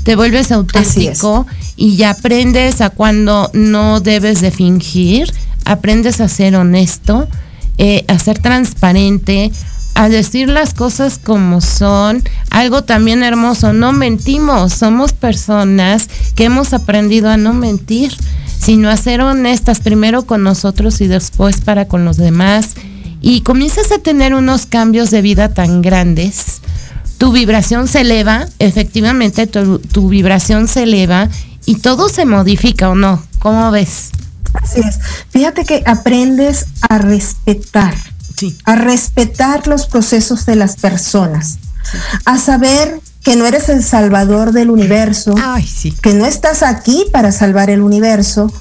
Te 0.05 0.17
vuelves 0.17 0.51
auténtico 0.51 1.47
y 1.77 1.97
ya 1.97 2.11
aprendes 2.11 2.81
a 2.81 2.91
cuando 2.91 3.51
no 3.53 4.01
debes 4.01 4.41
de 4.41 4.51
fingir, 4.51 5.33
aprendes 5.65 6.21
a 6.21 6.29
ser 6.29 6.57
honesto, 6.57 7.29
eh, 7.79 8.05
a 8.09 8.19
ser 8.19 8.41
transparente, 8.41 9.53
a 9.95 10.09
decir 10.09 10.49
las 10.49 10.75
cosas 10.75 11.19
como 11.23 11.61
son. 11.61 12.23
Algo 12.51 12.83
también 12.83 13.23
hermoso, 13.23 13.73
no 13.73 13.93
mentimos, 13.93 14.73
somos 14.73 15.13
personas 15.13 16.09
que 16.35 16.45
hemos 16.45 16.73
aprendido 16.73 17.31
a 17.31 17.37
no 17.37 17.53
mentir, 17.53 18.17
sino 18.59 18.91
a 18.91 18.97
ser 18.97 19.21
honestas 19.21 19.81
primero 19.81 20.25
con 20.25 20.43
nosotros 20.43 21.01
y 21.01 21.07
después 21.09 21.61
para 21.61 21.87
con 21.87 22.05
los 22.05 22.17
demás. 22.17 22.71
Y 23.21 23.43
comienzas 23.43 23.93
a 23.93 23.99
tener 23.99 24.35
unos 24.35 24.67
cambios 24.67 25.11
de 25.11 25.23
vida 25.23 25.55
tan 25.55 25.83
grandes. 25.83 26.61
Tu 27.19 27.31
vibración 27.31 27.87
se 27.87 28.01
eleva, 28.01 28.47
efectivamente 28.59 29.47
tu, 29.47 30.09
vibración 30.09 30.67
se 30.67 30.83
eleva 30.83 31.29
y 31.67 31.77
todo 31.77 32.09
se 32.09 32.25
modifica 32.25 32.91
o 32.91 32.97
no. 32.97 33.23
¿Cómo 33.39 33.71
ves? 33.71 34.11
Así 34.55 34.81
es. 34.81 34.99
Fíjate 35.31 35.65
que 35.65 35.85
aprendes 35.87 36.67
a 36.89 36.99
respetar, 36.99 37.95
Sí. 38.43 38.59
a 38.65 38.75
respetar 38.75 39.69
los 39.69 39.87
procesos 39.87 40.47
de 40.47 40.57
las 40.57 40.75
personas, 40.75 41.59
a 42.25 42.39
saber 42.39 43.01
que 43.23 43.37
no 43.37 43.47
eres 43.47 43.69
el 43.69 43.85
salvador 43.85 44.51
del 44.51 44.69
universo, 44.69 45.37
Ay, 45.41 45.65
sí. 45.65 45.93
que 46.03 46.13
no 46.13 46.27
estás 46.27 46.65
aquí 46.65 47.05
para 47.13 47.31
salvar 47.31 47.71
el 47.71 47.83
universo 47.83 48.53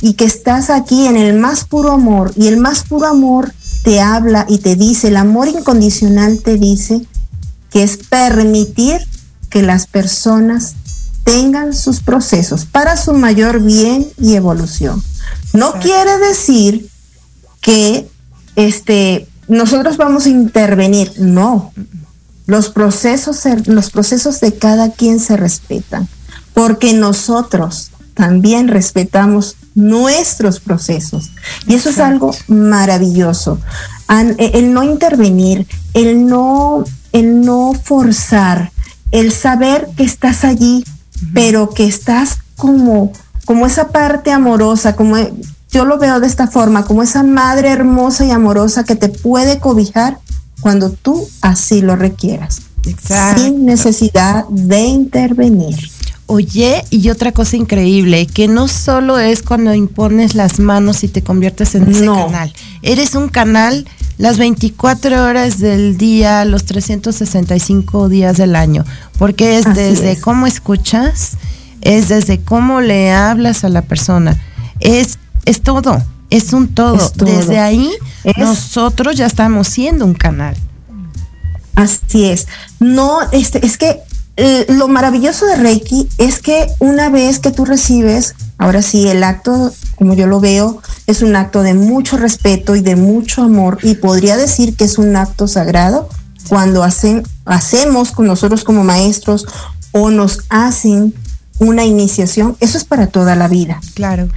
y 0.00 0.14
que 0.14 0.24
estás 0.24 0.70
aquí 0.70 1.06
en 1.06 1.18
el 1.18 1.38
más 1.38 1.64
puro 1.64 1.92
amor 1.92 2.32
y 2.34 2.46
el 2.46 2.56
más 2.56 2.84
puro 2.84 3.08
amor 3.08 3.52
te 3.82 4.00
habla 4.00 4.46
y 4.48 4.56
te 4.58 4.74
dice, 4.74 5.08
el 5.08 5.18
amor 5.18 5.48
incondicional 5.48 6.38
te 6.38 6.56
dice 6.56 7.02
que 7.70 7.82
es 7.82 7.98
permitir 7.98 9.06
que 9.50 9.60
las 9.60 9.86
personas 9.86 10.76
tengan 11.24 11.74
sus 11.74 12.00
procesos 12.00 12.64
para 12.64 12.96
su 12.96 13.12
mayor 13.12 13.60
bien 13.60 14.08
y 14.18 14.34
evolución. 14.34 15.02
No 15.52 15.74
quiere 15.74 16.16
decir 16.18 16.88
que 17.60 18.08
este 18.56 19.28
nosotros 19.48 19.96
vamos 19.96 20.26
a 20.26 20.30
intervenir, 20.30 21.12
no. 21.18 21.72
Los 22.46 22.68
procesos, 22.68 23.42
los 23.66 23.90
procesos 23.90 24.40
de 24.40 24.54
cada 24.54 24.90
quien 24.90 25.20
se 25.20 25.36
respetan, 25.36 26.08
porque 26.54 26.92
nosotros 26.94 27.90
también 28.14 28.68
respetamos 28.68 29.56
nuestros 29.74 30.58
procesos. 30.58 31.30
Y 31.66 31.74
eso 31.74 31.90
es 31.90 31.98
algo 31.98 32.34
maravilloso. 32.48 33.60
E- 34.08 34.50
el 34.54 34.72
no 34.72 34.82
intervenir, 34.82 35.66
el 35.92 36.26
no, 36.26 36.84
el 37.12 37.42
no 37.42 37.74
forzar, 37.74 38.72
el 39.10 39.32
saber 39.32 39.88
que 39.96 40.04
estás 40.04 40.44
allí, 40.44 40.84
pero 41.34 41.70
que 41.70 41.86
estás 41.86 42.38
como, 42.56 43.12
como 43.44 43.66
esa 43.66 43.88
parte 43.88 44.32
amorosa, 44.32 44.96
como 44.96 45.18
e- 45.18 45.32
yo 45.76 45.84
lo 45.84 45.98
veo 45.98 46.20
de 46.20 46.26
esta 46.26 46.46
forma, 46.46 46.84
como 46.84 47.02
esa 47.02 47.22
madre 47.22 47.70
hermosa 47.70 48.24
y 48.24 48.30
amorosa 48.30 48.84
que 48.84 48.96
te 48.96 49.08
puede 49.08 49.58
cobijar 49.58 50.18
cuando 50.60 50.90
tú 50.90 51.28
así 51.42 51.82
lo 51.82 51.96
requieras, 51.96 52.62
Exacto. 52.86 53.42
sin 53.42 53.66
necesidad 53.66 54.46
de 54.48 54.80
intervenir. 54.86 55.76
Oye, 56.28 56.82
y 56.90 57.10
otra 57.10 57.30
cosa 57.30 57.56
increíble, 57.56 58.26
que 58.26 58.48
no 58.48 58.66
solo 58.66 59.18
es 59.18 59.42
cuando 59.42 59.72
impones 59.74 60.34
las 60.34 60.58
manos 60.58 61.04
y 61.04 61.08
te 61.08 61.22
conviertes 61.22 61.76
en 61.76 61.88
ese 61.88 62.04
No. 62.06 62.26
canal. 62.26 62.52
Eres 62.82 63.14
un 63.14 63.28
canal 63.28 63.86
las 64.18 64.36
24 64.38 65.24
horas 65.24 65.58
del 65.60 65.98
día, 65.98 66.44
los 66.46 66.64
365 66.64 68.08
días 68.08 68.38
del 68.38 68.56
año, 68.56 68.84
porque 69.18 69.58
es 69.58 69.66
Así 69.66 69.78
desde 69.78 70.12
es. 70.12 70.20
cómo 70.20 70.46
escuchas, 70.46 71.32
es 71.82 72.08
desde 72.08 72.40
cómo 72.40 72.80
le 72.80 73.12
hablas 73.12 73.62
a 73.62 73.68
la 73.68 73.82
persona, 73.82 74.36
es, 74.80 75.18
es 75.46 75.62
todo, 75.62 76.02
es 76.28 76.52
un 76.52 76.68
todo. 76.68 76.96
Es 76.96 77.12
todo. 77.12 77.30
Desde 77.30 77.58
ahí 77.58 77.90
Es- 78.24 78.36
nosotros 78.36 79.16
ya 79.16 79.24
estamos 79.26 79.68
siendo 79.68 80.04
un 80.04 80.14
canal. 80.14 80.54
Así 81.74 82.24
es. 82.26 82.46
No, 82.80 83.18
este, 83.32 83.64
es 83.66 83.76
que 83.78 84.00
eh, 84.36 84.66
lo 84.68 84.88
maravilloso 84.88 85.46
de 85.46 85.56
Reiki 85.56 86.08
es 86.18 86.40
que 86.40 86.66
una 86.78 87.08
vez 87.10 87.38
que 87.38 87.50
tú 87.50 87.64
recibes, 87.64 88.34
ahora 88.58 88.82
sí, 88.82 89.08
el 89.08 89.22
acto, 89.24 89.72
como 89.96 90.14
yo 90.14 90.26
lo 90.26 90.40
veo, 90.40 90.82
es 91.06 91.22
un 91.22 91.36
acto 91.36 91.62
de 91.62 91.74
mucho 91.74 92.16
respeto 92.16 92.76
y 92.76 92.80
de 92.82 92.96
mucho 92.96 93.42
amor 93.42 93.78
y 93.82 93.94
podría 93.94 94.36
decir 94.36 94.76
que 94.76 94.84
es 94.84 94.98
un 94.98 95.16
acto 95.16 95.48
sagrado 95.48 96.08
cuando 96.48 96.82
hacen, 96.82 97.22
hacemos 97.44 98.12
con 98.12 98.26
nosotros 98.26 98.62
como 98.64 98.84
maestros 98.84 99.46
o 99.92 100.10
nos 100.10 100.40
hacen 100.50 101.14
una 101.58 101.84
iniciación, 101.84 102.56
eso 102.60 102.76
es 102.76 102.84
para 102.84 103.06
toda 103.06 103.34
la 103.36 103.48
vida 103.48 103.80
Claro. 103.94 104.28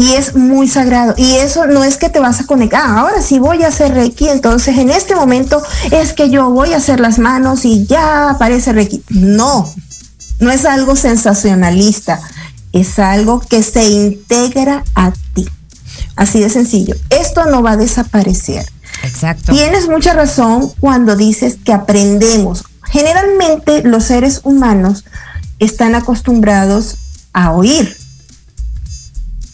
Y 0.00 0.14
es 0.14 0.34
muy 0.34 0.66
sagrado. 0.66 1.14
Y 1.18 1.36
eso 1.36 1.66
no 1.66 1.84
es 1.84 1.98
que 1.98 2.08
te 2.08 2.20
vas 2.20 2.40
a 2.40 2.46
conectar, 2.46 2.80
ah, 2.82 3.00
ahora 3.00 3.20
sí 3.20 3.38
voy 3.38 3.62
a 3.62 3.68
hacer 3.68 3.92
Reiki, 3.92 4.28
entonces 4.28 4.78
en 4.78 4.88
este 4.88 5.14
momento 5.14 5.62
es 5.90 6.14
que 6.14 6.30
yo 6.30 6.50
voy 6.50 6.72
a 6.72 6.78
hacer 6.78 7.00
las 7.00 7.18
manos 7.18 7.66
y 7.66 7.86
ya 7.86 8.30
aparece 8.30 8.72
Reiki. 8.72 9.02
No, 9.10 9.70
no 10.38 10.50
es 10.50 10.64
algo 10.64 10.96
sensacionalista, 10.96 12.18
es 12.72 12.98
algo 12.98 13.40
que 13.40 13.62
se 13.62 13.84
integra 13.84 14.84
a 14.94 15.12
ti. 15.34 15.46
Así 16.16 16.40
de 16.40 16.48
sencillo. 16.48 16.94
Esto 17.10 17.44
no 17.46 17.62
va 17.62 17.72
a 17.72 17.76
desaparecer. 17.76 18.66
Exacto. 19.02 19.52
Tienes 19.52 19.86
mucha 19.88 20.14
razón 20.14 20.72
cuando 20.80 21.14
dices 21.14 21.58
que 21.62 21.74
aprendemos. 21.74 22.64
Generalmente 22.90 23.82
los 23.82 24.04
seres 24.04 24.40
humanos 24.44 25.04
están 25.58 25.94
acostumbrados 25.94 26.96
a 27.32 27.52
oír, 27.52 27.96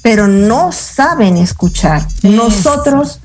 pero 0.07 0.29
no 0.29 0.71
saben 0.71 1.37
escuchar. 1.37 2.07
Nosotros 2.23 3.19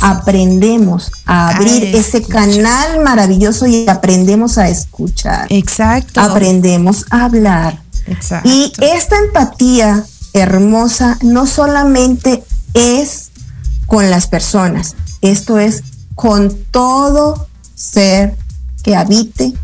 aprendemos 0.00 1.10
a 1.26 1.48
abrir 1.48 1.92
A 1.92 1.98
ese 1.98 2.22
canal 2.22 3.02
maravilloso 3.02 3.66
y 3.66 3.88
aprendemos 3.88 4.56
a 4.56 4.68
escuchar. 4.68 5.48
Exacto. 5.50 6.20
Aprendemos 6.20 7.06
a 7.10 7.24
hablar. 7.24 7.82
Exacto. 8.06 8.48
Y 8.48 8.72
esta 8.80 9.18
empatía 9.18 10.04
hermosa 10.32 11.18
no 11.22 11.44
solamente 11.44 12.44
es 12.72 13.30
con 13.86 14.08
las 14.08 14.28
personas, 14.28 14.94
esto 15.22 15.58
es 15.58 15.82
con 16.14 16.56
todo 16.70 17.48
ser 17.74 18.36
que 18.84 18.94
habite 18.94 19.54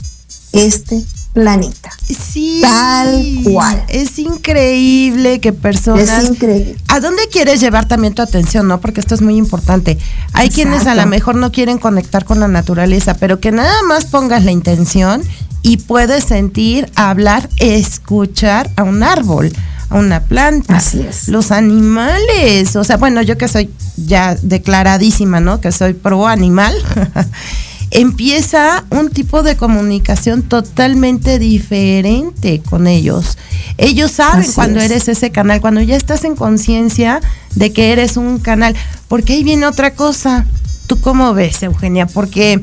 este 0.51 1.05
planeta. 1.35 1.91
Sí. 2.03 2.61
Tal 2.63 3.41
cual. 3.45 3.85
Es 3.89 4.19
increíble 4.19 5.41
que 5.41 5.53
personas. 5.53 6.23
Es 6.23 6.31
increíble. 6.31 6.77
¿A 6.89 7.01
dónde 7.01 7.25
quieres 7.31 7.61
llevar 7.61 7.87
también 7.87 8.15
tu 8.15 8.23
atención, 8.23 8.67
no? 8.69 8.81
Porque 8.81 9.01
esto 9.01 9.15
es 9.15 9.21
muy 9.21 9.37
importante. 9.37 9.99
Hay 10.33 10.49
quienes 10.49 10.87
a 10.87 10.95
lo 10.95 11.05
mejor 11.07 11.35
no 11.35 11.53
quieren 11.53 11.79
conectar 11.79 12.25
con 12.25 12.41
la 12.41 12.49
naturaleza, 12.49 13.15
pero 13.15 13.41
que 13.41 13.53
nada 13.53 13.83
más 13.87 14.07
pongas 14.07 14.45
la 14.45 14.53
intención 14.53 15.23
y 15.63 15.79
puedes 15.79 16.25
sentir, 16.25 16.91
hablar, 16.95 17.49
escuchar 17.59 18.71
a 18.77 18.85
un 18.85 19.03
árbol, 19.03 19.53
a 19.91 19.99
una 19.99 20.21
planta. 20.21 20.77
Así 20.77 21.01
es. 21.01 21.29
Los 21.29 21.51
animales. 21.51 22.77
O 22.77 22.85
sea, 22.85 22.97
bueno, 22.97 23.23
yo 23.23 23.37
que 23.37 23.49
soy 23.49 23.71
ya 23.97 24.37
declaradísima, 24.41 25.41
¿no? 25.41 25.61
Que 25.61 25.73
soy 25.73 25.95
pro 25.95 26.29
animal. 26.29 26.75
empieza 27.95 28.85
un 28.91 29.09
tipo 29.09 29.45
de 29.45 29.57
comunicación 29.57 30.43
totalmente 30.43 31.39
diferente 31.39 32.61
con 32.69 32.89
ellos. 32.89 33.39
Ellos 33.79 34.11
saben 34.11 34.41
Así 34.41 34.53
cuando 34.53 34.81
es. 34.81 34.91
eres 34.91 35.09
ese 35.09 35.31
canal, 35.31 35.61
cuando 35.61 35.81
ya 35.81 35.97
estás 35.97 36.25
en 36.25 36.35
conciencia 36.35 37.21
de 37.55 37.73
que 37.73 37.93
eres 37.93 38.17
un 38.17 38.41
canal. 38.41 38.75
Porque 39.07 39.35
ahí 39.35 39.45
viene 39.45 39.67
otra 39.67 39.95
cosa. 39.95 40.45
¿Tú 40.89 41.01
cómo 41.01 41.35
ves, 41.35 41.63
Eugenia? 41.63 42.07
Porque 42.07 42.61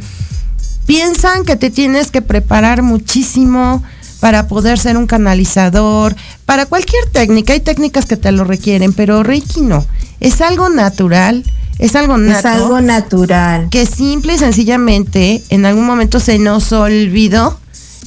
piensan 0.86 1.46
que 1.46 1.56
te 1.56 1.70
tienes 1.70 2.12
que 2.12 2.22
preparar 2.22 2.82
muchísimo 2.82 3.82
para 4.20 4.50
poder 4.50 4.78
ser 4.80 4.98
un 4.98 5.08
canalizador, 5.08 6.14
para 6.46 6.66
cualquier 6.66 7.06
técnica. 7.10 7.54
Hay 7.54 7.62
técnicas 7.62 8.06
que 8.06 8.18
te 8.18 8.34
lo 8.34 8.44
requieren, 8.44 8.92
pero 8.92 9.24
Reiki 9.24 9.62
no. 9.62 9.86
Es 10.20 10.42
algo 10.42 10.70
natural, 10.70 11.46
es 11.82 11.96
algo 11.96 12.16
Es 12.16 12.22
nato 12.22 12.48
algo 12.48 12.82
natural. 12.82 13.68
que 13.70 13.86
simple 13.86 14.36
y 14.36 14.38
sencillamente 14.38 15.44
en 15.50 15.66
algún 15.66 15.86
momento 15.86 16.20
se 16.20 16.40
nos 16.40 16.72
olvidó 16.72 17.60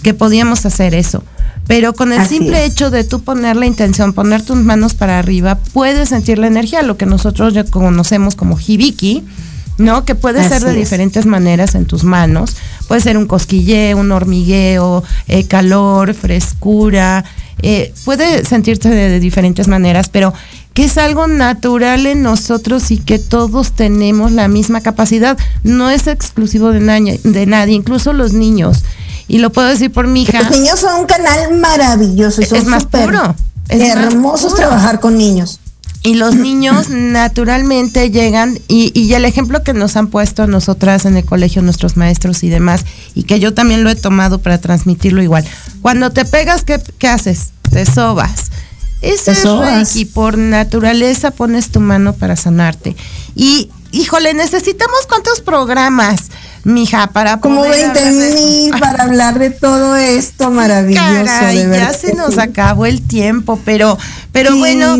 que 0.02 0.14
podíamos 0.14 0.64
hacer 0.66 0.94
eso. 0.94 1.22
Pero 1.66 1.94
con 1.94 2.12
el 2.12 2.20
Así 2.20 2.36
simple 2.38 2.64
es. 2.64 2.72
hecho 2.72 2.90
de 2.90 3.04
tú 3.04 3.22
poner 3.22 3.56
la 3.56 3.64
intención, 3.66 4.12
poner 4.12 4.42
tus 4.42 4.56
manos 4.58 4.92
para 4.94 5.18
arriba, 5.18 5.58
puedes 5.72 6.10
sentir 6.10 6.38
la 6.38 6.46
energía, 6.46 6.82
lo 6.82 6.96
que 6.98 7.06
nosotros 7.06 7.54
ya 7.54 7.64
conocemos 7.64 8.34
como 8.34 8.58
hibiki, 8.58 9.24
¿no? 9.78 10.04
Que 10.04 10.14
puede 10.14 10.46
ser 10.46 10.62
de 10.62 10.72
es. 10.72 10.76
diferentes 10.76 11.24
maneras 11.24 11.74
en 11.74 11.86
tus 11.86 12.04
manos. 12.04 12.54
Puede 12.86 13.00
ser 13.00 13.16
un 13.16 13.26
cosquilleo, 13.26 13.96
un 13.96 14.12
hormigueo, 14.12 15.02
eh, 15.26 15.46
calor, 15.46 16.12
frescura. 16.12 17.24
eh, 17.62 17.94
puede 18.04 18.44
sentirse 18.44 18.90
de, 18.90 19.08
de 19.08 19.20
diferentes 19.20 19.66
maneras, 19.66 20.10
pero 20.10 20.34
que 20.74 20.84
es 20.84 20.98
algo 20.98 21.26
natural 21.28 22.04
en 22.06 22.22
nosotros 22.22 22.90
y 22.90 22.98
que 22.98 23.18
todos 23.18 23.72
tenemos 23.72 24.32
la 24.32 24.48
misma 24.48 24.80
capacidad. 24.80 25.38
No 25.62 25.88
es 25.88 26.06
exclusivo 26.08 26.70
de, 26.72 26.80
nadie- 26.80 27.20
de 27.22 27.46
nadie, 27.46 27.74
incluso 27.74 28.12
los 28.12 28.32
niños. 28.32 28.82
Y 29.28 29.38
lo 29.38 29.50
puedo 29.50 29.68
decir 29.68 29.90
por 29.90 30.06
mi 30.08 30.22
hija. 30.24 30.42
Los 30.42 30.50
niños 30.50 30.80
son 30.80 31.00
un 31.00 31.06
canal 31.06 31.54
maravilloso 31.58 32.42
son 32.42 32.58
Es 32.58 32.66
más 32.66 32.84
puro, 32.84 33.34
es 33.68 33.94
puro. 34.14 34.54
trabajar 34.54 35.00
con 35.00 35.16
niños. 35.16 35.60
Y 36.02 36.14
los 36.16 36.34
niños 36.34 36.88
naturalmente 36.90 38.10
llegan, 38.10 38.58
y, 38.68 38.92
y 38.98 39.14
el 39.14 39.24
ejemplo 39.24 39.62
que 39.62 39.72
nos 39.72 39.96
han 39.96 40.08
puesto 40.08 40.42
a 40.42 40.46
nosotras 40.46 41.06
en 41.06 41.16
el 41.16 41.24
colegio, 41.24 41.62
nuestros 41.62 41.96
maestros 41.96 42.42
y 42.42 42.48
demás, 42.50 42.84
y 43.14 43.22
que 43.22 43.40
yo 43.40 43.54
también 43.54 43.84
lo 43.84 43.90
he 43.90 43.94
tomado 43.94 44.38
para 44.40 44.58
transmitirlo 44.58 45.22
igual. 45.22 45.44
Cuando 45.80 46.10
te 46.10 46.24
pegas, 46.24 46.62
¿qué, 46.64 46.80
qué 46.98 47.08
haces? 47.08 47.50
Te 47.70 47.86
sobas. 47.86 48.50
Eso 49.04 49.24
Te 49.24 49.32
es. 49.32 49.94
Reiki, 49.94 50.04
por 50.06 50.38
naturaleza 50.38 51.30
pones 51.30 51.70
tu 51.70 51.80
mano 51.80 52.14
para 52.14 52.36
sanarte. 52.36 52.96
Y, 53.34 53.70
híjole, 53.94 54.34
necesitamos 54.34 55.06
cuántos 55.08 55.40
programas, 55.40 56.22
mija, 56.64 57.06
para 57.08 57.38
Como 57.40 57.60
poder 57.60 57.92
20 57.92 57.98
hablar 57.98 58.14
de 58.14 58.28
esto? 58.28 58.40
mil 58.42 58.70
para 58.80 59.02
hablar 59.04 59.38
de 59.38 59.50
todo 59.50 59.96
esto 59.96 60.50
maravilloso, 60.50 61.24
Caray, 61.24 61.66
de 61.66 61.78
ya 61.78 61.92
se 61.92 62.14
nos 62.14 62.38
acabó 62.38 62.86
el 62.86 63.02
tiempo, 63.02 63.60
pero, 63.64 63.96
pero 64.32 64.56
bueno, 64.56 64.96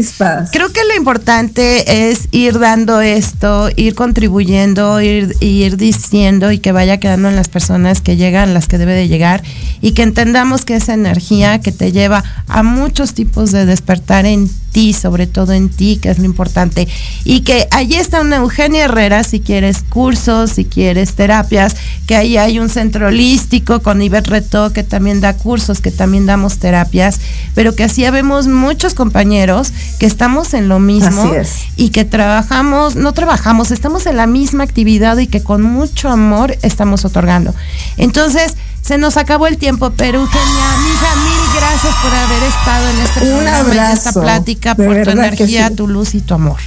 creo 0.53 0.73
que 0.73 0.85
lo 0.85 0.95
importante 0.95 2.11
es 2.11 2.29
ir 2.31 2.59
dando 2.59 3.01
esto, 3.01 3.69
ir 3.75 3.95
contribuyendo, 3.95 5.01
ir, 5.01 5.35
ir 5.41 5.77
diciendo 5.77 6.53
y 6.53 6.59
que 6.59 6.73
vaya 6.73 6.99
quedando 6.99 7.29
en 7.29 7.37
las 7.37 7.49
personas 7.49 8.01
que 8.01 8.17
llegan, 8.17 8.55
las 8.55 8.69
que 8.69 8.79
debe 8.79 8.93
de 8.93 9.09
llegar, 9.09 9.43
y 9.81 9.93
que 9.93 10.03
entendamos 10.03 10.65
que 10.65 10.77
esa 10.77 10.95
energía 10.95 11.61
que 11.61 11.73
te 11.73 11.91
lleva 11.91 12.23
a 12.47 12.63
muchos 12.63 13.15
tipos 13.15 13.51
de 13.51 13.67
despertar 13.67 14.27
en 14.27 14.49
ti, 14.75 14.93
sobre 14.93 15.29
todo 15.29 15.53
en 15.53 15.71
ti, 15.71 15.99
que 16.03 16.11
es 16.11 16.19
lo 16.19 16.25
importante, 16.25 16.89
y 17.25 17.41
que 17.43 17.69
allí 17.71 17.95
está 17.95 18.21
una 18.21 18.37
Eugenia 18.37 18.85
Herrera, 18.85 19.23
si 19.23 19.39
quieres 19.39 19.85
cursos, 19.89 20.51
si 20.51 20.65
quieres 20.65 21.15
terapias, 21.15 21.77
que 22.07 22.17
ahí 22.17 22.37
hay 22.37 22.59
un 22.59 22.69
centro 22.69 23.07
holístico 23.07 23.81
con 23.81 24.03
Ivette 24.03 24.27
Reto, 24.27 24.73
que 24.73 24.83
también 24.83 25.21
da 25.21 25.35
cursos, 25.35 25.81
que 25.81 25.93
también 25.93 26.27
damos 26.27 26.59
terapias, 26.59 27.21
pero 27.55 27.77
que 27.77 27.85
así 27.85 28.03
vemos 28.11 28.49
muchos 28.49 28.95
compañeros 28.95 29.73
que 30.01 30.07
estamos 30.07 30.53
en 30.55 30.69
lo 30.69 30.81
mismo 30.81 31.23
Así 31.23 31.37
es. 31.37 31.53
y 31.77 31.91
que 31.91 32.05
trabajamos, 32.05 32.97
no 32.97 33.13
trabajamos, 33.13 33.71
estamos 33.71 34.07
en 34.07 34.17
la 34.17 34.27
misma 34.27 34.65
actividad 34.65 35.17
y 35.19 35.29
que 35.29 35.43
con 35.43 35.63
mucho 35.63 36.09
amor 36.09 36.59
estamos 36.63 37.05
otorgando. 37.05 37.55
Entonces, 37.97 38.57
se 38.85 38.99
nos 38.99 39.17
acabó 39.17 39.47
el 39.47 39.57
tiempo, 39.57 39.93
pero 39.97 40.21
Eugenia, 40.21 40.45
mija, 40.45 41.15
mil 41.17 41.57
gracias 41.57 41.95
por 42.03 42.15
haber 42.15 42.43
estado 42.43 42.91
en 42.91 43.01
este 43.01 43.21
Un 43.21 43.29
programa 43.31 43.91
en 43.91 43.97
esta 43.97 44.13
plática, 44.13 44.75
por 44.75 45.03
tu 45.03 45.11
energía, 45.11 45.69
sí. 45.69 45.75
tu 45.75 45.89
luz 45.89 46.15
y 46.15 46.21
tu 46.21 46.35
amor. 46.35 46.59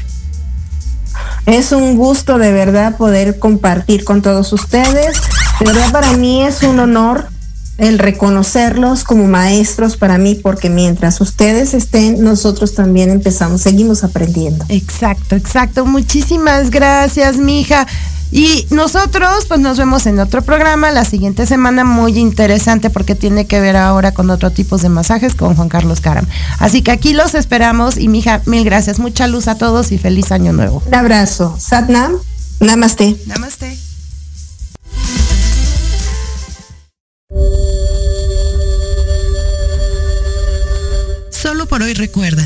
Es 1.46 1.72
un 1.72 1.96
gusto 1.96 2.40
de 2.40 2.52
verdad 2.52 2.98
poder 2.98 3.38
compartir 3.38 4.04
con 4.04 4.22
todos 4.22 4.52
ustedes. 4.52 5.18
De 5.60 5.66
verdad 5.66 5.92
para 5.92 6.14
mí 6.14 6.44
es 6.44 6.64
un 6.64 6.80
honor 6.80 7.30
el 7.78 8.00
reconocerlos 8.00 9.04
como 9.04 9.28
maestros 9.28 9.98
para 9.98 10.18
mí 10.18 10.34
porque 10.34 10.70
mientras 10.70 11.22
ustedes 11.22 11.76
estén, 11.76 12.24
nosotros 12.24 12.74
también 12.74 13.12
empezamos, 13.12 13.62
seguimos 13.62 14.04
aprendiendo. 14.04 14.66
Exacto, 14.70 15.36
exacto. 15.36 15.86
Muchísimas 15.86 16.72
gracias, 16.72 17.38
mija. 17.38 17.86
Y 18.32 18.68
nosotros, 18.70 19.46
pues 19.48 19.60
nos 19.60 19.78
vemos 19.78 20.06
en 20.06 20.20
otro 20.20 20.42
programa 20.42 20.92
la 20.92 21.06
siguiente 21.06 21.46
semana, 21.46 21.84
muy 21.84 22.18
interesante 22.18 22.90
porque 22.90 23.16
tiene 23.16 23.48
que 23.48 23.60
ver 23.60 23.78
ahora 23.78 24.14
con 24.14 24.30
otro 24.30 24.52
tipo 24.52 24.78
de 24.78 24.90
masajes 24.90 25.34
con 25.34 25.56
Juan 25.56 25.70
Carlos 25.70 26.02
Caram. 26.02 26.26
Así 26.60 26.82
que 26.82 26.92
aquí 26.92 27.14
los 27.14 27.36
esperamos 27.36 27.98
y 27.98 28.08
mija, 28.08 28.42
mil 28.46 28.66
gracias. 28.66 29.00
Mucha 29.00 29.28
luz 29.28 29.48
a 29.48 29.58
todos 29.58 29.92
y 29.92 29.98
feliz 29.98 30.32
año 30.32 30.54
nuevo. 30.54 30.84
Un 30.86 30.96
abrazo. 30.96 31.56
Satnam, 31.60 32.14
namaste. 32.60 33.16
Namaste. 33.28 33.78
Solo 41.32 41.66
por 41.68 41.82
hoy 41.82 41.94
recuerda. 41.94 42.46